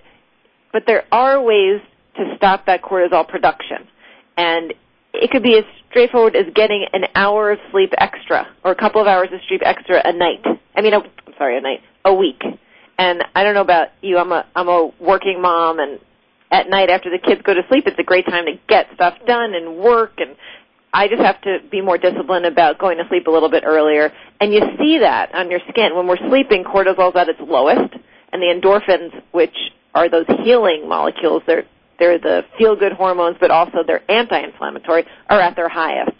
but 0.71 0.83
there 0.85 1.03
are 1.11 1.41
ways 1.41 1.81
to 2.15 2.33
stop 2.37 2.65
that 2.67 2.81
cortisol 2.81 3.27
production. 3.27 3.87
And 4.37 4.73
it 5.13 5.31
could 5.31 5.43
be 5.43 5.57
as 5.57 5.65
straightforward 5.89 6.35
as 6.35 6.45
getting 6.53 6.85
an 6.93 7.05
hour 7.15 7.51
of 7.51 7.59
sleep 7.71 7.91
extra 7.97 8.47
or 8.63 8.71
a 8.71 8.75
couple 8.75 9.01
of 9.01 9.07
hours 9.07 9.29
of 9.31 9.39
sleep 9.47 9.61
extra 9.63 10.01
a 10.03 10.13
night. 10.13 10.45
I 10.75 10.81
mean, 10.81 10.93
i 10.93 10.97
I'm 10.97 11.33
sorry, 11.37 11.57
a 11.57 11.61
night, 11.61 11.81
a 12.05 12.13
week. 12.13 12.41
And 12.97 13.23
I 13.33 13.43
don't 13.43 13.53
know 13.53 13.61
about 13.61 13.89
you. 14.01 14.17
I'm 14.17 14.31
a 14.31 14.45
I'm 14.55 14.67
a 14.67 14.91
working 14.99 15.41
mom, 15.41 15.79
and 15.79 15.99
at 16.51 16.69
night 16.69 16.89
after 16.89 17.09
the 17.09 17.17
kids 17.17 17.41
go 17.43 17.53
to 17.53 17.61
sleep, 17.69 17.85
it's 17.87 17.97
a 17.97 18.03
great 18.03 18.25
time 18.25 18.45
to 18.45 18.59
get 18.67 18.87
stuff 18.93 19.15
done 19.25 19.53
and 19.53 19.77
work. 19.77 20.13
And 20.17 20.35
I 20.91 21.07
just 21.07 21.21
have 21.21 21.41
to 21.41 21.59
be 21.71 21.81
more 21.81 21.97
disciplined 21.97 22.45
about 22.45 22.77
going 22.77 22.97
to 22.97 23.07
sleep 23.07 23.27
a 23.27 23.31
little 23.31 23.49
bit 23.49 23.63
earlier. 23.65 24.11
And 24.41 24.53
you 24.53 24.61
see 24.77 24.99
that 24.99 25.33
on 25.33 25.49
your 25.49 25.61
skin 25.69 25.95
when 25.95 26.07
we're 26.07 26.17
sleeping. 26.29 26.65
Cortisol's 26.65 27.15
at 27.15 27.29
its 27.29 27.39
lowest, 27.39 27.93
and 28.33 28.41
the 28.41 28.47
endorphins, 28.47 29.13
which 29.31 29.55
are 29.95 30.09
those 30.09 30.25
healing 30.43 30.87
molecules, 30.87 31.41
they're 31.47 31.65
they're 31.99 32.19
the 32.19 32.43
feel-good 32.57 32.93
hormones, 32.93 33.37
but 33.39 33.51
also 33.51 33.83
they're 33.85 34.09
anti-inflammatory, 34.09 35.05
are 35.29 35.39
at 35.39 35.55
their 35.55 35.69
highest. 35.69 36.17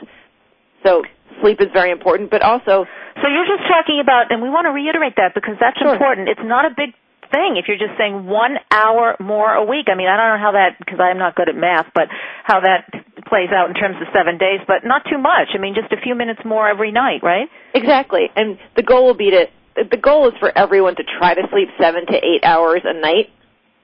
So 0.86 1.04
sleep 1.42 1.60
is 1.62 1.68
very 1.74 1.92
important, 1.92 2.30
but 2.30 2.42
also. 2.42 2.86
So 3.22 3.28
you're 3.28 3.48
just 3.48 3.68
talking 3.68 4.00
about, 4.02 4.32
and 4.32 4.42
we 4.42 4.50
want 4.50 4.66
to 4.66 4.72
reiterate 4.72 5.16
that 5.18 5.34
because 5.34 5.56
that's 5.60 5.78
sure. 5.80 5.94
important. 5.94 6.30
It's 6.30 6.44
not 6.44 6.66
a 6.66 6.70
big 6.70 6.94
thing 7.32 7.58
if 7.58 7.66
you're 7.68 7.78
just 7.78 7.98
saying 7.98 8.26
one 8.26 8.58
hour 8.72 9.16
more 9.20 9.54
a 9.54 9.64
week. 9.64 9.88
I 9.92 9.96
mean, 9.96 10.08
I 10.08 10.18
don't 10.18 10.40
know 10.40 10.44
how 10.44 10.52
that, 10.54 10.80
because 10.80 11.00
I'm 11.00 11.18
not 11.18 11.36
good 11.36 11.50
at 11.50 11.56
math, 11.56 11.88
but 11.94 12.08
how 12.44 12.60
that 12.62 12.90
plays 13.28 13.50
out 13.54 13.70
in 13.70 13.76
terms 13.76 13.98
of 14.02 14.08
seven 14.14 14.38
days, 14.38 14.60
but 14.66 14.84
not 14.84 15.04
too 15.10 15.18
much. 15.18 15.50
I 15.54 15.60
mean, 15.60 15.76
just 15.76 15.92
a 15.94 16.02
few 16.02 16.16
minutes 16.16 16.42
more 16.44 16.68
every 16.68 16.92
night, 16.92 17.22
right? 17.22 17.48
Exactly. 17.74 18.30
And 18.36 18.58
the 18.76 18.84
goal 18.84 19.06
will 19.06 19.14
be 19.18 19.30
to, 19.32 19.46
the 19.76 19.98
goal 19.98 20.28
is 20.28 20.34
for 20.40 20.52
everyone 20.58 20.96
to 20.96 21.04
try 21.04 21.36
to 21.36 21.42
sleep 21.52 21.70
seven 21.80 22.06
to 22.08 22.16
eight 22.16 22.44
hours 22.44 22.82
a 22.84 23.00
night 23.00 23.30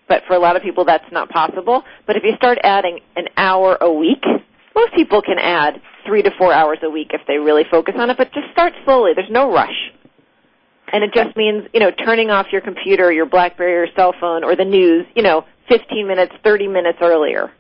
but 0.08 0.24
for 0.28 0.34
a 0.34 0.40
lot 0.40 0.56
of 0.56 0.62
people 0.62 0.86
that's 0.86 1.12
not 1.12 1.30
possible. 1.30 1.84
But 2.06 2.16
if 2.16 2.24
you 2.24 2.36
start 2.36 2.58
adding 2.64 3.00
an 3.16 3.28
hour 3.38 3.78
a 3.82 3.92
week, 3.92 4.24
most 4.76 4.94
people 4.94 5.22
can 5.22 5.40
add 5.40 5.82
three 6.06 6.22
to 6.22 6.32
four 6.38 6.54
hours 6.54 6.80
a 6.84 6.90
week 6.90 7.12
if 7.14 7.22
they 7.28 7.38
really 7.38 7.64
focus 7.70 7.96
on 7.98 8.10
it, 8.10 8.18
but 8.18 8.32
just 8.34 8.52
start 8.52 8.74
slowly. 8.84 9.14
There's 9.16 9.32
no 9.32 9.52
rush. 9.52 9.92
And 10.92 11.04
it 11.04 11.14
just 11.14 11.36
means, 11.36 11.68
you 11.74 11.80
know, 11.80 11.92
turning 11.92 12.30
off 12.30 12.48
your 12.52 12.62
computer, 12.62 13.12
your 13.12 13.26
Blackberry, 13.26 13.76
or 13.76 13.88
cell 13.96 14.14
phone, 14.20 14.44
or 14.44 14.56
the 14.56 14.66
news, 14.66 15.06
you 15.16 15.24
know, 15.24 15.46
15 15.68 16.08
minutes, 16.08 16.34
30 16.44 16.68
minutes 16.68 17.00
earlier. 17.02 17.52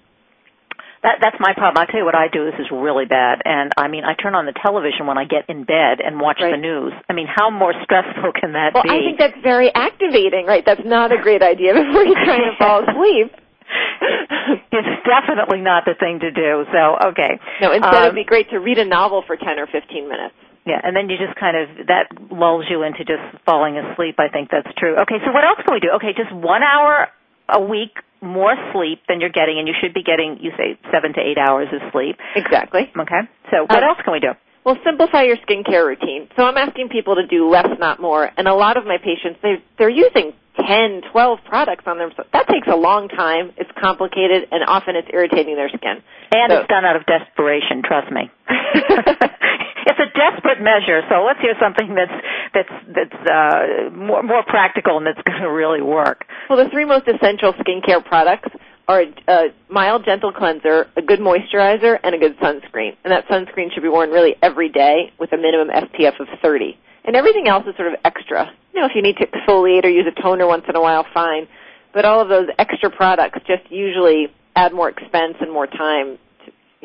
That, 1.06 1.22
that's 1.22 1.38
my 1.38 1.54
problem. 1.54 1.78
I 1.78 1.86
tell 1.86 2.02
you 2.02 2.06
what 2.06 2.18
I 2.18 2.34
do. 2.34 2.50
This 2.50 2.58
is 2.58 2.66
really 2.74 3.06
bad, 3.06 3.46
and 3.46 3.70
I 3.78 3.88
mean, 3.88 4.02
I 4.02 4.18
turn 4.18 4.34
on 4.34 4.50
the 4.50 4.58
television 4.58 5.06
when 5.06 5.22
I 5.22 5.26
get 5.30 5.46
in 5.54 5.62
bed 5.62 6.02
and 6.02 6.20
watch 6.20 6.42
right. 6.42 6.50
the 6.50 6.58
news. 6.58 6.98
I 7.06 7.14
mean, 7.14 7.30
how 7.30 7.54
more 7.54 7.78
stressful 7.86 8.34
can 8.34 8.58
that 8.58 8.74
well, 8.74 8.82
be? 8.82 8.90
Well, 8.90 8.98
I 8.98 9.06
think 9.06 9.22
that's 9.22 9.38
very 9.46 9.70
activating, 9.70 10.50
right? 10.50 10.66
That's 10.66 10.82
not 10.84 11.14
a 11.14 11.22
great 11.22 11.46
idea 11.46 11.74
before 11.78 12.02
you're 12.10 12.26
trying 12.26 12.50
to 12.50 12.58
fall 12.58 12.82
asleep. 12.82 13.30
it's 14.74 14.94
definitely 15.06 15.62
not 15.62 15.86
the 15.86 15.94
thing 15.94 16.26
to 16.26 16.34
do. 16.34 16.66
So, 16.74 17.14
okay. 17.14 17.38
No, 17.62 17.70
instead 17.70 17.94
um, 17.94 18.04
it'd 18.10 18.16
be 18.18 18.26
great 18.26 18.50
to 18.50 18.58
read 18.58 18.80
a 18.82 18.86
novel 18.86 19.22
for 19.28 19.38
10 19.38 19.62
or 19.62 19.68
15 19.70 20.10
minutes. 20.10 20.34
Yeah, 20.66 20.82
and 20.82 20.98
then 20.98 21.08
you 21.14 21.22
just 21.22 21.38
kind 21.38 21.54
of 21.54 21.86
that 21.86 22.10
lulls 22.34 22.66
you 22.68 22.82
into 22.82 23.06
just 23.06 23.22
falling 23.46 23.78
asleep. 23.78 24.18
I 24.18 24.30
think 24.34 24.50
that's 24.50 24.74
true. 24.82 24.98
Okay, 25.06 25.22
so 25.22 25.30
what 25.32 25.46
else 25.46 25.62
can 25.62 25.70
we 25.70 25.80
do? 25.80 25.94
Okay, 26.02 26.18
just 26.18 26.34
one 26.34 26.64
hour 26.64 27.14
a 27.48 27.62
week 27.62 27.94
more 28.26 28.56
sleep 28.74 29.02
than 29.08 29.22
you're 29.22 29.34
getting, 29.34 29.60
and 29.60 29.68
you 29.68 29.74
should 29.80 29.94
be 29.94 30.04
getting, 30.04 30.38
you 30.42 30.52
say, 30.58 30.78
seven 30.92 31.14
to 31.14 31.22
eight 31.22 31.38
hours 31.38 31.68
of 31.72 31.82
sleep. 31.92 32.18
Exactly. 32.36 32.92
Okay. 32.98 33.22
So 33.52 33.64
what 33.64 33.84
um, 33.84 33.90
else 33.90 34.00
can 34.04 34.14
we 34.14 34.20
do? 34.20 34.34
Well, 34.66 34.78
simplify 34.84 35.24
your 35.24 35.38
skincare 35.38 35.86
routine. 35.86 36.28
So 36.36 36.44
I'm 36.44 36.58
asking 36.58 36.90
people 36.90 37.16
to 37.16 37.28
do 37.28 37.48
less, 37.48 37.68
not 37.78 38.02
more. 38.02 38.32
And 38.36 38.48
a 38.48 38.56
lot 38.56 38.78
of 38.78 38.86
my 38.86 38.98
patients, 38.98 39.38
they're, 39.44 39.62
they're 39.78 39.90
using 39.94 40.34
10, 40.58 41.02
12 41.12 41.40
products 41.46 41.84
on 41.86 42.00
them. 42.00 42.10
That 42.34 42.48
takes 42.48 42.68
a 42.68 42.76
long 42.76 43.08
time. 43.08 43.54
It's 43.58 43.70
complicated, 43.80 44.50
and 44.52 44.64
often 44.68 44.96
it's 44.96 45.08
irritating 45.14 45.56
their 45.56 45.70
skin. 45.70 46.02
And 46.34 46.52
so, 46.52 46.58
it's 46.60 46.68
done 46.68 46.84
out 46.84 46.96
of 46.96 47.06
desperation. 47.06 47.84
Trust 47.86 48.12
me. 48.12 48.32
it's 48.50 50.02
a 50.02 50.10
desperate 50.18 50.62
measure. 50.62 51.02
So 51.10 51.22
let's 51.22 51.40
hear 51.42 51.54
something 51.62 51.94
that's 51.94 52.18
that's 52.54 52.76
that's 52.90 53.20
uh, 53.30 53.90
more 53.94 54.24
more 54.24 54.44
practical 54.48 54.98
and 54.98 55.06
that's 55.06 55.22
going 55.28 55.42
to 55.42 55.52
really 55.52 55.82
work. 55.82 56.26
Well, 56.50 56.64
the 56.64 56.70
three 56.72 56.86
most 56.86 57.08
essential 57.08 57.54
skincare 57.54 58.04
products 58.04 58.50
are 58.88 59.04
a 59.28 59.48
mild, 59.70 60.06
gentle 60.06 60.32
cleanser, 60.32 60.88
a 60.96 61.02
good 61.02 61.20
moisturizer, 61.20 62.00
and 62.04 62.14
a 62.14 62.18
good 62.18 62.38
sunscreen. 62.38 62.96
And 63.04 63.12
that 63.12 63.28
sunscreen 63.28 63.74
should 63.74 63.84
be 63.84 63.90
worn 63.90 64.12
really 64.12 64.36
every 64.42 64.70
day 64.70 65.12
with 65.20 65.34
a 65.34 65.38
minimum 65.38 65.70
SPF 65.70 66.20
of 66.20 66.28
30. 66.42 66.78
And 67.06 67.16
everything 67.16 67.48
else 67.48 67.66
is 67.68 67.76
sort 67.76 67.88
of 67.88 68.00
extra. 68.04 68.52
You 68.74 68.82
know, 68.82 68.88
if 68.88 68.94
you 68.96 69.02
need 69.02 69.18
to 69.18 69.28
exfoliate 69.28 69.86
or 69.86 69.90
use 69.90 70.06
a 70.08 70.22
toner 70.22 70.48
once 70.48 70.66
in 70.68 70.76
a 70.76 70.82
while, 70.82 71.06
fine. 71.14 71.48
But 71.94 72.06
all 72.06 72.22
of 72.22 72.30
those 72.30 72.48
extra 72.60 72.90
products 72.90 73.40
just 73.48 73.72
usually 73.72 74.28
add 74.56 74.74
more 74.74 74.90
expense 74.90 75.36
and 75.40 75.52
more 75.52 75.68
time 75.68 76.18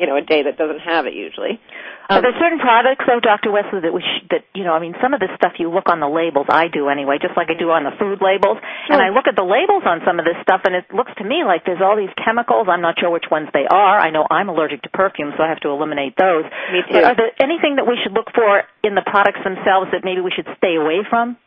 you 0.01 0.07
know 0.09 0.17
a 0.17 0.25
day 0.25 0.41
that 0.43 0.57
doesn't 0.57 0.81
have 0.81 1.05
it 1.05 1.13
usually. 1.13 1.61
Um, 2.09 2.17
Are 2.17 2.21
there 2.25 2.35
certain 2.41 2.59
products, 2.59 3.05
though, 3.07 3.21
Dr. 3.21 3.53
Wechsler, 3.55 3.85
that 3.85 3.93
we 3.93 4.01
sh- 4.01 4.25
that 4.33 4.43
you 4.57 4.65
know? 4.65 4.73
I 4.73 4.81
mean, 4.81 4.97
some 4.99 5.13
of 5.13 5.21
this 5.21 5.29
stuff 5.37 5.53
you 5.61 5.69
look 5.69 5.87
on 5.87 6.01
the 6.01 6.09
labels. 6.09 6.47
I 6.49 6.67
do 6.67 6.89
anyway, 6.89 7.21
just 7.21 7.37
like 7.37 7.47
I 7.47 7.55
do 7.55 7.69
on 7.71 7.85
the 7.85 7.93
food 7.95 8.19
labels. 8.19 8.57
Sure. 8.59 8.91
And 8.91 8.99
I 8.99 9.13
look 9.15 9.29
at 9.31 9.37
the 9.37 9.45
labels 9.47 9.85
on 9.85 10.01
some 10.03 10.17
of 10.19 10.25
this 10.25 10.35
stuff, 10.41 10.65
and 10.65 10.75
it 10.75 10.89
looks 10.91 11.13
to 11.19 11.23
me 11.23 11.45
like 11.45 11.63
there's 11.63 11.79
all 11.79 11.95
these 11.95 12.11
chemicals. 12.19 12.67
I'm 12.67 12.81
not 12.81 12.99
sure 12.99 13.07
which 13.13 13.29
ones 13.31 13.47
they 13.53 13.63
are. 13.69 13.95
I 14.01 14.09
know 14.09 14.25
I'm 14.27 14.49
allergic 14.49 14.81
to 14.83 14.89
perfume, 14.89 15.31
so 15.37 15.43
I 15.45 15.47
have 15.47 15.61
to 15.61 15.69
eliminate 15.69 16.17
those. 16.17 16.43
Me 16.73 16.81
too. 16.83 16.99
But 16.99 17.03
are 17.05 17.15
there 17.15 17.31
anything 17.39 17.77
that 17.77 17.85
we 17.87 17.95
should 18.01 18.11
look 18.11 18.33
for 18.33 18.65
in 18.83 18.97
the 18.97 19.05
products 19.05 19.39
themselves 19.45 19.93
that 19.93 20.03
maybe 20.03 20.19
we 20.19 20.33
should 20.35 20.49
stay 20.57 20.75
away 20.75 21.05
from? 21.07 21.37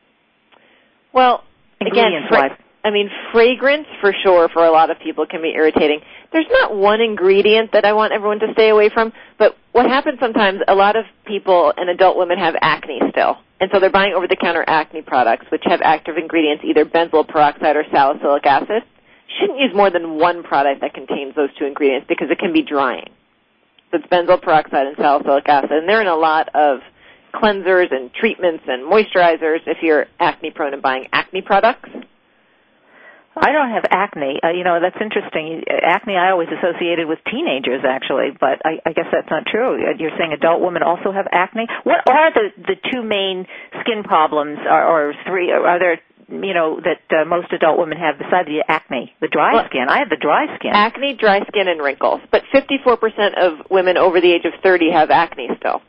Well, 1.12 1.44
again, 1.80 2.24
fra- 2.28 2.56
I 2.84 2.90
mean, 2.90 3.08
fragrance 3.32 3.86
for 4.00 4.12
sure 4.22 4.48
for 4.52 4.64
a 4.64 4.70
lot 4.70 4.90
of 4.90 4.98
people 5.00 5.26
can 5.26 5.40
be 5.42 5.52
irritating. 5.54 6.00
There's 6.34 6.50
not 6.50 6.74
one 6.74 7.00
ingredient 7.00 7.70
that 7.74 7.84
I 7.84 7.92
want 7.92 8.12
everyone 8.12 8.40
to 8.40 8.52
stay 8.54 8.68
away 8.68 8.88
from, 8.88 9.12
but 9.38 9.56
what 9.70 9.86
happens 9.86 10.18
sometimes, 10.18 10.58
a 10.66 10.74
lot 10.74 10.96
of 10.96 11.04
people 11.24 11.72
and 11.76 11.88
adult 11.88 12.18
women 12.18 12.38
have 12.38 12.56
acne 12.60 13.00
still. 13.10 13.36
And 13.60 13.70
so 13.72 13.78
they're 13.78 13.88
buying 13.88 14.14
over-the-counter 14.14 14.64
acne 14.66 15.02
products, 15.02 15.46
which 15.52 15.62
have 15.64 15.80
active 15.84 16.16
ingredients, 16.16 16.64
either 16.66 16.84
benzoyl 16.84 17.26
peroxide 17.26 17.76
or 17.76 17.84
salicylic 17.92 18.44
acid. 18.46 18.82
Shouldn't 19.38 19.60
use 19.60 19.70
more 19.76 19.90
than 19.90 20.18
one 20.18 20.42
product 20.42 20.80
that 20.80 20.92
contains 20.92 21.36
those 21.36 21.50
two 21.56 21.66
ingredients 21.66 22.06
because 22.08 22.28
it 22.32 22.40
can 22.40 22.52
be 22.52 22.62
drying. 22.62 23.10
So 23.92 23.98
it's 23.98 24.06
benzoyl 24.08 24.42
peroxide 24.42 24.88
and 24.88 24.96
salicylic 24.96 25.48
acid, 25.48 25.70
and 25.70 25.88
they're 25.88 26.00
in 26.00 26.08
a 26.08 26.16
lot 26.16 26.48
of 26.52 26.80
cleansers 27.32 27.94
and 27.94 28.12
treatments 28.12 28.64
and 28.66 28.82
moisturizers 28.82 29.60
if 29.68 29.78
you're 29.82 30.06
acne 30.18 30.50
prone 30.50 30.72
and 30.72 30.82
buying 30.82 31.06
acne 31.12 31.42
products. 31.42 31.90
I 33.36 33.52
don't 33.52 33.70
have 33.70 33.84
acne. 33.90 34.38
Uh, 34.42 34.50
you 34.50 34.64
know, 34.64 34.78
that's 34.80 34.96
interesting. 35.00 35.64
Acne 35.68 36.16
I 36.16 36.30
always 36.30 36.48
associated 36.48 37.08
with 37.08 37.18
teenagers, 37.30 37.82
actually, 37.86 38.30
but 38.38 38.62
I, 38.64 38.78
I 38.86 38.92
guess 38.92 39.06
that's 39.10 39.30
not 39.30 39.46
true. 39.46 39.82
Uh, 39.82 39.94
you're 39.98 40.14
saying 40.18 40.32
adult 40.32 40.62
women 40.62 40.82
also 40.82 41.10
have 41.10 41.26
acne. 41.32 41.66
What 41.82 42.08
are 42.08 42.32
the 42.32 42.50
the 42.56 42.76
two 42.92 43.02
main 43.02 43.46
skin 43.80 44.04
problems, 44.04 44.58
or, 44.64 44.82
or 44.84 45.14
three? 45.26 45.50
Or 45.50 45.66
Are 45.66 45.78
there 45.78 45.98
you 46.28 46.54
know 46.54 46.80
that 46.80 47.02
uh, 47.10 47.24
most 47.24 47.52
adult 47.52 47.78
women 47.78 47.98
have 47.98 48.18
besides 48.18 48.48
the 48.48 48.64
acne, 48.66 49.12
the 49.20 49.28
dry 49.28 49.54
well, 49.54 49.66
skin. 49.66 49.86
I 49.88 49.98
have 49.98 50.08
the 50.08 50.16
dry 50.20 50.54
skin. 50.56 50.70
Acne, 50.72 51.14
dry 51.14 51.40
skin, 51.48 51.68
and 51.68 51.82
wrinkles. 51.82 52.20
But 52.30 52.44
54% 52.54 53.36
of 53.38 53.70
women 53.70 53.96
over 53.96 54.20
the 54.20 54.32
age 54.32 54.44
of 54.44 54.52
30 54.62 54.90
have 54.92 55.10
acne 55.10 55.48
still. 55.58 55.82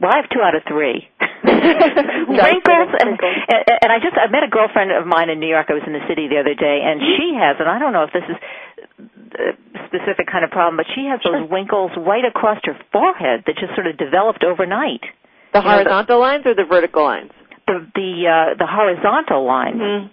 Well, 0.00 0.10
I 0.12 0.22
have 0.22 0.30
two 0.30 0.40
out 0.42 0.54
of 0.54 0.62
three. 0.68 1.08
wrinkles 1.42 2.90
and, 3.02 3.18
and 3.18 3.62
and 3.82 3.90
I 3.90 3.98
just 3.98 4.14
I 4.14 4.30
met 4.30 4.46
a 4.46 4.50
girlfriend 4.50 4.92
of 4.92 5.06
mine 5.06 5.28
in 5.28 5.40
New 5.40 5.48
York. 5.50 5.66
I 5.70 5.74
was 5.74 5.82
in 5.86 5.92
the 5.92 6.06
city 6.08 6.28
the 6.28 6.38
other 6.38 6.54
day, 6.54 6.80
and 6.86 7.02
she 7.18 7.34
has, 7.34 7.56
and 7.58 7.68
I 7.68 7.78
don't 7.78 7.92
know 7.92 8.04
if 8.04 8.12
this 8.14 8.22
is 8.30 8.38
a 9.34 9.86
specific 9.90 10.30
kind 10.30 10.44
of 10.44 10.50
problem, 10.50 10.76
but 10.76 10.86
she 10.94 11.06
has 11.10 11.20
those 11.24 11.50
wrinkles 11.50 11.90
right 11.96 12.24
across 12.24 12.58
her 12.64 12.78
forehead 12.92 13.44
that 13.46 13.56
just 13.58 13.74
sort 13.74 13.86
of 13.86 13.98
developed 13.98 14.44
overnight. 14.44 15.02
The 15.52 15.60
you 15.60 15.68
horizontal 15.68 15.98
know, 15.98 16.06
the, 16.06 16.16
lines 16.16 16.46
or 16.46 16.54
the 16.54 16.64
vertical 16.64 17.02
lines? 17.02 17.30
The 17.66 17.86
the 17.94 18.10
uh, 18.26 18.54
the 18.58 18.66
horizontal 18.66 19.44
lines. 19.44 19.80
Mm-hmm. 19.80 20.06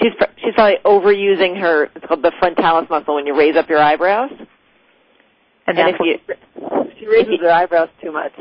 She's 0.00 0.12
she's 0.36 0.54
probably 0.54 0.78
overusing 0.84 1.60
her. 1.60 1.88
It's 1.94 2.06
called 2.06 2.22
the 2.22 2.32
frontalis 2.38 2.88
muscle 2.88 3.14
when 3.14 3.26
you 3.26 3.36
raise 3.36 3.56
up 3.56 3.68
your 3.68 3.80
eyebrows. 3.80 4.32
And, 5.66 5.78
and 5.78 5.94
if 5.94 6.00
you, 6.00 6.18
she 7.00 7.08
raises 7.08 7.40
her 7.40 7.50
eyebrows 7.50 7.88
too 8.02 8.12
much. 8.12 8.32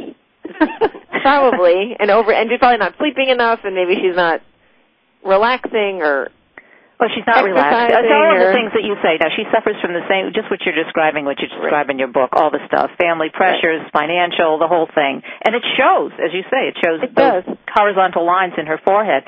probably, 1.22 1.96
and 2.00 2.12
over, 2.12 2.32
and 2.32 2.50
she's 2.50 2.60
probably 2.60 2.78
not 2.78 2.94
sleeping 3.00 3.30
enough, 3.30 3.60
and 3.64 3.74
maybe 3.74 3.96
she's 3.96 4.16
not 4.16 4.42
relaxing 5.24 6.04
or. 6.04 6.30
Well, 7.00 7.08
she's 7.16 7.24
not 7.24 7.48
relaxing 7.48 7.96
It's 7.96 8.12
all 8.12 8.36
of 8.36 8.44
the 8.44 8.52
things 8.52 8.76
that 8.76 8.84
you 8.84 9.00
say. 9.00 9.16
Now, 9.24 9.32
she 9.32 9.48
suffers 9.56 9.80
from 9.80 9.96
the 9.96 10.04
same, 10.12 10.36
just 10.36 10.52
what 10.52 10.60
you're 10.68 10.76
describing, 10.76 11.24
what 11.24 11.40
you 11.40 11.48
describe 11.48 11.88
right. 11.88 11.96
in 11.96 11.98
your 11.98 12.12
book, 12.12 12.36
all 12.36 12.52
the 12.52 12.60
stuff, 12.68 12.92
family 13.00 13.32
pressures, 13.32 13.88
right. 13.88 14.04
financial, 14.04 14.60
the 14.60 14.68
whole 14.68 14.92
thing, 14.92 15.24
and 15.24 15.56
it 15.56 15.64
shows, 15.80 16.12
as 16.20 16.36
you 16.36 16.44
say, 16.52 16.68
it 16.68 16.76
shows 16.76 17.00
it 17.00 17.16
those 17.16 17.48
does. 17.48 17.56
horizontal 17.72 18.28
lines 18.28 18.60
in 18.60 18.68
her 18.68 18.84
forehead. 18.84 19.24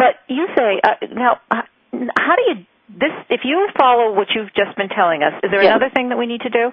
But 0.00 0.24
you 0.32 0.48
say 0.56 0.80
uh, 0.80 1.04
now, 1.12 1.36
uh, 1.52 1.68
how 2.16 2.34
do 2.40 2.44
you 2.48 2.56
this? 2.88 3.12
If 3.28 3.44
you 3.44 3.68
follow 3.76 4.16
what 4.16 4.32
you've 4.32 4.56
just 4.56 4.72
been 4.80 4.88
telling 4.88 5.20
us, 5.20 5.36
is 5.44 5.52
there 5.52 5.60
yes. 5.60 5.76
another 5.76 5.92
thing 5.92 6.08
that 6.08 6.16
we 6.16 6.24
need 6.24 6.48
to 6.48 6.50
do? 6.50 6.72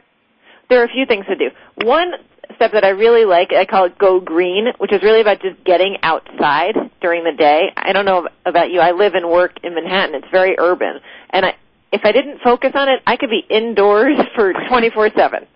There 0.70 0.82
are 0.82 0.86
a 0.86 0.90
few 0.90 1.06
things 1.06 1.26
to 1.26 1.36
do. 1.36 1.50
One 1.84 2.14
step 2.56 2.72
that 2.74 2.84
I 2.84 2.90
really 2.90 3.26
like, 3.26 3.52
I 3.54 3.66
call 3.66 3.86
it 3.86 3.98
go 3.98 4.20
green, 4.20 4.68
which 4.78 4.92
is 4.92 5.02
really 5.02 5.22
about 5.22 5.42
just 5.42 5.64
getting 5.64 5.98
outside 6.04 6.76
during 7.02 7.24
the 7.24 7.32
day. 7.32 7.72
I 7.76 7.94
don't 7.94 8.06
know 8.06 8.28
about 8.46 8.72
you. 8.72 8.80
I 8.80 8.92
live 8.92 9.16
and 9.16 9.30
work 9.30 9.60
in 9.64 9.76
Manhattan. 9.76 10.16
It's 10.16 10.28
very 10.32 10.56
urban. 10.58 11.00
And 11.30 11.46
I, 11.46 11.56
if 11.92 12.02
I 12.04 12.12
didn't 12.12 12.42
focus 12.42 12.72
on 12.76 12.90
it, 12.90 13.02
I 13.08 13.18
could 13.18 13.30
be 13.30 13.44
indoors 13.50 14.18
for 14.36 14.54
24/7. 14.54 15.48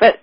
But 0.00 0.20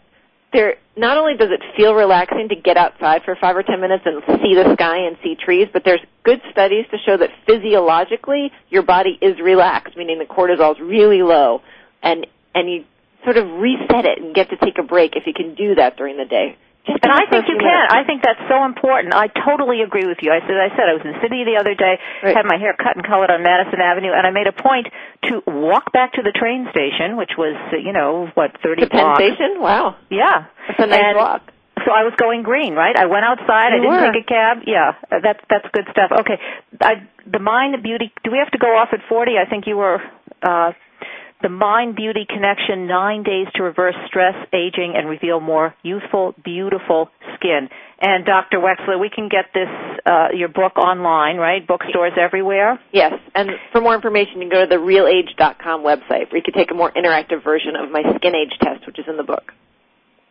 there 0.53 0.75
not 0.95 1.17
only 1.17 1.35
does 1.35 1.49
it 1.51 1.61
feel 1.75 1.93
relaxing 1.93 2.49
to 2.49 2.55
get 2.55 2.77
outside 2.77 3.23
for 3.23 3.35
5 3.35 3.57
or 3.57 3.63
10 3.63 3.81
minutes 3.81 4.03
and 4.05 4.21
see 4.41 4.55
the 4.55 4.73
sky 4.73 4.99
and 5.05 5.17
see 5.23 5.35
trees, 5.35 5.67
but 5.73 5.83
there's 5.83 5.99
good 6.23 6.41
studies 6.51 6.85
to 6.91 6.97
show 7.05 7.17
that 7.17 7.29
physiologically 7.45 8.51
your 8.69 8.83
body 8.83 9.17
is 9.21 9.39
relaxed, 9.39 9.97
meaning 9.97 10.19
the 10.19 10.25
cortisol 10.25 10.73
is 10.73 10.79
really 10.79 11.23
low 11.23 11.61
and 12.01 12.27
and 12.53 12.69
you 12.69 12.85
sort 13.25 13.37
of 13.37 13.49
reset 13.59 14.05
it 14.05 14.21
and 14.21 14.33
get 14.33 14.49
to 14.51 14.57
take 14.57 14.77
a 14.77 14.83
break 14.83 15.17
if 15.17 15.27
you 15.27 15.33
can 15.33 15.55
do 15.55 15.75
that 15.75 15.97
during 15.97 16.15
the 16.15 16.25
day. 16.25 16.55
Just 16.85 17.01
and 17.01 17.11
I 17.11 17.25
think 17.25 17.49
you 17.49 17.57
can. 17.57 17.85
I 17.89 18.05
think 18.05 18.21
that's 18.21 18.45
so 18.45 18.61
important. 18.63 19.17
I 19.17 19.25
totally 19.25 19.81
agree 19.81 20.05
with 20.05 20.21
you. 20.21 20.29
I 20.29 20.45
said, 20.45 20.53
I 20.53 20.69
said 20.77 20.85
I 20.85 20.93
was 20.93 21.01
in 21.01 21.17
the 21.17 21.21
city 21.25 21.41
the 21.41 21.57
other 21.57 21.73
day, 21.73 21.97
right. 22.21 22.37
had 22.37 22.45
my 22.45 22.61
hair 22.61 22.77
cut 22.77 22.93
and 22.93 23.01
colored 23.01 23.33
on 23.33 23.41
Madison 23.41 23.81
Avenue, 23.81 24.13
and 24.13 24.21
I 24.21 24.29
made 24.29 24.45
a 24.45 24.53
point 24.53 24.85
to 25.25 25.41
walk 25.49 25.89
back 25.97 26.13
to 26.13 26.21
the 26.21 26.29
train 26.29 26.69
station, 26.69 27.17
which 27.17 27.33
was, 27.41 27.57
you 27.73 27.91
know, 27.91 28.29
what 28.37 28.61
thirty 28.61 28.85
the 28.85 28.89
blocks. 28.93 29.17
Penn 29.17 29.33
Station. 29.33 29.51
Wow. 29.57 29.97
Yeah, 30.13 30.45
that's 30.69 30.77
a 30.77 30.85
nice 30.85 31.01
and, 31.01 31.17
walk. 31.17 31.41
So 31.81 31.89
I 31.89 32.05
was 32.05 32.13
going 32.21 32.45
green, 32.45 32.77
right? 32.77 32.93
I 32.93 33.09
went 33.09 33.25
outside. 33.25 33.73
You 33.73 33.81
I 33.81 33.81
didn't 33.81 34.05
were. 34.05 34.13
take 34.13 34.21
a 34.21 34.29
cab. 34.29 34.57
Yeah, 34.69 34.93
that's 35.09 35.41
that's 35.49 35.65
good 35.73 35.89
stuff. 35.89 36.13
Okay, 36.21 36.37
I, 36.85 37.01
the 37.25 37.41
mind, 37.41 37.73
the 37.73 37.81
beauty. 37.81 38.13
Do 38.23 38.29
we 38.29 38.37
have 38.37 38.53
to 38.53 38.61
go 38.61 38.77
off 38.77 38.89
at 38.93 39.01
forty? 39.09 39.41
I 39.41 39.49
think 39.49 39.65
you 39.65 39.77
were 39.77 40.05
uh, 40.45 40.77
the 41.41 41.49
Mind 41.49 41.95
Beauty 41.95 42.25
Connection 42.27 42.87
Nine 42.87 43.23
Days 43.23 43.47
to 43.55 43.63
Reverse 43.63 43.95
Stress, 44.07 44.35
Aging, 44.53 44.93
and 44.95 45.09
Reveal 45.09 45.39
More 45.39 45.75
Youthful, 45.83 46.33
Beautiful 46.43 47.09
Skin. 47.35 47.69
And 47.99 48.25
Dr. 48.25 48.59
Wechsler, 48.59 48.99
we 48.99 49.09
can 49.09 49.29
get 49.29 49.45
this, 49.53 49.69
uh, 50.05 50.29
your 50.33 50.49
book 50.49 50.77
online, 50.77 51.37
right? 51.37 51.65
Bookstores 51.65 52.13
everywhere? 52.17 52.79
Yes. 52.91 53.13
And 53.33 53.51
for 53.71 53.81
more 53.81 53.95
information, 53.95 54.41
you 54.41 54.49
can 54.49 54.49
go 54.49 54.61
to 54.61 54.69
the 54.69 54.81
realage.com 54.81 55.81
website 55.81 56.31
where 56.31 56.37
you 56.37 56.43
can 56.43 56.53
take 56.53 56.71
a 56.71 56.75
more 56.75 56.91
interactive 56.91 57.43
version 57.43 57.75
of 57.75 57.91
my 57.91 58.01
skin 58.15 58.35
age 58.35 58.57
test, 58.61 58.85
which 58.85 58.99
is 58.99 59.05
in 59.07 59.17
the 59.17 59.23
book. 59.23 59.53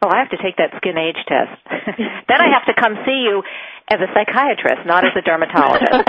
Oh, 0.05 0.13
I 0.13 0.21
have 0.21 0.29
to 0.37 0.41
take 0.45 0.61
that 0.61 0.77
skin 0.77 1.01
age 1.01 1.17
test. 1.25 1.57
then 2.29 2.37
I 2.37 2.53
have 2.53 2.69
to 2.69 2.77
come 2.77 3.01
see 3.09 3.25
you 3.25 3.41
as 3.89 4.01
a 4.05 4.09
psychiatrist, 4.13 4.85
not 4.85 5.05
as 5.05 5.17
a 5.17 5.25
dermatologist. 5.25 5.89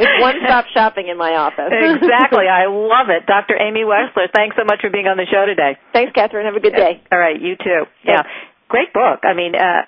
it's 0.00 0.16
one 0.24 0.40
stop 0.44 0.64
shopping 0.72 1.08
in 1.08 1.18
my 1.20 1.36
office. 1.36 1.68
exactly. 2.00 2.48
I 2.48 2.64
love 2.72 3.12
it. 3.12 3.26
Dr. 3.28 3.60
Amy 3.60 3.84
Wechsler, 3.84 4.32
thanks 4.32 4.56
so 4.56 4.64
much 4.64 4.80
for 4.80 4.88
being 4.88 5.06
on 5.06 5.20
the 5.20 5.28
show 5.28 5.44
today. 5.44 5.76
Thanks, 5.92 6.16
Kathryn. 6.16 6.48
Have 6.48 6.56
a 6.56 6.64
good 6.64 6.72
day. 6.72 7.04
All 7.12 7.18
right, 7.18 7.36
you 7.36 7.56
too. 7.56 7.84
Yeah. 8.04 8.24
Great 8.68 8.92
book. 8.92 9.20
I 9.28 9.34
mean, 9.34 9.52
uh, 9.54 9.84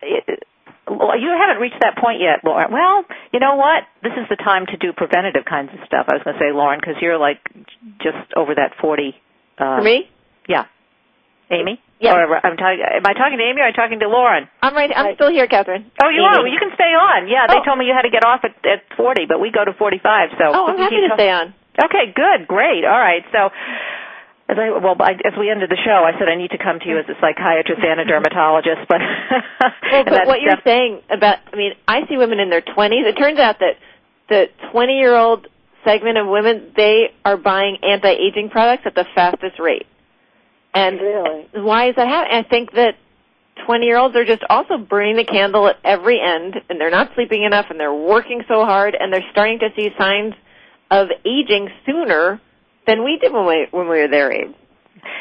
it, 0.00 0.40
you 0.88 1.30
haven't 1.36 1.60
reached 1.60 1.80
that 1.80 2.00
point 2.00 2.20
yet, 2.20 2.40
Lauren. 2.44 2.72
Well, 2.72 3.04
you 3.32 3.40
know 3.40 3.56
what? 3.56 3.84
This 4.02 4.12
is 4.16 4.24
the 4.28 4.36
time 4.36 4.64
to 4.72 4.76
do 4.76 4.92
preventative 4.96 5.44
kinds 5.44 5.70
of 5.72 5.84
stuff. 5.86 6.06
I 6.08 6.14
was 6.16 6.22
going 6.24 6.34
to 6.34 6.40
say, 6.40 6.52
Lauren, 6.52 6.80
because 6.80 6.96
you're 7.00 7.18
like 7.18 7.38
just 8.00 8.32
over 8.36 8.54
that 8.54 8.72
40. 8.80 9.14
Uh, 9.58 9.78
For 9.78 9.84
me? 9.84 10.08
Yeah. 10.48 10.64
Amy? 11.50 11.80
Yeah. 12.00 12.14
Or 12.14 12.36
I'm 12.46 12.56
talking. 12.56 12.80
Am 12.80 13.04
I 13.04 13.12
talking 13.12 13.36
to 13.36 13.44
Amy 13.44 13.60
or 13.60 13.66
am 13.68 13.72
I 13.74 13.76
talking 13.76 13.98
to 14.00 14.08
Lauren? 14.08 14.48
I'm 14.62 14.74
right. 14.74 14.90
I'm 14.94 15.14
still 15.14 15.30
here, 15.30 15.46
Kathryn. 15.46 15.84
Oh, 16.02 16.08
you 16.08 16.22
Amy. 16.22 16.30
are. 16.30 16.38
Well, 16.42 16.52
you 16.52 16.58
can 16.58 16.70
stay 16.74 16.94
on. 16.96 17.28
Yeah, 17.28 17.46
they 17.50 17.58
Oh. 17.60 17.64
told 17.66 17.78
me 17.78 17.84
you 17.86 17.92
had 17.92 18.02
to 18.08 18.10
get 18.14 18.24
off 18.24 18.40
at, 18.44 18.54
at 18.64 18.86
40, 18.96 19.26
but 19.26 19.40
we 19.40 19.50
go 19.50 19.64
to 19.64 19.72
45. 19.74 20.30
So. 20.38 20.44
Oh, 20.54 20.66
I'm 20.68 20.78
happy 20.78 20.96
to 21.02 21.10
stay 21.14 21.28
on. 21.30 21.52
Okay, 21.76 22.12
good, 22.14 22.46
great. 22.48 22.84
All 22.84 22.98
right. 22.98 23.24
So, 23.32 23.50
as 24.48 24.56
I 24.58 24.70
well, 24.80 24.96
I, 25.00 25.12
as 25.26 25.34
we 25.38 25.50
ended 25.50 25.70
the 25.70 25.78
show, 25.84 26.02
I 26.06 26.18
said 26.18 26.28
I 26.28 26.36
need 26.36 26.50
to 26.52 26.58
come 26.58 26.80
to 26.80 26.86
you 26.88 26.98
as 26.98 27.04
a 27.08 27.14
psychiatrist 27.20 27.82
and 27.84 28.00
a 28.00 28.04
dermatologist. 28.04 28.88
But 28.88 29.00
Well, 29.92 30.04
but 30.04 30.26
what 30.26 30.40
you're 30.40 30.56
def- 30.56 30.64
saying 30.64 31.02
about, 31.10 31.38
I 31.52 31.56
mean, 31.56 31.72
I 31.86 32.06
see 32.08 32.16
women 32.16 32.40
in 32.40 32.48
their 32.50 32.62
20s. 32.62 33.04
It 33.06 33.16
turns 33.18 33.38
out 33.38 33.58
that 33.60 33.76
the 34.28 34.46
20 34.72 34.92
year 34.98 35.14
old 35.14 35.46
segment 35.84 36.18
of 36.18 36.26
women, 36.28 36.72
they 36.76 37.12
are 37.24 37.36
buying 37.36 37.78
anti-aging 37.82 38.50
products 38.50 38.82
at 38.86 38.94
the 38.94 39.04
fastest 39.14 39.58
rate. 39.58 39.86
And 40.74 41.00
Really? 41.00 41.48
why 41.54 41.88
is 41.88 41.96
that 41.96 42.06
happening? 42.06 42.44
I 42.44 42.48
think 42.48 42.72
that 42.72 42.94
20 43.66 43.86
year 43.86 43.98
olds 43.98 44.16
are 44.16 44.24
just 44.24 44.42
also 44.48 44.78
burning 44.78 45.16
the 45.16 45.24
candle 45.24 45.68
at 45.68 45.76
every 45.84 46.20
end 46.20 46.54
and 46.68 46.80
they're 46.80 46.90
not 46.90 47.10
sleeping 47.14 47.42
enough 47.42 47.66
and 47.70 47.78
they're 47.78 47.92
working 47.94 48.42
so 48.48 48.64
hard 48.64 48.96
and 48.98 49.12
they're 49.12 49.26
starting 49.32 49.58
to 49.60 49.68
see 49.76 49.90
signs 49.98 50.34
of 50.90 51.08
aging 51.24 51.68
sooner 51.86 52.40
than 52.86 53.04
we 53.04 53.18
did 53.20 53.32
when 53.32 53.46
we, 53.46 53.66
when 53.70 53.88
we 53.88 53.98
were 53.98 54.08
their 54.08 54.32
age. 54.32 54.54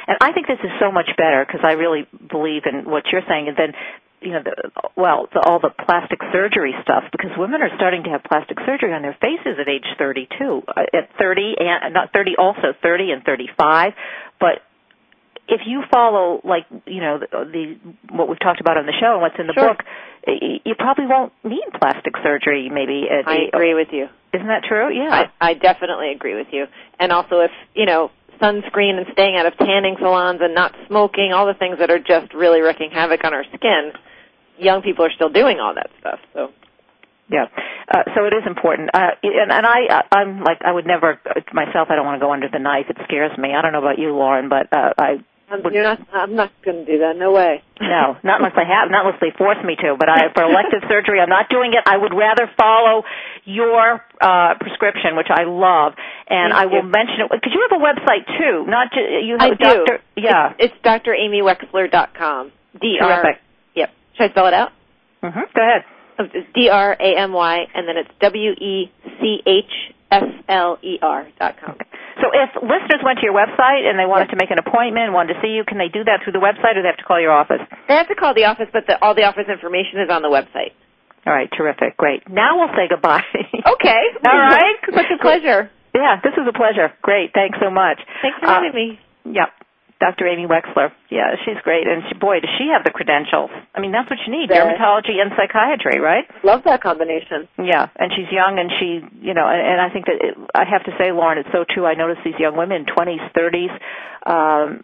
And 0.07 0.17
I 0.21 0.33
think 0.33 0.47
this 0.47 0.59
is 0.63 0.71
so 0.79 0.91
much 0.91 1.09
better 1.17 1.45
because 1.45 1.61
I 1.63 1.73
really 1.73 2.07
believe 2.29 2.63
in 2.65 2.89
what 2.89 3.03
you're 3.11 3.21
saying. 3.27 3.47
And 3.47 3.57
then, 3.57 3.73
you 4.21 4.31
know, 4.33 4.43
the, 4.43 4.71
well, 4.97 5.27
the, 5.31 5.39
all 5.39 5.59
the 5.59 5.69
plastic 5.69 6.19
surgery 6.33 6.73
stuff 6.81 7.03
because 7.11 7.31
women 7.37 7.61
are 7.61 7.69
starting 7.75 8.03
to 8.03 8.09
have 8.09 8.23
plastic 8.23 8.57
surgery 8.65 8.93
on 8.93 9.01
their 9.01 9.17
faces 9.21 9.59
at 9.59 9.67
age 9.69 9.85
32. 9.97 10.63
Uh, 10.67 10.81
at 10.93 11.09
30 11.17 11.55
and 11.59 11.93
not 11.93 12.11
30, 12.11 12.35
also 12.37 12.73
30 12.81 13.11
and 13.11 13.23
35. 13.23 13.93
But 14.39 14.63
if 15.49 15.61
you 15.65 15.83
follow 15.91 16.41
like 16.43 16.65
you 16.85 17.01
know 17.01 17.19
the, 17.19 17.27
the 17.51 18.13
what 18.15 18.29
we've 18.29 18.39
talked 18.39 18.61
about 18.61 18.77
on 18.77 18.85
the 18.85 18.93
show 18.99 19.13
and 19.13 19.21
what's 19.21 19.35
in 19.39 19.47
the 19.47 19.53
Sure. 19.53 19.69
book, 19.73 19.83
you 20.65 20.75
probably 20.77 21.05
won't 21.07 21.33
need 21.43 21.65
plastic 21.79 22.13
surgery. 22.23 22.69
Maybe 22.69 23.07
at 23.09 23.27
I 23.27 23.35
the- 23.51 23.57
agree 23.57 23.73
with 23.73 23.89
you. 23.91 24.07
Isn't 24.33 24.47
that 24.47 24.63
true? 24.63 24.93
Yeah. 24.93 25.25
I, 25.41 25.49
I 25.49 25.53
definitely 25.55 26.11
agree 26.11 26.35
with 26.35 26.47
you. 26.51 26.65
And 26.99 27.11
also 27.11 27.39
if, 27.39 27.51
you 27.73 27.87
know, 27.87 28.11
sunscreen 28.39 28.97
and 28.97 29.07
staying 29.13 29.35
out 29.37 29.47
of 29.47 29.57
tanning 29.57 29.95
salons 29.99 30.39
and 30.43 30.53
not 30.53 30.75
smoking, 30.87 31.33
all 31.33 31.47
the 31.47 31.55
things 31.55 31.79
that 31.79 31.89
are 31.89 31.97
just 31.97 32.33
really 32.35 32.61
wreaking 32.61 32.91
havoc 32.91 33.23
on 33.23 33.33
our 33.33 33.43
skin, 33.55 33.91
young 34.59 34.83
people 34.83 35.03
are 35.03 35.11
still 35.11 35.29
doing 35.29 35.59
all 35.59 35.73
that 35.73 35.89
stuff. 35.99 36.19
So 36.33 36.51
Yeah. 37.27 37.45
Uh, 37.91 38.03
so 38.15 38.25
it 38.25 38.33
is 38.35 38.43
important. 38.45 38.91
Uh, 38.93 39.17
and, 39.23 39.51
and 39.51 39.65
I, 39.65 39.85
uh, 39.89 40.01
I'm 40.11 40.43
like, 40.43 40.61
I 40.63 40.71
would 40.71 40.85
never, 40.85 41.19
uh, 41.25 41.41
myself, 41.51 41.87
I 41.89 41.95
don't 41.95 42.05
want 42.05 42.21
to 42.21 42.23
go 42.25 42.31
under 42.31 42.49
the 42.49 42.59
knife. 42.59 42.85
It 42.89 42.97
scares 43.05 43.35
me. 43.35 43.55
I 43.57 43.63
don't 43.63 43.71
know 43.73 43.79
about 43.81 43.97
you, 43.97 44.13
Lauren, 44.13 44.47
but, 44.47 44.71
uh, 44.71 44.93
I, 44.95 45.23
I'm, 45.51 45.61
you're 45.73 45.83
not. 45.83 45.99
I'm 46.13 46.35
not 46.35 46.51
going 46.63 46.85
to 46.85 46.91
do 46.91 46.99
that. 46.99 47.17
No 47.17 47.31
way. 47.31 47.63
no, 47.81 48.17
not 48.23 48.39
unless 48.39 48.53
I 48.55 48.63
have, 48.65 48.91
not 48.91 49.05
unless 49.05 49.19
they 49.21 49.31
force 49.37 49.57
me 49.65 49.75
to, 49.77 49.95
but 49.97 50.07
I, 50.09 50.31
for 50.33 50.43
elective 50.43 50.83
surgery, 50.89 51.19
I'm 51.19 51.29
not 51.29 51.49
doing 51.49 51.73
it. 51.73 51.83
I 51.85 51.97
would 51.97 52.13
rather 52.13 52.49
follow 52.57 53.03
your, 53.45 54.01
uh, 54.21 54.53
prescription, 54.59 55.15
which 55.17 55.29
I 55.29 55.43
love. 55.45 55.93
And 56.29 56.53
Thank 56.53 56.61
I 56.61 56.65
will 56.67 56.83
you. 56.85 56.91
mention 56.91 57.21
it, 57.25 57.31
because 57.31 57.51
you 57.53 57.65
have 57.69 57.79
a 57.79 57.83
website 57.83 58.25
too, 58.37 58.65
not 58.69 58.91
just, 58.93 59.07
you 59.25 59.37
I 59.39 59.43
have 59.45 59.53
a 59.53 59.57
do. 59.57 59.63
doctor, 59.63 59.99
yeah. 60.15 60.53
It's, 60.59 60.73
it's 60.83 61.03
dramywechsler.com. 61.07 62.51
D 62.79 62.97
R. 63.01 63.35
Yep. 63.75 63.89
Should 64.15 64.23
I 64.23 64.29
spell 64.31 64.47
it 64.47 64.53
out? 64.53 64.71
hmm 65.21 65.39
Go 65.55 65.61
ahead. 65.61 65.83
Oh, 66.19 66.25
It's 66.33 66.47
D 66.53 66.69
R 66.69 66.93
A 66.99 67.15
M 67.17 67.33
Y 67.33 67.65
and 67.73 67.87
then 67.87 67.97
it's 67.97 68.09
W 68.19 68.51
E 68.51 68.91
C 69.19 69.41
H 69.45 69.93
S 70.11 70.23
L 70.47 70.77
E 70.83 70.99
R 71.01 71.27
dot 71.39 71.55
com. 71.63 71.75
So 72.21 72.31
if 72.35 72.49
listeners 72.61 73.01
went 73.03 73.19
to 73.19 73.25
your 73.25 73.33
website 73.33 73.87
and 73.87 73.97
they 73.97 74.05
wanted 74.05 74.29
to 74.31 74.37
make 74.37 74.51
an 74.51 74.59
appointment, 74.59 75.13
wanted 75.13 75.35
to 75.35 75.39
see 75.41 75.55
you, 75.55 75.63
can 75.63 75.77
they 75.77 75.87
do 75.87 76.03
that 76.03 76.19
through 76.23 76.33
the 76.33 76.43
website 76.43 76.75
or 76.75 76.81
they 76.83 76.91
have 76.91 76.97
to 76.99 77.07
call 77.07 77.19
your 77.19 77.31
office? 77.31 77.61
They 77.87 77.95
have 77.95 78.07
to 78.09 78.15
call 78.15 78.33
the 78.33 78.45
office, 78.45 78.67
but 78.71 78.83
the, 78.87 78.99
all 79.01 79.15
the 79.15 79.23
office 79.23 79.47
information 79.47 80.01
is 80.03 80.09
on 80.11 80.21
the 80.21 80.29
website. 80.29 80.75
All 81.27 81.33
right, 81.33 81.49
terrific, 81.55 81.95
great. 81.97 82.27
Now 82.29 82.57
we'll 82.59 82.73
say 82.75 82.87
goodbye. 82.89 83.23
Okay. 83.59 84.01
All 84.25 84.37
right. 84.39 84.75
Such 84.93 85.11
a 85.13 85.21
pleasure. 85.21 85.69
Yeah, 85.93 86.19
this 86.23 86.33
was 86.37 86.47
a 86.47 86.55
pleasure. 86.57 86.91
Great, 87.01 87.31
thanks 87.33 87.57
so 87.61 87.69
much. 87.69 87.99
Thanks 88.21 88.37
for 88.39 88.47
Uh, 88.47 88.53
having 88.53 88.73
me. 88.73 88.99
Yep. 89.25 89.49
Dr. 89.99 90.27
Amy 90.27 90.47
Wechsler. 90.47 90.91
Yeah, 91.09 91.35
she's 91.43 91.57
great. 91.63 91.85
And 91.87 92.03
she, 92.07 92.17
boy, 92.17 92.39
does 92.39 92.49
she 92.57 92.71
have 92.71 92.83
the 92.85 92.91
credentials. 92.91 93.51
I 93.75 93.81
mean, 93.81 93.91
that's 93.91 94.09
what 94.09 94.19
you 94.25 94.31
need, 94.31 94.49
Yeah. 94.49 94.63
dermatology 94.63 95.19
and 95.19 95.31
psychiatry, 95.35 95.99
right? 95.99 96.23
Love 96.43 96.63
that 96.63 96.81
combination. 96.81 97.47
Yeah, 97.57 97.87
and 97.97 98.11
she's 98.15 98.31
young, 98.31 98.59
and 98.59 98.71
she, 98.79 99.03
you 99.19 99.33
know, 99.33 99.45
and, 99.47 99.59
and 99.59 99.81
I 99.81 99.89
think 99.91 100.05
that 100.05 100.17
it, 100.21 100.37
I 100.55 100.63
have 100.63 100.83
to 100.85 100.91
say, 100.97 101.11
Lauren, 101.11 101.37
it's 101.37 101.51
so 101.51 101.65
true. 101.67 101.85
I 101.85 101.95
notice 101.95 102.17
these 102.23 102.39
young 102.39 102.55
women, 102.55 102.85
twenties, 102.85 103.19
thirties, 103.35 103.71
um, 104.25 104.83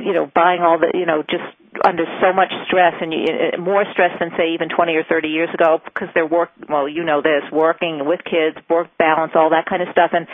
you 0.00 0.12
know, 0.12 0.30
buying 0.34 0.60
all 0.62 0.78
the, 0.78 0.90
you 0.96 1.06
know, 1.06 1.22
just 1.22 1.44
under 1.84 2.04
so 2.20 2.32
much 2.32 2.52
stress, 2.66 2.94
and 3.00 3.12
you, 3.12 3.24
uh, 3.28 3.60
more 3.60 3.84
stress 3.92 4.18
than 4.18 4.30
say 4.38 4.54
even 4.54 4.68
twenty 4.70 4.96
or 4.96 5.04
thirty 5.04 5.28
years 5.28 5.50
ago, 5.52 5.80
because 5.84 6.08
they're 6.14 6.26
work. 6.26 6.50
Well, 6.68 6.88
you 6.88 7.04
know 7.04 7.20
this, 7.20 7.42
working 7.52 8.06
with 8.06 8.20
kids, 8.24 8.56
work 8.70 8.88
balance, 8.98 9.32
all 9.34 9.50
that 9.50 9.66
kind 9.66 9.82
of 9.82 9.88
stuff, 9.92 10.12
and 10.14 10.26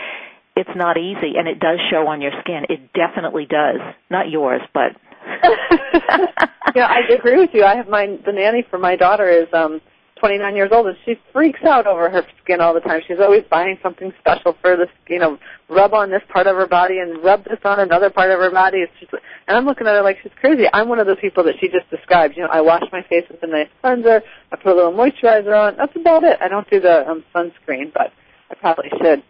it's 0.57 0.71
not 0.77 0.97
easy, 0.97 1.37
and 1.37 1.49
it 1.49 1.59
does 1.59 1.79
show 1.91 2.07
on 2.07 2.21
your 2.21 2.33
skin. 2.41 2.65
It 2.69 2.93
definitely 2.93 3.47
does. 3.47 3.81
Not 4.11 4.31
yours, 4.31 4.63
but. 4.73 4.93
yeah, 6.75 6.87
I 6.87 7.01
agree 7.17 7.39
with 7.39 7.51
you. 7.55 7.65
I 7.65 7.77
have 7.77 7.89
my 7.89 8.19
the 8.25 8.33
nanny 8.33 8.65
for 8.69 8.79
my 8.79 8.95
daughter 8.95 9.29
is 9.29 9.49
um 9.55 9.81
29 10.25 10.57
years 10.57 10.71
old 10.73 10.87
and 10.87 10.97
she 11.05 11.21
freaks 11.33 11.63
out 11.65 11.87
over 11.87 12.09
her 12.09 12.25
skin 12.43 12.61
all 12.61 12.73
the 12.73 12.81
time. 12.81 13.03
She's 13.07 13.19
always 13.21 13.43
buying 13.51 13.79
something 13.83 14.13
special 14.21 14.57
for 14.61 14.77
this, 14.77 14.89
you 15.09 15.19
know, 15.19 15.39
rub 15.69 15.93
on 15.93 16.11
this 16.11 16.23
part 16.33 16.47
of 16.47 16.57
her 16.57 16.67
body 16.67 16.99
and 16.99 17.23
rub 17.23 17.45
this 17.45 17.59
on 17.63 17.81
another 17.81 18.09
part 18.11 18.31
of 18.31 18.39
her 18.39 18.51
body. 18.51 18.79
It's 18.79 18.93
just, 19.01 19.13
and 19.13 19.57
I'm 19.57 19.67
looking 19.67 19.87
at 19.87 19.95
her 19.95 20.03
like 20.03 20.19
she's 20.23 20.33
crazy. 20.41 20.65
I'm 20.73 20.89
one 20.89 20.99
of 20.99 21.07
those 21.07 21.21
people 21.21 21.45
that 21.45 21.57
she 21.61 21.69
just 21.69 21.91
described. 21.91 22.37
You 22.37 22.45
know, 22.45 22.49
I 22.49 22.63
wash 22.63 22.85
my 22.93 23.03
face 23.03 23.25
with 23.31 23.43
a 23.43 23.47
nice 23.47 23.69
cleanser. 23.83 24.23
I 24.51 24.57
put 24.57 24.73
a 24.73 24.75
little 24.75 24.93
moisturizer 24.93 25.55
on. 25.55 25.77
That's 25.77 25.95
about 25.95 26.25
it. 26.25 26.39
I 26.41 26.49
don't 26.49 26.69
do 26.71 26.81
the 26.81 27.07
um, 27.07 27.25
sunscreen, 27.35 27.93
but 27.93 28.13
I 28.51 28.55
probably 28.55 28.91
should. 29.03 29.23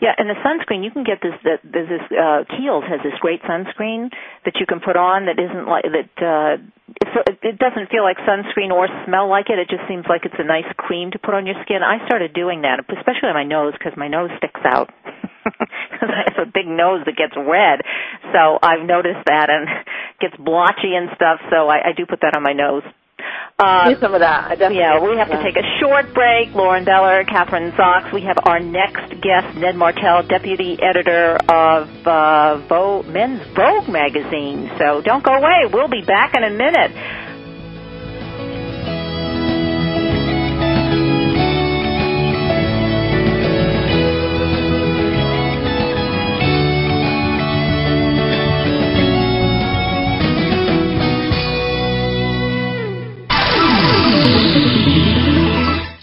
Yeah, 0.00 0.12
and 0.16 0.28
the 0.28 0.36
sunscreen 0.44 0.84
you 0.84 0.90
can 0.90 1.04
get 1.04 1.24
this. 1.24 1.32
That 1.44 1.64
there's 1.64 1.88
this 1.88 2.04
uh, 2.12 2.44
Kiehl's 2.52 2.84
has 2.84 3.00
this 3.02 3.16
great 3.20 3.40
sunscreen 3.42 4.12
that 4.44 4.60
you 4.60 4.66
can 4.66 4.80
put 4.80 4.96
on 4.96 5.26
that 5.26 5.40
isn't 5.40 5.66
like 5.66 5.84
that. 5.88 6.10
Uh, 6.20 6.60
it's, 7.00 7.40
it 7.42 7.58
doesn't 7.58 7.88
feel 7.90 8.04
like 8.04 8.16
sunscreen 8.28 8.70
or 8.70 8.88
smell 9.06 9.28
like 9.28 9.48
it. 9.48 9.58
It 9.58 9.68
just 9.68 9.88
seems 9.88 10.04
like 10.08 10.24
it's 10.24 10.36
a 10.38 10.44
nice 10.44 10.68
cream 10.76 11.10
to 11.12 11.18
put 11.18 11.34
on 11.34 11.46
your 11.46 11.56
skin. 11.64 11.80
I 11.82 12.04
started 12.06 12.34
doing 12.34 12.62
that, 12.62 12.84
especially 12.92 13.32
on 13.32 13.34
my 13.34 13.44
nose 13.44 13.72
because 13.72 13.96
my 13.96 14.08
nose 14.08 14.30
sticks 14.38 14.60
out. 14.64 14.90
Because 15.96 16.10
I 16.12 16.28
have 16.28 16.48
a 16.48 16.50
big 16.50 16.66
nose 16.66 17.00
that 17.06 17.16
gets 17.16 17.32
red, 17.38 17.80
so 18.34 18.58
I've 18.60 18.84
noticed 18.84 19.24
that 19.26 19.48
and 19.48 19.64
gets 20.20 20.36
blotchy 20.36 20.92
and 20.92 21.08
stuff. 21.14 21.40
So 21.48 21.68
I, 21.70 21.88
I 21.88 21.92
do 21.96 22.04
put 22.04 22.20
that 22.20 22.36
on 22.36 22.42
my 22.42 22.52
nose. 22.52 22.82
Uh, 23.58 23.88
Need 23.88 24.00
some 24.00 24.12
of 24.12 24.20
that. 24.20 24.44
I 24.44 24.54
definitely 24.54 24.80
yeah, 24.84 25.00
we 25.00 25.16
have 25.16 25.30
to 25.30 25.42
take 25.42 25.56
a 25.56 25.64
short 25.80 26.12
break. 26.12 26.54
Lauren 26.54 26.84
Beller, 26.84 27.24
Kathryn 27.24 27.74
Zox. 27.74 28.12
We 28.12 28.20
have 28.20 28.36
our 28.44 28.60
next 28.60 29.08
guest, 29.22 29.56
Ned 29.56 29.76
Martel, 29.76 30.24
deputy 30.28 30.76
editor 30.82 31.38
of 31.48 31.88
uh, 32.06 32.58
Vogue, 32.68 33.06
Men's 33.06 33.40
Vogue 33.56 33.88
magazine. 33.88 34.70
So 34.76 35.00
don't 35.00 35.24
go 35.24 35.32
away. 35.32 35.72
We'll 35.72 35.88
be 35.88 36.02
back 36.02 36.34
in 36.36 36.44
a 36.44 36.50
minute. 36.50 36.92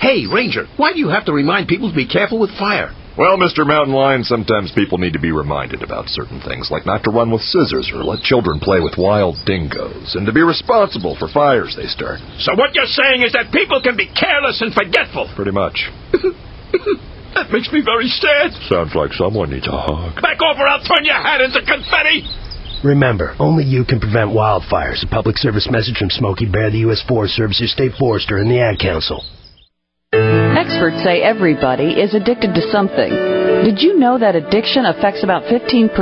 Hey, 0.00 0.26
Ranger, 0.30 0.66
why 0.76 0.92
do 0.92 1.00
you 1.00 1.08
have 1.08 1.26
to 1.26 1.32
remind 1.32 1.66
people 1.66 1.90
to 1.90 1.96
be 1.96 2.06
careful 2.06 2.38
with 2.38 2.54
fire? 2.56 2.94
Well, 3.18 3.34
Mr. 3.34 3.66
Mountain 3.66 3.94
Lion, 3.94 4.22
sometimes 4.22 4.70
people 4.70 4.96
need 4.96 5.14
to 5.14 5.18
be 5.18 5.32
reminded 5.34 5.82
about 5.82 6.06
certain 6.06 6.40
things, 6.40 6.70
like 6.70 6.86
not 6.86 7.02
to 7.02 7.10
run 7.10 7.32
with 7.32 7.42
scissors 7.42 7.90
or 7.92 8.06
let 8.06 8.22
children 8.22 8.60
play 8.60 8.78
with 8.78 8.94
wild 8.96 9.34
dingoes, 9.44 10.14
and 10.14 10.24
to 10.26 10.32
be 10.32 10.42
responsible 10.46 11.16
for 11.18 11.26
fires 11.26 11.74
they 11.74 11.90
start. 11.90 12.20
So 12.38 12.54
what 12.54 12.78
you're 12.78 12.86
saying 12.86 13.26
is 13.26 13.32
that 13.34 13.50
people 13.50 13.82
can 13.82 13.96
be 13.96 14.06
careless 14.06 14.62
and 14.62 14.72
forgetful? 14.72 15.34
Pretty 15.34 15.50
much. 15.50 15.90
that 17.34 17.50
makes 17.50 17.72
me 17.74 17.82
very 17.82 18.06
sad. 18.06 18.54
Sounds 18.70 18.94
like 18.94 19.10
someone 19.18 19.50
needs 19.50 19.66
a 19.66 19.74
hug. 19.74 20.14
Back 20.22 20.38
over, 20.38 20.62
I'll 20.62 20.86
turn 20.86 21.02
your 21.02 21.18
hat 21.18 21.42
into 21.42 21.58
confetti! 21.66 22.22
Remember, 22.86 23.34
only 23.40 23.64
you 23.64 23.84
can 23.84 23.98
prevent 23.98 24.30
wildfires. 24.30 25.02
A 25.02 25.10
public 25.10 25.38
service 25.38 25.66
message 25.68 25.98
from 25.98 26.10
Smokey 26.10 26.46
Bear, 26.46 26.70
the 26.70 26.86
U.S. 26.86 27.02
Forest 27.02 27.34
Service, 27.34 27.58
your 27.58 27.66
state 27.66 27.98
forester, 27.98 28.38
and 28.38 28.48
the 28.48 28.62
Ad 28.62 28.78
Council. 28.78 29.26
Experts 30.12 31.04
say 31.04 31.20
everybody 31.22 32.00
is 32.00 32.14
addicted 32.14 32.54
to 32.54 32.62
something. 32.72 33.37
Did 33.68 33.82
you 33.82 33.98
know 33.98 34.16
that 34.16 34.34
addiction 34.34 34.86
affects 34.86 35.22
about 35.22 35.42
15% 35.42 35.92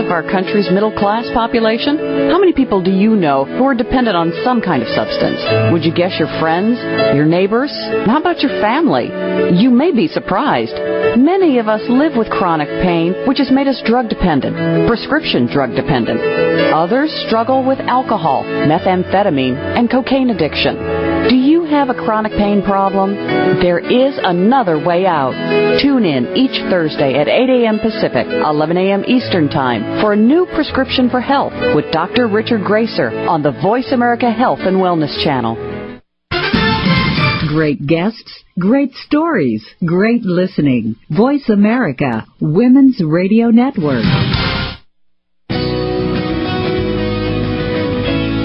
of 0.00 0.10
our 0.10 0.22
country's 0.22 0.72
middle 0.72 0.90
class 0.90 1.28
population? 1.34 1.98
How 2.32 2.40
many 2.40 2.54
people 2.54 2.80
do 2.80 2.90
you 2.90 3.14
know 3.14 3.44
who 3.44 3.64
are 3.64 3.74
dependent 3.74 4.16
on 4.16 4.32
some 4.42 4.62
kind 4.62 4.80
of 4.80 4.88
substance? 4.88 5.36
Would 5.70 5.84
you 5.84 5.92
guess 5.92 6.16
your 6.18 6.32
friends? 6.40 6.80
Your 7.12 7.26
neighbors? 7.26 7.68
How 8.08 8.18
about 8.18 8.40
your 8.40 8.56
family? 8.64 9.12
You 9.52 9.68
may 9.68 9.92
be 9.92 10.08
surprised. 10.08 10.72
Many 11.20 11.58
of 11.58 11.68
us 11.68 11.82
live 11.90 12.16
with 12.16 12.30
chronic 12.30 12.68
pain, 12.80 13.12
which 13.28 13.36
has 13.36 13.52
made 13.52 13.68
us 13.68 13.82
drug 13.84 14.08
dependent, 14.08 14.88
prescription 14.88 15.44
drug 15.44 15.76
dependent. 15.76 16.24
Others 16.72 17.12
struggle 17.28 17.66
with 17.66 17.80
alcohol, 17.80 18.44
methamphetamine, 18.44 19.60
and 19.76 19.90
cocaine 19.90 20.30
addiction. 20.30 21.28
Do 21.28 21.36
you 21.36 21.64
have 21.64 21.90
a 21.90 21.94
chronic 21.94 22.32
pain 22.32 22.62
problem? 22.62 23.14
There 23.60 23.78
is 23.78 24.18
another 24.22 24.82
way 24.82 25.04
out. 25.04 25.36
Tune 25.82 26.06
in 26.06 26.34
each 26.34 26.56
Thursday 26.70 27.09
at 27.14 27.28
8 27.28 27.50
a.m. 27.50 27.78
Pacific, 27.78 28.26
11 28.26 28.76
a.m. 28.76 29.04
Eastern 29.06 29.48
Time 29.48 30.00
for 30.00 30.12
a 30.12 30.16
new 30.16 30.46
prescription 30.54 31.10
for 31.10 31.20
health 31.20 31.52
with 31.74 31.92
Dr. 31.92 32.28
Richard 32.28 32.62
Gracer 32.64 33.10
on 33.28 33.42
the 33.42 33.52
Voice 33.52 33.90
America 33.92 34.30
Health 34.30 34.60
and 34.60 34.76
Wellness 34.76 35.22
Channel. 35.24 35.56
Great 37.48 37.84
guests, 37.84 38.44
great 38.58 38.92
stories, 38.94 39.64
great 39.84 40.22
listening. 40.22 40.96
Voice 41.10 41.48
America, 41.48 42.26
Women's 42.40 43.02
Radio 43.04 43.48
Network. 43.50 44.04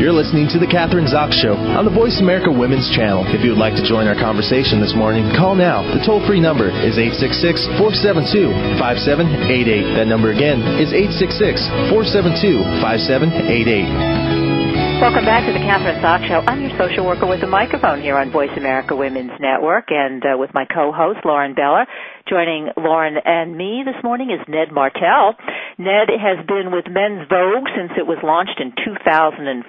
You're 0.06 0.14
listening 0.14 0.46
to 0.54 0.62
The 0.62 0.70
Kathryn 0.70 1.10
Zox 1.10 1.34
Show 1.34 1.58
on 1.58 1.82
the 1.82 1.90
Voice 1.90 2.22
America 2.22 2.54
Women's 2.54 2.94
Channel. 2.94 3.26
If 3.34 3.42
you 3.42 3.50
would 3.50 3.58
like 3.58 3.74
to 3.74 3.82
join 3.82 4.06
our 4.06 4.14
conversation 4.14 4.78
this 4.78 4.94
morning, 4.94 5.26
call 5.34 5.58
now. 5.58 5.82
The 5.82 5.98
toll 6.06 6.22
free 6.30 6.38
number 6.38 6.70
is 6.70 7.02
866 7.02 7.66
472 7.82 8.54
5788. 8.78 9.98
That 9.98 10.06
number 10.06 10.30
again 10.30 10.62
is 10.78 10.94
866 10.94 11.90
472 11.90 12.86
5788. 12.86 15.02
Welcome 15.02 15.26
back 15.26 15.50
to 15.50 15.54
the 15.58 15.64
Kathryn 15.66 15.98
Zox 16.06 16.22
Show. 16.30 16.46
I'm 16.46 16.62
your 16.62 16.78
social 16.78 17.02
worker 17.02 17.26
with 17.26 17.42
a 17.42 17.50
microphone 17.50 17.98
here 17.98 18.22
on 18.22 18.30
Voice 18.30 18.54
America 18.56 18.96
Women's 18.96 19.34
Network 19.42 19.90
and 19.90 20.22
uh, 20.22 20.38
with 20.38 20.54
my 20.54 20.70
co-host 20.70 21.26
Lauren 21.26 21.58
Beller. 21.58 21.90
Joining 22.28 22.70
Lauren 22.76 23.18
and 23.24 23.56
me 23.56 23.84
this 23.86 24.02
morning 24.04 24.32
is 24.34 24.42
Ned 24.50 24.74
Martel. 24.74 25.38
Ned 25.78 26.10
has 26.10 26.42
been 26.50 26.74
with 26.74 26.90
Men's 26.90 27.30
Vogue 27.30 27.70
since 27.78 27.94
it 28.02 28.08
was 28.10 28.18
launched 28.26 28.58
in 28.58 28.74
2005 28.74 29.62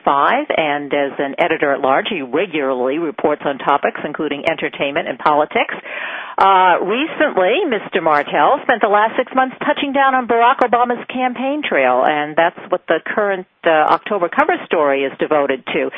and 0.56 0.88
as 0.88 1.12
an 1.20 1.36
editor 1.36 1.76
at 1.76 1.84
large 1.84 2.06
he 2.08 2.24
regularly 2.24 2.96
reports 2.96 3.42
on 3.44 3.58
topics 3.60 4.00
including 4.00 4.48
entertainment 4.48 5.04
and 5.04 5.18
politics. 5.20 5.76
Uh, 6.36 6.76
recently, 6.84 7.64
Mr. 7.64 8.04
Martel 8.04 8.60
spent 8.60 8.84
the 8.84 8.92
last 8.92 9.16
six 9.16 9.32
months 9.34 9.56
touching 9.64 9.96
down 9.96 10.14
on 10.14 10.28
Barack 10.28 10.60
Obama's 10.60 11.00
campaign 11.08 11.62
trail, 11.64 12.04
and 12.04 12.36
that's 12.36 12.60
what 12.68 12.84
the 12.88 13.00
current 13.00 13.46
uh, 13.64 13.88
October 13.88 14.28
cover 14.28 14.52
story 14.66 15.04
is 15.04 15.16
devoted 15.18 15.64
to. 15.64 15.88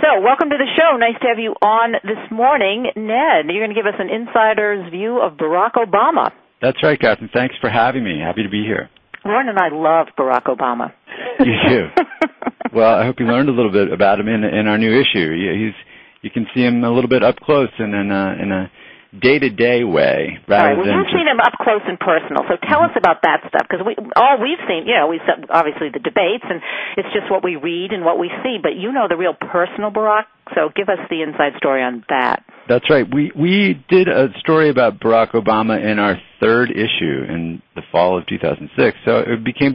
So, 0.00 0.20
welcome 0.24 0.48
to 0.48 0.56
the 0.56 0.70
show. 0.80 0.96
Nice 0.96 1.20
to 1.20 1.28
have 1.28 1.38
you 1.38 1.52
on 1.60 1.92
this 2.08 2.24
morning. 2.30 2.88
Ned, 2.96 3.52
you're 3.52 3.60
going 3.60 3.76
to 3.76 3.76
give 3.76 3.84
us 3.84 4.00
an 4.00 4.08
insider's 4.08 4.90
view 4.90 5.20
of 5.20 5.36
Barack 5.36 5.76
Obama. 5.76 6.32
That's 6.62 6.82
right, 6.82 6.98
Kathryn. 6.98 7.30
Thanks 7.30 7.56
for 7.60 7.68
having 7.68 8.02
me. 8.02 8.18
Happy 8.18 8.44
to 8.44 8.48
be 8.48 8.64
here. 8.64 8.88
Lauren 9.26 9.50
and 9.50 9.58
I 9.58 9.68
love 9.68 10.08
Barack 10.16 10.44
Obama. 10.44 10.92
You 11.38 11.52
do. 11.68 11.86
well, 12.72 12.98
I 12.98 13.04
hope 13.04 13.20
you 13.20 13.26
learned 13.26 13.50
a 13.50 13.52
little 13.52 13.70
bit 13.70 13.92
about 13.92 14.18
him 14.20 14.28
in 14.28 14.42
in 14.42 14.68
our 14.68 14.78
new 14.78 14.92
issue. 14.98 15.36
He's 15.36 15.74
you 16.22 16.30
can 16.30 16.46
see 16.54 16.64
him 16.64 16.82
a 16.82 16.90
little 16.90 17.10
bit 17.10 17.22
up 17.22 17.36
close 17.40 17.70
and 17.78 17.94
in 17.94 18.10
a 18.10 18.36
in 18.40 18.52
a 18.52 18.70
day 19.12 19.38
to 19.38 19.50
day 19.50 19.84
way 19.84 20.40
rather 20.48 20.72
right, 20.72 20.76
well, 20.76 20.86
than 20.86 20.96
you've 20.96 21.04
just, 21.04 21.16
seen 21.16 21.28
him 21.28 21.40
up 21.40 21.52
close 21.60 21.84
and 21.84 22.00
personal, 22.00 22.48
so 22.48 22.56
tell 22.64 22.80
us 22.80 22.96
about 22.96 23.20
that 23.22 23.44
stuff 23.48 23.68
because 23.68 23.84
we 23.84 23.92
all 24.16 24.40
we've 24.40 24.60
seen, 24.64 24.88
you 24.88 24.96
know, 24.96 25.08
we 25.08 25.20
obviously 25.50 25.92
the 25.92 26.00
debates 26.00 26.44
and 26.48 26.64
it's 26.96 27.12
just 27.12 27.30
what 27.30 27.44
we 27.44 27.56
read 27.56 27.92
and 27.92 28.04
what 28.04 28.18
we 28.18 28.32
see, 28.42 28.56
but 28.62 28.72
you 28.74 28.92
know 28.92 29.08
the 29.08 29.16
real 29.16 29.34
personal 29.34 29.90
Barack, 29.90 30.32
so 30.54 30.70
give 30.74 30.88
us 30.88 31.00
the 31.10 31.20
inside 31.20 31.52
story 31.58 31.82
on 31.82 32.04
that. 32.08 32.44
That's 32.68 32.88
right. 32.88 33.04
We 33.04 33.32
we 33.36 33.84
did 33.88 34.08
a 34.08 34.28
story 34.40 34.70
about 34.70 35.00
Barack 35.00 35.32
Obama 35.32 35.76
in 35.76 35.98
our 35.98 36.16
third 36.40 36.70
issue 36.70 37.28
in 37.28 37.60
the 37.74 37.82
fall 37.92 38.16
of 38.16 38.26
2006. 38.26 38.96
So 39.04 39.18
it 39.18 39.44
became 39.44 39.74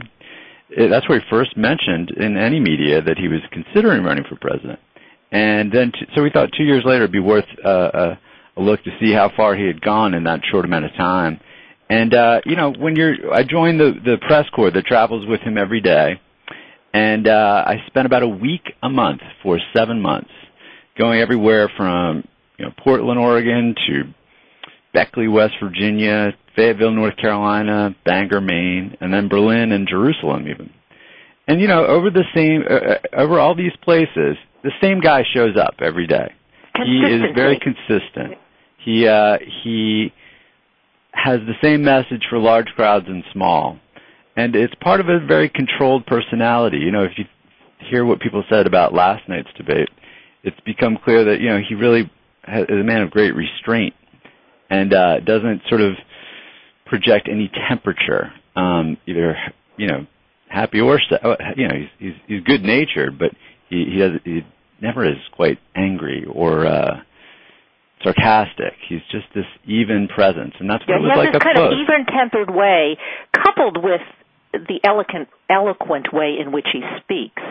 that's 0.76 1.08
where 1.08 1.20
he 1.20 1.26
first 1.30 1.56
mentioned 1.56 2.10
in 2.16 2.36
any 2.36 2.60
media 2.60 3.00
that 3.00 3.16
he 3.16 3.28
was 3.28 3.40
considering 3.52 4.02
running 4.04 4.24
for 4.28 4.36
president. 4.36 4.78
And 5.30 5.72
then, 5.72 5.92
t- 5.92 6.06
so 6.14 6.22
we 6.22 6.30
thought 6.30 6.50
two 6.56 6.64
years 6.64 6.84
later 6.84 7.04
it'd 7.04 7.12
be 7.12 7.20
worth 7.20 7.44
uh, 7.64 7.90
a, 7.92 8.18
a 8.58 8.62
look 8.62 8.82
to 8.84 8.90
see 9.00 9.12
how 9.12 9.30
far 9.34 9.54
he 9.54 9.66
had 9.66 9.80
gone 9.80 10.14
in 10.14 10.24
that 10.24 10.40
short 10.50 10.64
amount 10.64 10.84
of 10.84 10.92
time. 10.94 11.40
And 11.88 12.12
uh, 12.12 12.40
you 12.44 12.56
know, 12.56 12.72
when 12.72 12.96
you're, 12.96 13.32
I 13.32 13.44
joined 13.44 13.80
the 13.80 13.92
the 13.92 14.18
press 14.26 14.46
corps 14.54 14.70
that 14.70 14.84
travels 14.84 15.26
with 15.26 15.40
him 15.40 15.56
every 15.56 15.80
day, 15.80 16.20
and 16.92 17.26
uh, 17.26 17.64
I 17.66 17.76
spent 17.86 18.06
about 18.06 18.22
a 18.22 18.28
week 18.28 18.62
a 18.82 18.90
month 18.90 19.22
for 19.42 19.58
seven 19.74 20.02
months, 20.02 20.30
going 20.98 21.20
everywhere 21.20 21.70
from 21.76 22.24
you 22.58 22.66
know 22.66 22.72
Portland, 22.84 23.18
Oregon, 23.18 23.74
to 23.86 24.14
Beckley, 24.92 25.28
West 25.28 25.54
Virginia, 25.62 26.34
Fayetteville, 26.54 26.90
North 26.90 27.16
Carolina, 27.16 27.94
Bangor, 28.04 28.42
Maine, 28.42 28.96
and 29.00 29.12
then 29.12 29.28
Berlin 29.28 29.72
and 29.72 29.88
Jerusalem 29.88 30.46
even. 30.48 30.70
And 31.46 31.58
you 31.60 31.68
know, 31.68 31.86
over 31.86 32.10
the 32.10 32.24
same 32.34 32.64
uh, 32.68 33.18
over 33.18 33.40
all 33.40 33.54
these 33.54 33.74
places, 33.82 34.36
the 34.62 34.72
same 34.82 35.00
guy 35.00 35.22
shows 35.34 35.56
up 35.56 35.76
every 35.80 36.06
day. 36.06 36.34
He 36.84 37.00
is 37.00 37.22
very 37.34 37.58
consistent. 37.58 38.38
He 38.88 39.06
uh, 39.06 39.36
he 39.62 40.14
has 41.12 41.40
the 41.40 41.52
same 41.62 41.84
message 41.84 42.22
for 42.30 42.38
large 42.38 42.68
crowds 42.74 43.04
and 43.06 43.22
small, 43.34 43.78
and 44.34 44.56
it's 44.56 44.72
part 44.76 45.00
of 45.00 45.10
a 45.10 45.20
very 45.26 45.50
controlled 45.50 46.06
personality. 46.06 46.78
You 46.78 46.90
know, 46.90 47.04
if 47.04 47.10
you 47.18 47.26
hear 47.90 48.06
what 48.06 48.18
people 48.18 48.42
said 48.48 48.66
about 48.66 48.94
last 48.94 49.28
night's 49.28 49.52
debate, 49.58 49.90
it's 50.42 50.58
become 50.60 50.96
clear 51.04 51.22
that 51.26 51.38
you 51.38 51.50
know 51.50 51.60
he 51.68 51.74
really 51.74 52.10
has, 52.44 52.62
is 52.62 52.80
a 52.80 52.82
man 52.82 53.02
of 53.02 53.10
great 53.10 53.34
restraint 53.34 53.92
and 54.70 54.94
uh, 54.94 55.20
doesn't 55.20 55.60
sort 55.68 55.82
of 55.82 55.92
project 56.86 57.28
any 57.30 57.50
temperature, 57.68 58.32
um, 58.56 58.96
either 59.06 59.36
you 59.76 59.86
know 59.86 60.06
happy 60.48 60.80
or 60.80 60.98
you 61.56 61.68
know 61.68 61.74
he's 61.74 61.90
he's, 61.98 62.14
he's 62.26 62.42
good 62.44 62.62
natured, 62.62 63.18
but 63.18 63.32
he 63.68 63.84
he, 63.84 63.98
does, 63.98 64.12
he 64.24 64.40
never 64.80 65.04
is 65.04 65.18
quite 65.36 65.58
angry 65.76 66.24
or 66.32 66.66
uh, 66.66 67.00
sarcastic. 68.02 68.74
He's 68.88 69.02
just 69.10 69.26
this 69.34 69.46
even 69.66 70.08
presence, 70.08 70.54
and 70.60 70.68
that's 70.68 70.86
what 70.86 70.94
yeah, 70.94 70.98
it 70.98 71.02
was 71.02 71.12
he 71.12 71.18
has 71.18 71.18
like 71.18 71.32
this 71.32 71.36
up 71.36 71.42
kind 71.42 71.56
close. 71.56 71.72
of 71.72 71.78
even-tempered 71.78 72.50
way, 72.50 72.96
coupled 73.32 73.82
with 73.82 74.04
the 74.52 74.80
eloquent, 74.84 75.28
eloquent 75.50 76.12
way 76.12 76.36
in 76.40 76.52
which 76.52 76.66
he 76.72 76.80
speaks. 77.02 77.42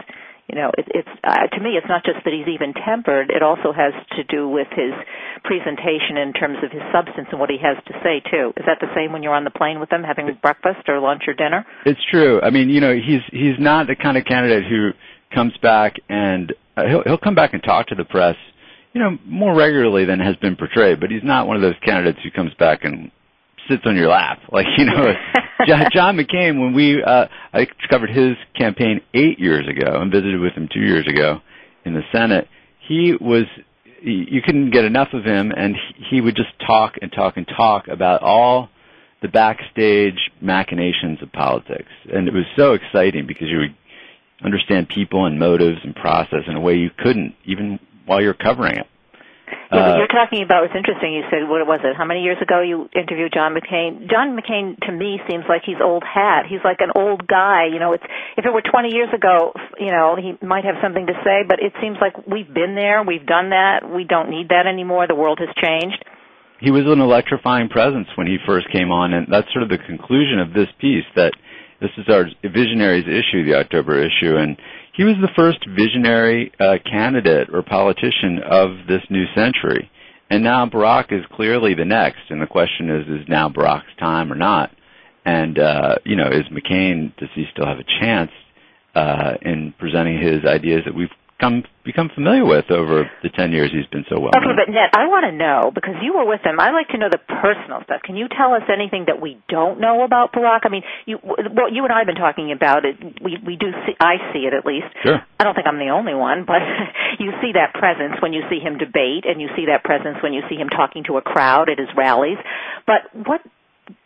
You 0.48 0.56
know, 0.56 0.72
it, 0.78 0.88
it's 0.96 1.14
uh, 1.28 1.48
to 1.52 1.60
me, 1.60 1.76
it's 1.76 1.88
not 1.90 2.06
just 2.06 2.24
that 2.24 2.32
he's 2.32 2.48
even-tempered; 2.48 3.30
it 3.30 3.44
also 3.44 3.76
has 3.76 3.92
to 4.16 4.24
do 4.24 4.48
with 4.48 4.68
his 4.72 4.96
presentation 5.44 6.16
in 6.16 6.32
terms 6.32 6.58
of 6.64 6.72
his 6.72 6.82
substance 6.92 7.28
and 7.32 7.40
what 7.40 7.50
he 7.50 7.60
has 7.60 7.76
to 7.86 7.94
say 8.02 8.24
too. 8.32 8.54
Is 8.56 8.64
that 8.66 8.80
the 8.80 8.88
same 8.96 9.12
when 9.12 9.24
you're 9.24 9.36
on 9.36 9.44
the 9.44 9.52
plane 9.52 9.80
with 9.80 9.92
him, 9.92 10.04
having 10.04 10.32
breakfast 10.42 10.88
or 10.88 11.00
lunch 11.00 11.24
or 11.28 11.34
dinner? 11.34 11.66
It's 11.86 12.00
true. 12.10 12.40
I 12.42 12.50
mean, 12.50 12.70
you 12.70 12.80
know, 12.80 12.96
he's 12.96 13.22
he's 13.32 13.60
not 13.60 13.88
the 13.88 13.96
kind 13.96 14.18
of 14.18 14.24
candidate 14.24 14.64
who 14.64 14.92
comes 15.36 15.52
back 15.62 15.96
and 16.08 16.54
uh, 16.78 16.84
he'll 16.88 17.04
he'll 17.04 17.18
come 17.18 17.36
back 17.36 17.54
and 17.54 17.62
talk 17.62 17.88
to 17.88 17.96
the 17.96 18.06
press, 18.06 18.36
more 19.26 19.56
regularly 19.56 20.06
than 20.06 20.20
has 20.20 20.36
been 20.38 20.56
portrayed. 20.56 21.00
But 21.00 21.12
he's 21.12 21.24
not 21.24 21.48
one 21.48 21.56
of 21.56 21.62
those 21.62 21.76
candidates 21.84 22.20
who 22.24 22.32
comes 22.32 22.54
back 22.56 22.84
and 22.84 23.12
sits 23.70 23.84
on 23.86 23.96
your 23.96 24.10
lap. 24.10 24.40
Like 24.52 24.66
you 24.78 24.86
know, 24.86 25.14
John, 25.68 25.86
John 25.92 26.18
McCain. 26.18 26.60
When 26.60 26.74
we 26.74 27.04
uh, 27.04 27.28
I 27.54 27.68
covered 27.90 28.10
his 28.10 28.38
campaign 28.56 29.02
eight 29.14 29.40
years 29.40 29.68
ago 29.68 30.00
and 30.02 30.12
visited 30.12 30.40
with 30.40 30.54
him 30.54 30.70
two 30.74 30.80
years 30.80 31.06
ago 31.08 31.42
in 31.86 31.94
the 31.94 32.02
Senate. 32.12 32.48
He 32.88 33.14
was 33.20 33.44
you 34.02 34.42
couldn't 34.42 34.72
get 34.72 34.86
enough 34.86 35.10
of 35.14 35.24
him, 35.26 35.52
and 35.52 35.76
he 36.10 36.22
would 36.22 36.36
just 36.36 36.50
talk 36.66 36.96
and 37.02 37.12
talk 37.12 37.38
and 37.38 37.48
talk 37.48 37.88
about 37.88 38.22
all 38.22 38.70
the 39.22 39.28
backstage 39.28 40.32
machinations 40.42 41.22
of 41.22 41.32
politics, 41.32 41.90
and 42.12 42.28
it 42.28 42.34
was 42.34 42.46
so 42.56 42.74
exciting 42.74 43.26
because 43.28 43.48
you 43.50 43.58
would 43.58 43.76
understand 44.44 44.88
people 44.88 45.26
and 45.26 45.40
motives 45.40 45.80
and 45.84 45.96
process 45.96 46.44
in 46.48 46.56
a 46.56 46.62
way 46.62 46.76
you 46.76 46.92
couldn't 46.96 47.34
even 47.46 47.80
while 48.08 48.22
you're 48.22 48.34
covering 48.34 48.78
it. 48.78 48.88
Yeah, 49.72 49.96
Uh, 49.96 49.98
you're 49.98 50.08
talking 50.12 50.44
about 50.44 50.64
it's 50.66 50.76
interesting. 50.76 51.14
You 51.14 51.24
said 51.30 51.48
what 51.48 51.66
was 51.68 51.80
it? 51.84 51.96
How 51.96 52.04
many 52.04 52.22
years 52.24 52.38
ago 52.42 52.60
you 52.62 52.90
interviewed 52.96 53.32
John 53.34 53.56
McCain? 53.56 54.10
John 54.10 54.36
McCain 54.36 54.80
to 54.88 54.92
me 54.92 55.20
seems 55.30 55.46
like 55.48 55.64
he's 55.66 55.80
old 55.84 56.04
hat. 56.04 56.46
He's 56.48 56.64
like 56.64 56.80
an 56.80 56.92
old 56.96 57.28
guy. 57.28 57.68
You 57.72 57.80
know, 57.80 57.94
it's 57.94 58.04
if 58.36 58.46
it 58.46 58.52
were 58.52 58.62
20 58.64 58.92
years 58.94 59.10
ago, 59.14 59.54
you 59.80 59.92
know, 59.92 60.16
he 60.16 60.36
might 60.46 60.66
have 60.66 60.76
something 60.82 61.08
to 61.08 61.14
say. 61.24 61.44
But 61.48 61.60
it 61.60 61.74
seems 61.82 61.98
like 62.02 62.16
we've 62.28 62.52
been 62.52 62.76
there, 62.76 63.04
we've 63.04 63.26
done 63.26 63.52
that. 63.52 63.88
We 63.90 64.04
don't 64.04 64.30
need 64.30 64.50
that 64.50 64.68
anymore. 64.68 65.08
The 65.08 65.16
world 65.16 65.40
has 65.40 65.52
changed. 65.56 66.04
he 66.60 66.72
was 66.72 66.84
an 66.88 67.00
electrifying 67.00 67.70
presence 67.70 68.08
when 68.16 68.28
he 68.28 68.38
first 68.46 68.68
came 68.72 68.92
on, 68.92 69.14
and 69.14 69.28
that's 69.32 69.48
sort 69.54 69.64
of 69.64 69.70
the 69.70 69.78
conclusion 69.78 70.40
of 70.40 70.54
this 70.54 70.68
piece 70.80 71.06
that 71.16 71.32
this 71.80 71.92
is 71.98 72.10
our 72.10 72.26
Visionaries 72.44 73.06
issue, 73.06 73.46
the 73.46 73.56
October 73.56 74.00
issue, 74.02 74.36
and 74.36 74.58
he 74.98 75.04
was 75.04 75.16
the 75.22 75.30
first 75.36 75.60
visionary 75.70 76.52
uh, 76.60 76.78
candidate 76.84 77.50
or 77.54 77.62
politician 77.62 78.40
of 78.44 78.88
this 78.88 79.04
new 79.12 79.26
century. 79.36 79.92
And 80.28 80.44
now 80.44 80.66
Barack 80.66 81.14
is 81.14 81.24
clearly 81.32 81.76
the 81.76 81.86
next, 81.86 82.32
and 82.32 82.42
the 82.42 82.48
question 82.48 82.90
is, 82.90 83.22
is 83.22 83.30
now 83.30 83.48
Barack's 83.48 83.96
time 84.00 84.34
or 84.34 84.36
not? 84.36 84.72
And, 85.24 85.60
uh, 85.60 85.98
you 86.04 86.16
know, 86.16 86.28
is 86.28 86.46
McCain, 86.52 87.16
does 87.18 87.30
he 87.36 87.46
still 87.54 87.68
have 87.68 87.78
a 87.78 87.86
chance 88.02 88.32
uh, 88.96 89.34
in 89.44 89.72
presenting 89.78 90.20
his 90.20 90.44
ideas 90.46 90.82
that 90.86 90.96
we've 90.96 91.12
become 91.38 92.10
familiar 92.14 92.46
with 92.46 92.66
over 92.72 93.06
the 93.22 93.30
10 93.30 93.52
years 93.52 93.70
he's 93.70 93.86
been 93.94 94.04
so 94.10 94.20
well 94.20 94.34
Okay, 94.34 94.58
but 94.58 94.74
Ned, 94.74 94.90
I 94.98 95.06
want 95.06 95.30
to 95.30 95.32
know 95.32 95.70
because 95.70 95.94
you 96.02 96.18
were 96.18 96.26
with 96.26 96.42
him. 96.42 96.60
I 96.60 96.74
like 96.74 96.90
to 96.90 96.98
know 96.98 97.10
the 97.10 97.22
personal 97.22 97.86
stuff. 97.86 98.02
Can 98.02 98.18
you 98.18 98.26
tell 98.28 98.54
us 98.58 98.66
anything 98.68 99.06
that 99.06 99.22
we 99.22 99.38
don't 99.48 99.80
know 99.80 100.02
about 100.02 100.34
Barack? 100.34 100.66
I 100.66 100.70
mean, 100.70 100.84
you 101.06 101.22
well, 101.22 101.70
you 101.72 101.86
and 101.86 101.94
I 101.94 102.02
have 102.02 102.10
been 102.10 102.18
talking 102.18 102.52
about 102.52 102.86
it. 102.86 102.98
We 103.22 103.38
we 103.46 103.56
do 103.56 103.70
see. 103.86 103.94
I 104.02 104.18
see 104.34 104.50
it 104.50 104.54
at 104.54 104.66
least. 104.66 104.90
Sure. 105.06 105.22
I 105.40 105.44
don't 105.46 105.54
think 105.54 105.68
I'm 105.68 105.78
the 105.78 105.94
only 105.94 106.14
one, 106.14 106.44
but 106.46 106.62
you 107.22 107.32
see 107.42 107.54
that 107.54 107.78
presence 107.78 108.18
when 108.22 108.34
you 108.34 108.42
see 108.50 108.60
him 108.60 108.78
debate, 108.78 109.30
and 109.30 109.40
you 109.40 109.50
see 109.56 109.70
that 109.70 109.86
presence 109.86 110.18
when 110.22 110.34
you 110.34 110.42
see 110.50 110.56
him 110.56 110.70
talking 110.70 111.06
to 111.06 111.18
a 111.18 111.22
crowd 111.22 111.70
at 111.70 111.78
his 111.78 111.90
rallies. 111.96 112.38
But 112.86 113.08
what? 113.14 113.42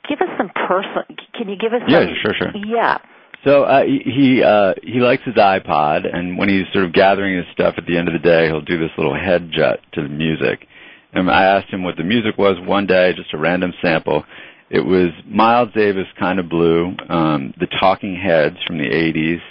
Give 0.07 0.19
us 0.21 0.29
some 0.37 0.51
personal. 0.53 1.07
Can 1.33 1.49
you 1.49 1.57
give 1.57 1.73
us? 1.73 1.81
Yeah, 1.87 2.05
some, 2.05 2.15
sure, 2.21 2.33
sure. 2.37 2.51
Yeah. 2.55 2.99
So 3.43 3.63
uh, 3.63 3.83
he 3.83 4.01
he, 4.05 4.43
uh, 4.43 4.73
he 4.83 4.99
likes 4.99 5.23
his 5.23 5.35
iPod, 5.35 6.01
and 6.11 6.37
when 6.37 6.47
he's 6.47 6.65
sort 6.73 6.85
of 6.85 6.93
gathering 6.93 7.37
his 7.37 7.45
stuff 7.53 7.75
at 7.77 7.85
the 7.87 7.97
end 7.97 8.07
of 8.07 8.13
the 8.13 8.19
day, 8.19 8.45
he'll 8.47 8.61
do 8.61 8.77
this 8.77 8.91
little 8.97 9.15
head 9.15 9.49
jut 9.51 9.79
to 9.93 10.03
the 10.03 10.09
music. 10.09 10.67
And 11.13 11.29
I 11.29 11.43
asked 11.43 11.69
him 11.73 11.83
what 11.83 11.97
the 11.97 12.03
music 12.03 12.37
was 12.37 12.55
one 12.65 12.85
day, 12.85 13.13
just 13.15 13.33
a 13.33 13.37
random 13.37 13.73
sample. 13.81 14.23
It 14.69 14.85
was 14.85 15.09
Miles 15.25 15.69
Davis, 15.75 16.05
kind 16.17 16.39
of 16.39 16.47
blue, 16.49 16.95
um, 17.09 17.53
the 17.59 17.67
Talking 17.79 18.15
Heads 18.15 18.57
from 18.65 18.77
the 18.77 18.85
'80s, 18.89 19.41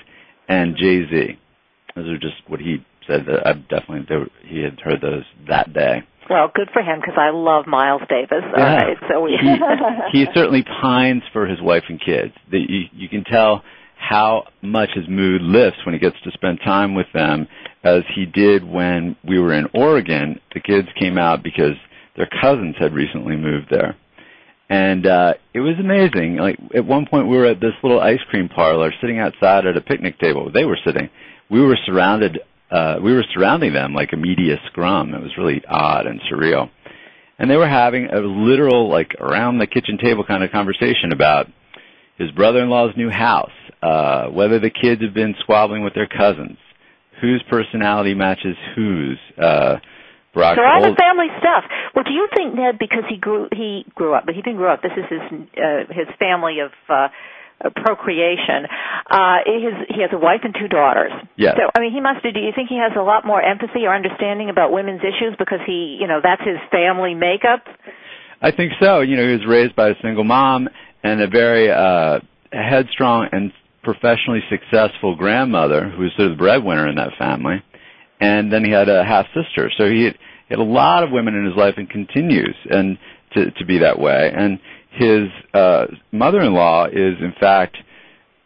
and 0.49 0.77
Jay 0.77 1.05
Z. 1.11 1.39
Those 1.97 2.09
are 2.09 2.19
just 2.19 2.37
what 2.47 2.61
he 2.61 2.79
said. 3.07 3.27
That 3.27 3.47
I 3.47 3.53
definitely 3.55 4.07
were, 4.17 4.27
he 4.47 4.63
had 4.63 4.79
heard 4.81 5.01
those 5.01 5.25
that 5.49 5.73
day. 5.75 6.03
Well, 6.31 6.49
good 6.55 6.69
for 6.73 6.81
him 6.81 7.01
because 7.01 7.19
I 7.19 7.31
love 7.31 7.67
Miles 7.67 8.03
Davis. 8.09 8.45
All 8.45 8.53
Yeah. 8.57 8.77
right, 8.77 8.97
so 9.11 9.21
we. 9.21 9.37
he 10.13 10.27
certainly 10.35 10.63
pines 10.63 11.23
for 11.33 11.45
his 11.45 11.61
wife 11.61 11.83
and 11.89 12.01
kids. 12.01 12.33
The, 12.51 12.59
you, 12.59 12.85
you 12.93 13.09
can 13.09 13.25
tell 13.25 13.63
how 14.01 14.45
much 14.63 14.91
his 14.95 15.09
mood 15.09 15.43
lifts 15.43 15.79
when 15.85 15.95
he 15.95 15.99
gets 15.99 16.17
to 16.25 16.31
spend 16.33 16.59
time 16.65 16.95
with 16.95 17.07
them, 17.13 17.47
as 17.85 18.03
he 18.15 18.27
did 18.27 18.65
when 18.65 19.17
we 19.27 19.39
were 19.39 19.53
in 19.53 19.67
Oregon. 19.75 20.41
The 20.55 20.61
kids 20.61 20.89
came 20.99 21.19
out 21.19 21.43
because 21.43 21.77
their 22.17 22.29
cousins 22.41 22.77
had 22.79 22.95
recently 22.95 23.37
moved 23.37 23.69
there. 23.71 23.97
And 24.69 25.07
uh 25.07 25.35
it 25.53 25.61
was 25.61 25.77
amazing. 25.81 26.37
Like 26.37 26.59
at 26.75 26.85
one 26.85 27.07
point 27.07 27.29
we 27.29 27.37
were 27.37 27.47
at 27.47 27.61
this 27.61 27.75
little 27.83 28.01
ice 28.01 28.21
cream 28.29 28.49
parlor 28.49 28.93
sitting 29.01 29.19
outside 29.19 29.67
at 29.67 29.77
a 29.77 29.81
picnic 29.81 30.19
table. 30.19 30.51
They 30.53 30.65
were 30.65 30.79
sitting. 30.85 31.11
We 31.51 31.61
were 31.61 31.79
surrounded 31.87 32.39
uh 32.71 32.99
we 33.03 33.13
were 33.13 33.25
surrounding 33.35 33.73
them 33.73 33.95
like 33.95 34.13
a 34.13 34.17
media 34.17 34.57
scrum. 34.67 35.15
It 35.15 35.23
was 35.23 35.37
really 35.37 35.63
odd 35.69 36.07
and 36.07 36.21
surreal 36.23 36.71
and 37.41 37.51
they 37.51 37.57
were 37.57 37.69
having 37.69 38.07
a 38.07 38.21
literal 38.21 38.89
like 38.89 39.15
around 39.19 39.59
the 39.59 39.67
kitchen 39.67 39.99
table 39.99 40.25
kind 40.25 40.45
of 40.45 40.53
conversation 40.53 41.11
about 41.13 41.49
his 42.19 42.31
brother-in-law's 42.33 42.95
new 42.99 43.09
house, 43.09 43.51
whether 43.83 44.59
the 44.59 44.71
kids 44.71 45.03
have 45.03 45.15
been 45.15 45.35
squabbling 45.41 45.83
with 45.83 45.95
their 45.95 46.09
cousins, 46.09 46.59
whose 47.21 47.43
personality 47.49 48.15
matches 48.15 48.57
whose. 48.75 49.19
Uh, 49.39 49.77
Barack 50.35 50.55
So 50.57 50.63
all 50.63 50.83
the 50.83 50.95
family 50.95 51.27
stuff. 51.39 51.65
Well, 51.95 52.05
do 52.05 52.13
you 52.13 52.29
think 52.37 52.55
Ned, 52.55 52.79
because 52.79 53.03
he 53.09 53.17
grew 53.17 53.49
he 53.51 53.85
grew 53.95 54.15
up, 54.15 54.27
but 54.27 54.35
he 54.35 54.43
didn't 54.43 54.59
grow 54.59 54.73
up. 54.73 54.81
This 54.83 54.95
is 54.97 55.05
his 55.11 55.23
uh, 55.59 55.91
his 55.91 56.07
family 56.19 56.61
of 56.61 56.71
uh, 56.89 57.09
uh, 57.63 57.71
procreation. 57.75 58.71
Uh, 59.11 59.39
his 59.45 59.75
he 59.89 60.01
has 60.03 60.11
a 60.13 60.19
wife 60.19 60.41
and 60.45 60.55
two 60.55 60.69
daughters. 60.69 61.13
Yes. 61.37 61.57
So 61.59 61.69
I 61.75 61.81
mean, 61.81 61.93
he 61.93 62.01
must. 62.01 62.23
Do 62.23 62.31
you 62.31 62.53
think 62.55 62.69
he 62.69 62.79
has 62.79 62.93
a 62.97 63.03
lot 63.03 63.27
more 63.27 63.43
empathy 63.43 63.87
or 63.87 63.95
understanding 63.95 64.51
about 64.51 64.73
women's 64.73 65.01
issues 65.01 65.35
because 65.39 65.61
he, 65.67 65.99
you 66.01 66.07
know, 66.07 66.21
that's 66.23 66.43
his 66.43 66.59
family 66.71 67.15
makeup? 67.15 67.67
I 68.41 68.53
think 68.53 68.73
so. 68.81 69.01
You 69.01 69.17
know, 69.17 69.27
he 69.27 69.33
was 69.33 69.47
raised 69.47 69.75
by 69.75 69.91
a 69.91 69.95
single 70.01 70.25
mom 70.25 70.69
and 71.03 71.21
a 71.21 71.27
very 71.27 71.71
uh 71.71 72.21
headstrong 72.53 73.29
and 73.33 73.53
professionally 73.83 74.41
successful 74.51 75.17
grandmother 75.17 75.89
who 75.89 76.03
was 76.03 76.13
sort 76.17 76.31
of 76.31 76.37
the 76.37 76.43
breadwinner 76.43 76.89
in 76.89 76.97
that 76.97 77.13
family. 77.19 77.63
And 78.21 78.53
then 78.53 78.65
he 78.65 78.71
had 78.71 78.89
a 78.89 79.05
half 79.05 79.27
sister. 79.35 79.71
So 79.79 79.89
he 79.89 80.05
had, 80.05 80.15
he 80.15 80.51
had 80.51 80.59
a 80.59 80.63
lot 80.63 81.03
of 81.03 81.11
women 81.11 81.35
in 81.35 81.45
his 81.45 81.57
life 81.57 81.75
and 81.77 81.89
continues 81.89 82.57
and 82.69 82.99
to 83.35 83.51
to 83.53 83.65
be 83.65 83.79
that 83.79 83.99
way. 83.99 84.31
And 84.35 84.59
his 84.91 85.29
uh 85.55 85.87
mother-in-law 86.13 86.87
is 86.87 87.17
in 87.21 87.33
fact 87.41 87.77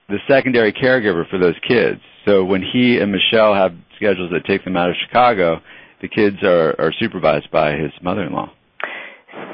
the 0.09 0.19
secondary 0.29 0.73
caregiver 0.73 1.29
for 1.29 1.39
those 1.39 1.57
kids. 1.67 2.01
So 2.27 2.45
when 2.45 2.63
he 2.63 2.99
and 2.99 3.11
Michelle 3.11 3.55
have 3.55 3.75
schedules 3.97 4.31
that 4.33 4.45
take 4.47 4.65
them 4.65 4.77
out 4.77 4.91
of 4.91 4.97
Chicago, 5.07 5.61
the 6.01 6.09
kids 6.09 6.37
are 6.43 6.75
are 6.79 6.93
supervised 7.01 7.51
by 7.51 7.73
his 7.73 7.91
mother-in-law. 8.03 8.53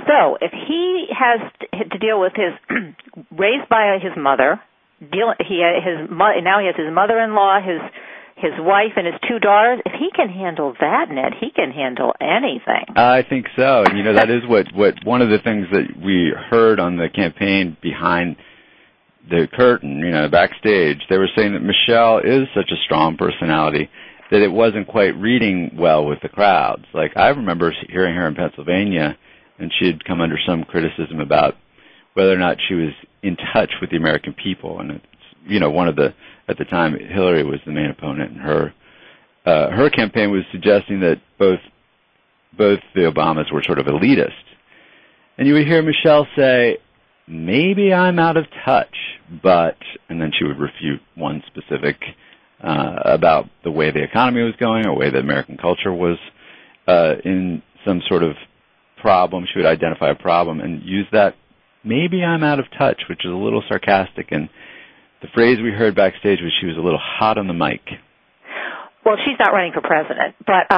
So 0.06 0.36
if 0.40 0.52
he 0.52 1.06
has 1.16 1.40
to 1.90 1.98
deal 1.98 2.20
with 2.20 2.32
his 2.34 2.52
raised 3.30 3.68
by 3.68 3.98
his 4.02 4.12
mother, 4.16 4.60
deal 5.00 5.32
he 5.40 5.64
his 5.82 6.08
now 6.10 6.60
he 6.60 6.66
has 6.66 6.76
his 6.76 6.92
mother-in-law, 6.92 7.60
his 7.60 7.80
his 8.36 8.52
wife 8.58 8.92
and 8.96 9.06
his 9.06 9.16
two 9.28 9.38
daughters. 9.38 9.80
If 9.84 9.92
he 9.92 10.10
can 10.14 10.28
handle 10.28 10.74
that, 10.80 11.10
Ned, 11.10 11.34
he 11.38 11.50
can 11.50 11.70
handle 11.70 12.14
anything. 12.20 12.96
I 12.96 13.22
think 13.22 13.46
so. 13.54 13.84
And 13.84 13.98
you 13.98 14.04
know, 14.04 14.14
that 14.14 14.30
is 14.30 14.42
what, 14.48 14.66
what 14.74 14.94
one 15.04 15.20
of 15.20 15.28
the 15.28 15.38
things 15.38 15.66
that 15.72 15.88
we 16.02 16.32
heard 16.50 16.80
on 16.80 16.96
the 16.96 17.08
campaign 17.08 17.76
behind 17.82 18.36
the 19.28 19.46
curtain, 19.52 19.98
you 19.98 20.10
know, 20.10 20.28
backstage. 20.28 21.02
They 21.08 21.18
were 21.18 21.28
saying 21.36 21.52
that 21.52 21.60
Michelle 21.60 22.18
is 22.18 22.48
such 22.54 22.70
a 22.72 22.82
strong 22.84 23.16
personality 23.16 23.90
that 24.30 24.42
it 24.42 24.50
wasn't 24.50 24.86
quite 24.86 25.16
reading 25.16 25.76
well 25.76 26.06
with 26.06 26.20
the 26.22 26.28
crowds. 26.28 26.84
Like 26.94 27.16
I 27.16 27.28
remember 27.28 27.74
hearing 27.88 28.14
her 28.14 28.26
in 28.26 28.34
Pennsylvania 28.34 29.18
and 29.58 29.70
she 29.78 29.86
had 29.86 30.04
come 30.04 30.20
under 30.20 30.38
some 30.46 30.64
criticism 30.64 31.20
about 31.20 31.56
whether 32.20 32.34
or 32.34 32.38
not 32.38 32.58
she 32.68 32.74
was 32.74 32.92
in 33.22 33.36
touch 33.54 33.70
with 33.80 33.90
the 33.90 33.96
American 33.96 34.34
people 34.34 34.80
and 34.80 34.90
it's 34.90 35.04
you 35.46 35.58
know, 35.58 35.70
one 35.70 35.88
of 35.88 35.96
the 35.96 36.14
at 36.48 36.58
the 36.58 36.64
time 36.64 36.96
Hillary 36.98 37.44
was 37.44 37.60
the 37.64 37.72
main 37.72 37.90
opponent 37.90 38.32
and 38.32 38.40
her 38.40 38.74
uh, 39.46 39.70
her 39.70 39.88
campaign 39.88 40.30
was 40.30 40.42
suggesting 40.52 41.00
that 41.00 41.20
both 41.38 41.60
both 42.56 42.80
the 42.94 43.02
Obamas 43.02 43.52
were 43.52 43.62
sort 43.64 43.78
of 43.78 43.86
elitist. 43.86 44.44
And 45.38 45.48
you 45.48 45.54
would 45.54 45.66
hear 45.66 45.82
Michelle 45.82 46.26
say, 46.36 46.78
maybe 47.26 47.94
I'm 47.94 48.18
out 48.18 48.36
of 48.36 48.44
touch, 48.66 48.94
but, 49.42 49.78
and 50.10 50.20
then 50.20 50.32
she 50.36 50.44
would 50.44 50.58
refute 50.58 51.00
one 51.14 51.42
specific 51.46 51.96
uh, 52.62 52.96
about 53.04 53.48
the 53.64 53.70
way 53.70 53.90
the 53.90 54.02
economy 54.02 54.42
was 54.42 54.54
going 54.60 54.84
or 54.86 54.94
way 54.94 55.10
the 55.10 55.20
American 55.20 55.56
culture 55.56 55.92
was 55.92 56.18
uh, 56.86 57.14
in 57.24 57.62
some 57.86 58.02
sort 58.08 58.22
of 58.22 58.34
problem. 58.98 59.46
She 59.50 59.58
would 59.60 59.66
identify 59.66 60.10
a 60.10 60.14
problem 60.14 60.60
and 60.60 60.82
use 60.82 61.06
that, 61.12 61.36
maybe 61.84 62.22
I'm 62.22 62.42
out 62.42 62.58
of 62.58 62.66
touch, 62.76 63.02
which 63.08 63.24
is 63.24 63.30
a 63.30 63.36
little 63.36 63.62
sarcastic. 63.68 64.28
And 64.30 64.48
the 65.22 65.28
phrase 65.34 65.58
we 65.62 65.70
heard 65.70 65.94
backstage 65.94 66.40
was 66.40 66.52
she 66.60 66.66
was 66.66 66.76
a 66.76 66.80
little 66.80 67.00
hot 67.00 67.38
on 67.38 67.46
the 67.46 67.54
mic. 67.54 67.82
Well, 69.00 69.16
she's 69.24 69.40
not 69.40 69.56
running 69.56 69.72
for 69.72 69.80
president, 69.80 70.36
but 70.44 70.68
uh, 70.68 70.76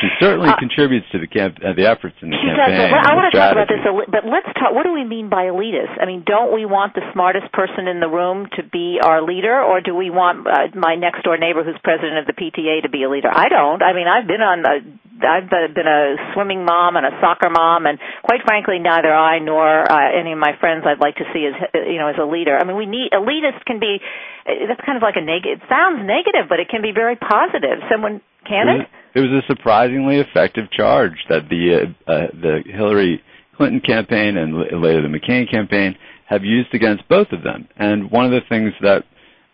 She 0.00 0.08
certainly 0.18 0.48
contributes 0.58 1.04
to 1.12 1.20
the 1.20 1.28
camp, 1.28 1.60
uh, 1.60 1.76
the 1.76 1.84
efforts 1.84 2.16
in 2.24 2.32
the 2.32 2.40
She 2.40 2.48
does. 2.48 2.56
campaign. 2.56 2.88
But 2.88 3.04
I 3.04 3.12
want 3.12 3.26
to 3.28 3.36
talk 3.36 3.52
about 3.52 3.68
this, 3.68 3.84
a 3.84 3.92
but 4.10 4.24
let's 4.24 4.48
talk. 4.56 4.72
What 4.72 4.88
do 4.88 4.96
we 4.96 5.04
mean 5.04 5.28
by 5.28 5.52
elitist? 5.52 6.00
I 6.00 6.06
mean, 6.08 6.24
don't 6.24 6.56
we 6.56 6.64
want 6.64 6.96
the 6.96 7.04
smartest 7.12 7.52
person 7.52 7.84
in 7.84 8.00
the 8.00 8.08
room 8.08 8.48
to 8.56 8.64
be 8.64 8.96
our 9.04 9.20
leader, 9.20 9.60
or 9.60 9.84
do 9.84 9.94
we 9.94 10.08
want 10.08 10.48
uh, 10.48 10.72
my 10.72 10.96
next 10.96 11.20
door 11.22 11.36
neighbor 11.36 11.62
who's 11.62 11.76
president 11.84 12.16
of 12.16 12.26
the 12.26 12.32
PTA 12.32 12.82
to 12.82 12.88
be 12.88 13.04
a 13.04 13.10
leader? 13.10 13.28
I 13.28 13.52
don't. 13.52 13.82
I 13.84 13.92
mean, 13.92 14.08
I've 14.08 14.26
been 14.26 14.40
on 14.40 14.64
uh, 14.64 14.80
I've 15.20 15.50
been 15.50 15.86
a 15.86 16.16
swimming 16.32 16.64
mom 16.64 16.96
and 16.96 17.04
a 17.04 17.12
soccer 17.20 17.50
mom, 17.50 17.86
and 17.86 17.98
quite 18.24 18.40
frankly, 18.44 18.78
neither 18.78 19.12
I 19.12 19.38
nor 19.38 19.84
uh, 19.84 20.18
any 20.18 20.32
of 20.32 20.38
my 20.38 20.56
friends 20.58 20.84
I'd 20.86 21.00
like 21.00 21.16
to 21.16 21.24
see 21.32 21.44
as 21.44 21.54
you 21.74 21.98
know 21.98 22.08
as 22.08 22.16
a 22.16 22.24
leader. 22.24 22.56
I 22.56 22.64
mean, 22.64 22.76
we 22.76 22.86
need 22.86 23.12
elitist 23.12 23.64
can 23.66 23.80
be 23.80 24.00
that's 24.46 24.80
kind 24.84 24.96
of 24.96 25.02
like 25.02 25.16
a 25.16 25.24
negative. 25.24 25.60
It 25.62 25.68
sounds 25.68 26.00
negative, 26.04 26.48
but 26.48 26.60
it 26.60 26.68
can 26.68 26.82
be 26.82 26.92
very 26.92 27.16
positive. 27.16 27.80
Someone 27.90 28.20
can 28.46 28.68
it? 28.68 28.78
Was, 28.78 28.86
it 29.14 29.20
was 29.20 29.44
a 29.44 29.46
surprisingly 29.46 30.16
effective 30.16 30.70
charge 30.70 31.24
that 31.28 31.48
the 31.48 31.92
uh, 32.08 32.10
uh, 32.10 32.26
the 32.32 32.62
Hillary 32.66 33.22
Clinton 33.56 33.80
campaign 33.80 34.36
and 34.36 34.56
later 34.56 35.02
the 35.02 35.08
McCain 35.08 35.50
campaign 35.50 35.96
have 36.26 36.44
used 36.44 36.72
against 36.74 37.08
both 37.08 37.28
of 37.32 37.42
them. 37.42 37.68
And 37.76 38.10
one 38.10 38.24
of 38.24 38.30
the 38.30 38.40
things 38.48 38.72
that 38.82 39.04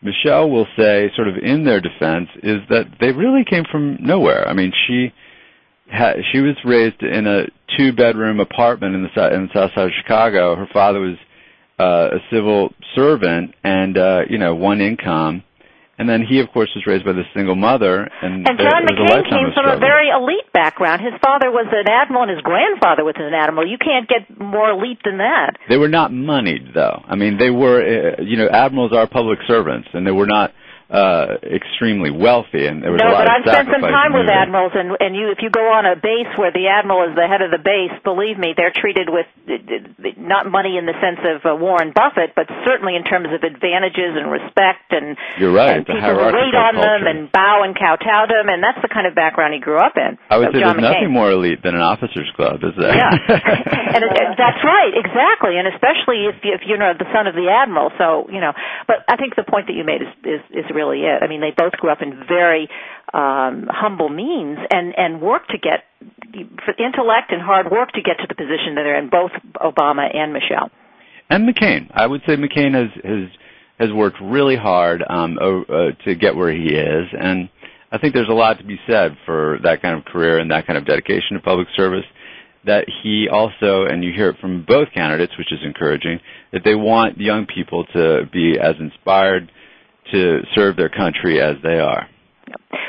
Michelle 0.02 0.50
will 0.50 0.66
say, 0.76 1.10
sort 1.16 1.26
of 1.26 1.36
in 1.36 1.64
their 1.64 1.80
defense, 1.80 2.28
is 2.42 2.60
that 2.68 2.84
they 3.00 3.12
really 3.12 3.44
came 3.48 3.64
from 3.70 3.96
nowhere. 4.00 4.46
I 4.46 4.52
mean, 4.52 4.72
she 4.86 5.12
had, 5.90 6.16
she 6.32 6.40
was 6.40 6.54
raised 6.64 7.02
in 7.02 7.26
a 7.26 7.46
two 7.76 7.92
bedroom 7.92 8.40
apartment 8.40 8.94
in 8.94 9.02
the 9.02 9.34
in 9.34 9.48
the 9.48 9.54
south 9.54 9.70
side 9.74 9.86
of 9.86 9.92
Chicago. 10.02 10.54
Her 10.54 10.68
father 10.72 11.00
was 11.00 11.16
a 11.78 12.18
civil 12.30 12.74
servant 12.94 13.54
and 13.62 13.96
uh, 13.98 14.20
you 14.28 14.38
know 14.38 14.54
one 14.54 14.80
income, 14.80 15.42
and 15.98 16.08
then 16.08 16.22
he, 16.28 16.40
of 16.40 16.50
course, 16.52 16.68
was 16.74 16.86
raised 16.86 17.04
by 17.04 17.12
the 17.12 17.24
single 17.34 17.54
mother. 17.54 18.08
And, 18.22 18.46
and 18.46 18.58
John 18.58 18.84
McCain 18.84 19.30
came 19.30 19.48
from 19.54 19.70
a 19.70 19.78
very 19.78 20.08
elite 20.10 20.52
background. 20.52 21.00
His 21.00 21.14
father 21.24 21.50
was 21.50 21.66
an 21.72 21.88
admiral, 21.88 22.24
and 22.24 22.32
his 22.32 22.42
grandfather 22.42 23.04
was 23.04 23.14
an 23.16 23.32
admiral. 23.32 23.68
You 23.68 23.78
can't 23.78 24.08
get 24.08 24.28
more 24.38 24.70
elite 24.70 25.00
than 25.04 25.18
that. 25.18 25.56
They 25.68 25.78
were 25.78 25.88
not 25.88 26.12
moneyed, 26.12 26.74
though. 26.74 27.02
I 27.06 27.16
mean, 27.16 27.38
they 27.38 27.50
were, 27.50 27.80
uh, 27.80 28.22
you 28.22 28.36
know, 28.36 28.48
admirals 28.48 28.92
are 28.92 29.06
public 29.06 29.38
servants, 29.46 29.88
and 29.94 30.06
they 30.06 30.10
were 30.10 30.26
not 30.26 30.52
uh 30.86 31.42
extremely 31.42 32.14
wealthy 32.14 32.62
and 32.62 32.78
there 32.78 32.94
was 32.94 33.02
no, 33.02 33.10
a 33.10 33.18
lot 33.18 33.26
but 33.26 33.30
I've 33.30 33.42
spent 33.42 33.68
some 33.74 33.82
time 33.82 34.14
with 34.14 34.30
admirals 34.30 34.70
and 34.70 34.94
and 35.02 35.18
you 35.18 35.34
if 35.34 35.42
you 35.42 35.50
go 35.50 35.66
on 35.74 35.82
a 35.82 35.98
base 35.98 36.30
where 36.38 36.54
the 36.54 36.70
admiral 36.70 37.10
is 37.10 37.18
the 37.18 37.26
head 37.26 37.42
of 37.42 37.50
the 37.50 37.58
base 37.58 37.90
believe 38.06 38.38
me 38.38 38.54
they're 38.54 38.70
treated 38.70 39.10
with 39.10 39.26
not 40.14 40.46
money 40.46 40.78
in 40.78 40.86
the 40.86 40.94
sense 41.02 41.18
of 41.26 41.42
uh, 41.42 41.58
Warren 41.58 41.90
Buffett 41.90 42.38
but 42.38 42.46
certainly 42.62 42.94
in 42.94 43.02
terms 43.02 43.34
of 43.34 43.42
advantages 43.42 44.14
and 44.14 44.30
respect 44.30 44.94
and 44.94 45.18
You're 45.42 45.50
right. 45.50 45.82
and 45.82 45.86
people 45.86 46.22
wait 46.22 46.54
on 46.54 46.78
culture. 46.78 46.86
them 46.86 47.02
and 47.10 47.18
bow 47.34 47.66
and 47.66 47.74
kowtow 47.74 48.30
to 48.30 48.34
them 48.38 48.46
and 48.46 48.62
that's 48.62 48.78
the 48.78 48.86
kind 48.90 49.10
of 49.10 49.18
background 49.18 49.58
he 49.58 49.60
grew 49.60 49.82
up 49.82 49.98
in. 49.98 50.14
I 50.30 50.38
would 50.38 50.54
so 50.54 50.58
say 50.58 50.62
John 50.62 50.78
there's 50.78 50.86
McCain. 50.86 51.10
nothing 51.10 51.10
more 51.10 51.34
elite 51.34 51.66
than 51.66 51.74
an 51.74 51.82
officers 51.82 52.30
club 52.38 52.62
is 52.62 52.78
there? 52.78 52.94
Yeah. 52.94 53.10
And 53.96 54.04
it, 54.04 54.12
that's 54.36 54.60
right 54.60 54.92
exactly 54.92 55.56
and 55.56 55.66
especially 55.72 56.28
if 56.28 56.36
you, 56.44 56.52
if 56.54 56.62
you're 56.68 56.78
the 56.78 57.08
son 57.16 57.26
of 57.26 57.34
the 57.34 57.48
admiral 57.50 57.90
so 57.98 58.28
you 58.30 58.38
know. 58.38 58.52
But 58.86 59.02
I 59.08 59.16
think 59.16 59.34
the 59.34 59.42
point 59.42 59.66
that 59.66 59.74
you 59.74 59.82
made 59.82 60.02
is 60.02 60.12
is, 60.22 60.42
is 60.52 60.66
really 60.76 61.00
it 61.08 61.24
I 61.24 61.26
mean 61.26 61.40
they 61.40 61.54
both 61.56 61.72
grew 61.80 61.90
up 61.90 62.02
in 62.02 62.12
very 62.28 62.68
um, 63.14 63.66
humble 63.70 64.10
means 64.10 64.58
and 64.70 64.92
and 64.96 65.22
worked 65.22 65.50
to 65.50 65.58
get 65.58 65.84
intellect 66.78 67.32
and 67.32 67.40
hard 67.40 67.70
work 67.70 67.92
to 67.92 68.02
get 68.02 68.18
to 68.18 68.26
the 68.28 68.34
position 68.34 68.74
that 68.74 68.82
they're 68.82 68.98
in, 68.98 69.08
both 69.08 69.30
Obama 69.56 70.04
and 70.14 70.32
Michelle. 70.32 70.70
and 71.30 71.48
McCain. 71.48 71.90
I 71.94 72.06
would 72.06 72.22
say 72.26 72.36
McCain 72.36 72.74
has 72.74 72.90
has 73.04 73.28
has 73.78 73.92
worked 73.92 74.18
really 74.20 74.56
hard 74.56 75.02
um, 75.08 75.38
uh, 75.38 75.92
to 76.04 76.14
get 76.14 76.34
where 76.34 76.52
he 76.52 76.74
is, 76.74 77.06
and 77.18 77.48
I 77.92 77.98
think 77.98 78.14
there's 78.14 78.28
a 78.28 78.34
lot 78.34 78.58
to 78.58 78.64
be 78.64 78.78
said 78.86 79.16
for 79.24 79.58
that 79.62 79.82
kind 79.82 79.98
of 79.98 80.04
career 80.04 80.38
and 80.38 80.50
that 80.50 80.66
kind 80.66 80.76
of 80.78 80.84
dedication 80.86 81.36
to 81.36 81.40
public 81.40 81.68
service. 81.76 82.04
That 82.64 82.86
he 83.02 83.28
also, 83.30 83.84
and 83.84 84.02
you 84.02 84.12
hear 84.12 84.30
it 84.30 84.38
from 84.40 84.64
both 84.66 84.88
candidates, 84.92 85.32
which 85.38 85.52
is 85.52 85.60
encouraging, 85.64 86.18
that 86.52 86.62
they 86.64 86.74
want 86.74 87.16
young 87.16 87.46
people 87.46 87.84
to 87.94 88.22
be 88.32 88.58
as 88.60 88.74
inspired 88.80 89.52
to 90.12 90.40
serve 90.54 90.76
their 90.76 90.88
country 90.88 91.40
as 91.40 91.56
they 91.62 91.78
are. 91.78 92.08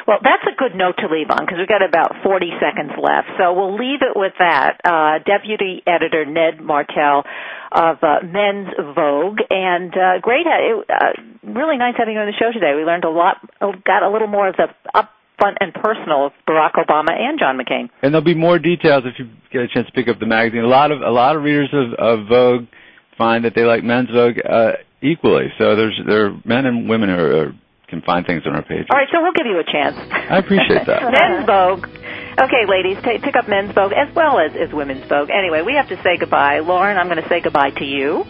Well, 0.07 0.20
that's 0.24 0.43
a 0.47 0.55
good 0.55 0.76
note 0.76 0.95
to 0.99 1.07
leave 1.11 1.30
on 1.30 1.43
because 1.43 1.59
we've 1.59 1.68
got 1.68 1.84
about 1.84 2.24
40 2.24 2.47
seconds 2.63 2.95
left. 2.95 3.28
So 3.38 3.51
we'll 3.51 3.76
leave 3.76 3.99
it 4.01 4.15
with 4.15 4.34
that. 4.39 4.80
Uh, 4.86 5.20
Deputy 5.20 5.84
Editor 5.86 6.24
Ned 6.24 6.63
Martel 6.63 7.24
of 7.72 7.97
uh, 8.01 8.24
Men's 8.24 8.72
Vogue, 8.95 9.39
and 9.49 9.91
uh, 9.91 10.20
great, 10.22 10.47
uh, 10.47 11.11
really 11.43 11.76
nice 11.76 11.95
having 11.97 12.13
you 12.15 12.22
on 12.22 12.28
the 12.28 12.38
show 12.39 12.51
today. 12.53 12.74
We 12.76 12.86
learned 12.86 13.03
a 13.03 13.09
lot, 13.09 13.43
got 13.84 14.03
a 14.03 14.09
little 14.09 14.30
more 14.30 14.47
of 14.47 14.55
the 14.55 14.68
up 14.93 15.11
front 15.38 15.57
and 15.59 15.74
personal 15.74 16.28
of 16.28 16.32
Barack 16.47 16.74
Obama 16.80 17.11
and 17.11 17.38
John 17.38 17.57
McCain. 17.57 17.89
And 18.01 18.13
there'll 18.13 18.22
be 18.26 18.34
more 18.34 18.59
details 18.59 19.03
if 19.05 19.20
you 19.20 19.30
get 19.51 19.61
a 19.61 19.68
chance 19.68 19.88
to 19.88 19.93
pick 19.93 20.07
up 20.07 20.20
the 20.20 20.26
magazine. 20.26 20.63
A 20.63 20.68
lot 20.68 20.91
of 20.91 21.01
a 21.01 21.11
lot 21.11 21.36
of 21.36 21.43
readers 21.43 21.70
of, 21.74 21.93
of 21.93 22.28
Vogue 22.28 22.65
find 23.18 23.45
that 23.45 23.53
they 23.55 23.63
like 23.63 23.84
Men's 23.84 24.09
Vogue 24.09 24.39
uh, 24.47 24.72
equally. 25.01 25.53
So 25.57 25.75
there's 25.75 25.99
there 26.05 26.27
are 26.27 26.41
men 26.45 26.65
and 26.65 26.89
women 26.89 27.09
who 27.09 27.15
are, 27.15 27.53
can 27.87 28.01
find 28.01 28.25
things 28.25 28.43
on 28.45 28.55
our 28.55 28.63
page. 28.63 28.87
All 28.89 28.97
right, 28.97 29.07
so 29.11 29.21
we'll 29.21 29.33
give 29.33 29.45
you 29.45 29.59
a 29.59 29.63
chance. 29.63 29.95
I 29.97 30.37
appreciate 30.37 30.85
that. 30.85 31.11
Men's 31.11 31.45
Vogue. 31.45 31.87
Okay, 32.39 32.65
ladies, 32.67 32.97
t- 33.03 33.17
pick 33.23 33.35
up 33.35 33.47
Men's 33.47 33.73
Vogue 33.73 33.93
as 33.93 34.13
well 34.13 34.39
as, 34.39 34.51
as 34.55 34.73
Women's 34.73 35.07
Vogue. 35.07 35.29
Anyway, 35.31 35.61
we 35.63 35.73
have 35.73 35.89
to 35.89 36.01
say 36.03 36.17
goodbye. 36.17 36.59
Lauren, 36.59 36.97
I'm 36.97 37.07
going 37.07 37.21
to 37.21 37.29
say 37.29 37.41
goodbye 37.41 37.71
to 37.71 37.85
you. 37.85 38.25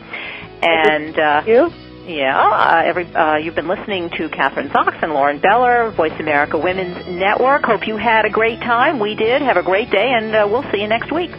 And 0.61 1.17
uh, 1.19 1.43
you. 1.45 1.69
Yeah, 2.07 2.39
uh, 2.39 2.83
every 2.85 3.03
uh, 3.13 3.35
you've 3.35 3.55
been 3.55 3.67
listening 3.67 4.09
to 4.11 4.29
Kathryn 4.29 4.71
Zox 4.71 5.03
and 5.03 5.11
Lauren 5.11 5.41
Beller, 5.41 5.91
Voice 5.91 6.17
America 6.21 6.57
Women's 6.57 7.05
Network. 7.05 7.65
Hope 7.65 7.85
you 7.85 7.97
had 7.97 8.23
a 8.23 8.29
great 8.29 8.61
time. 8.61 9.01
We 9.01 9.13
did. 9.13 9.41
Have 9.41 9.57
a 9.57 9.63
great 9.63 9.91
day, 9.91 10.13
and 10.15 10.33
uh, 10.33 10.47
we'll 10.49 10.63
see 10.71 10.79
you 10.79 10.87
next 10.87 11.11
week. 11.11 11.31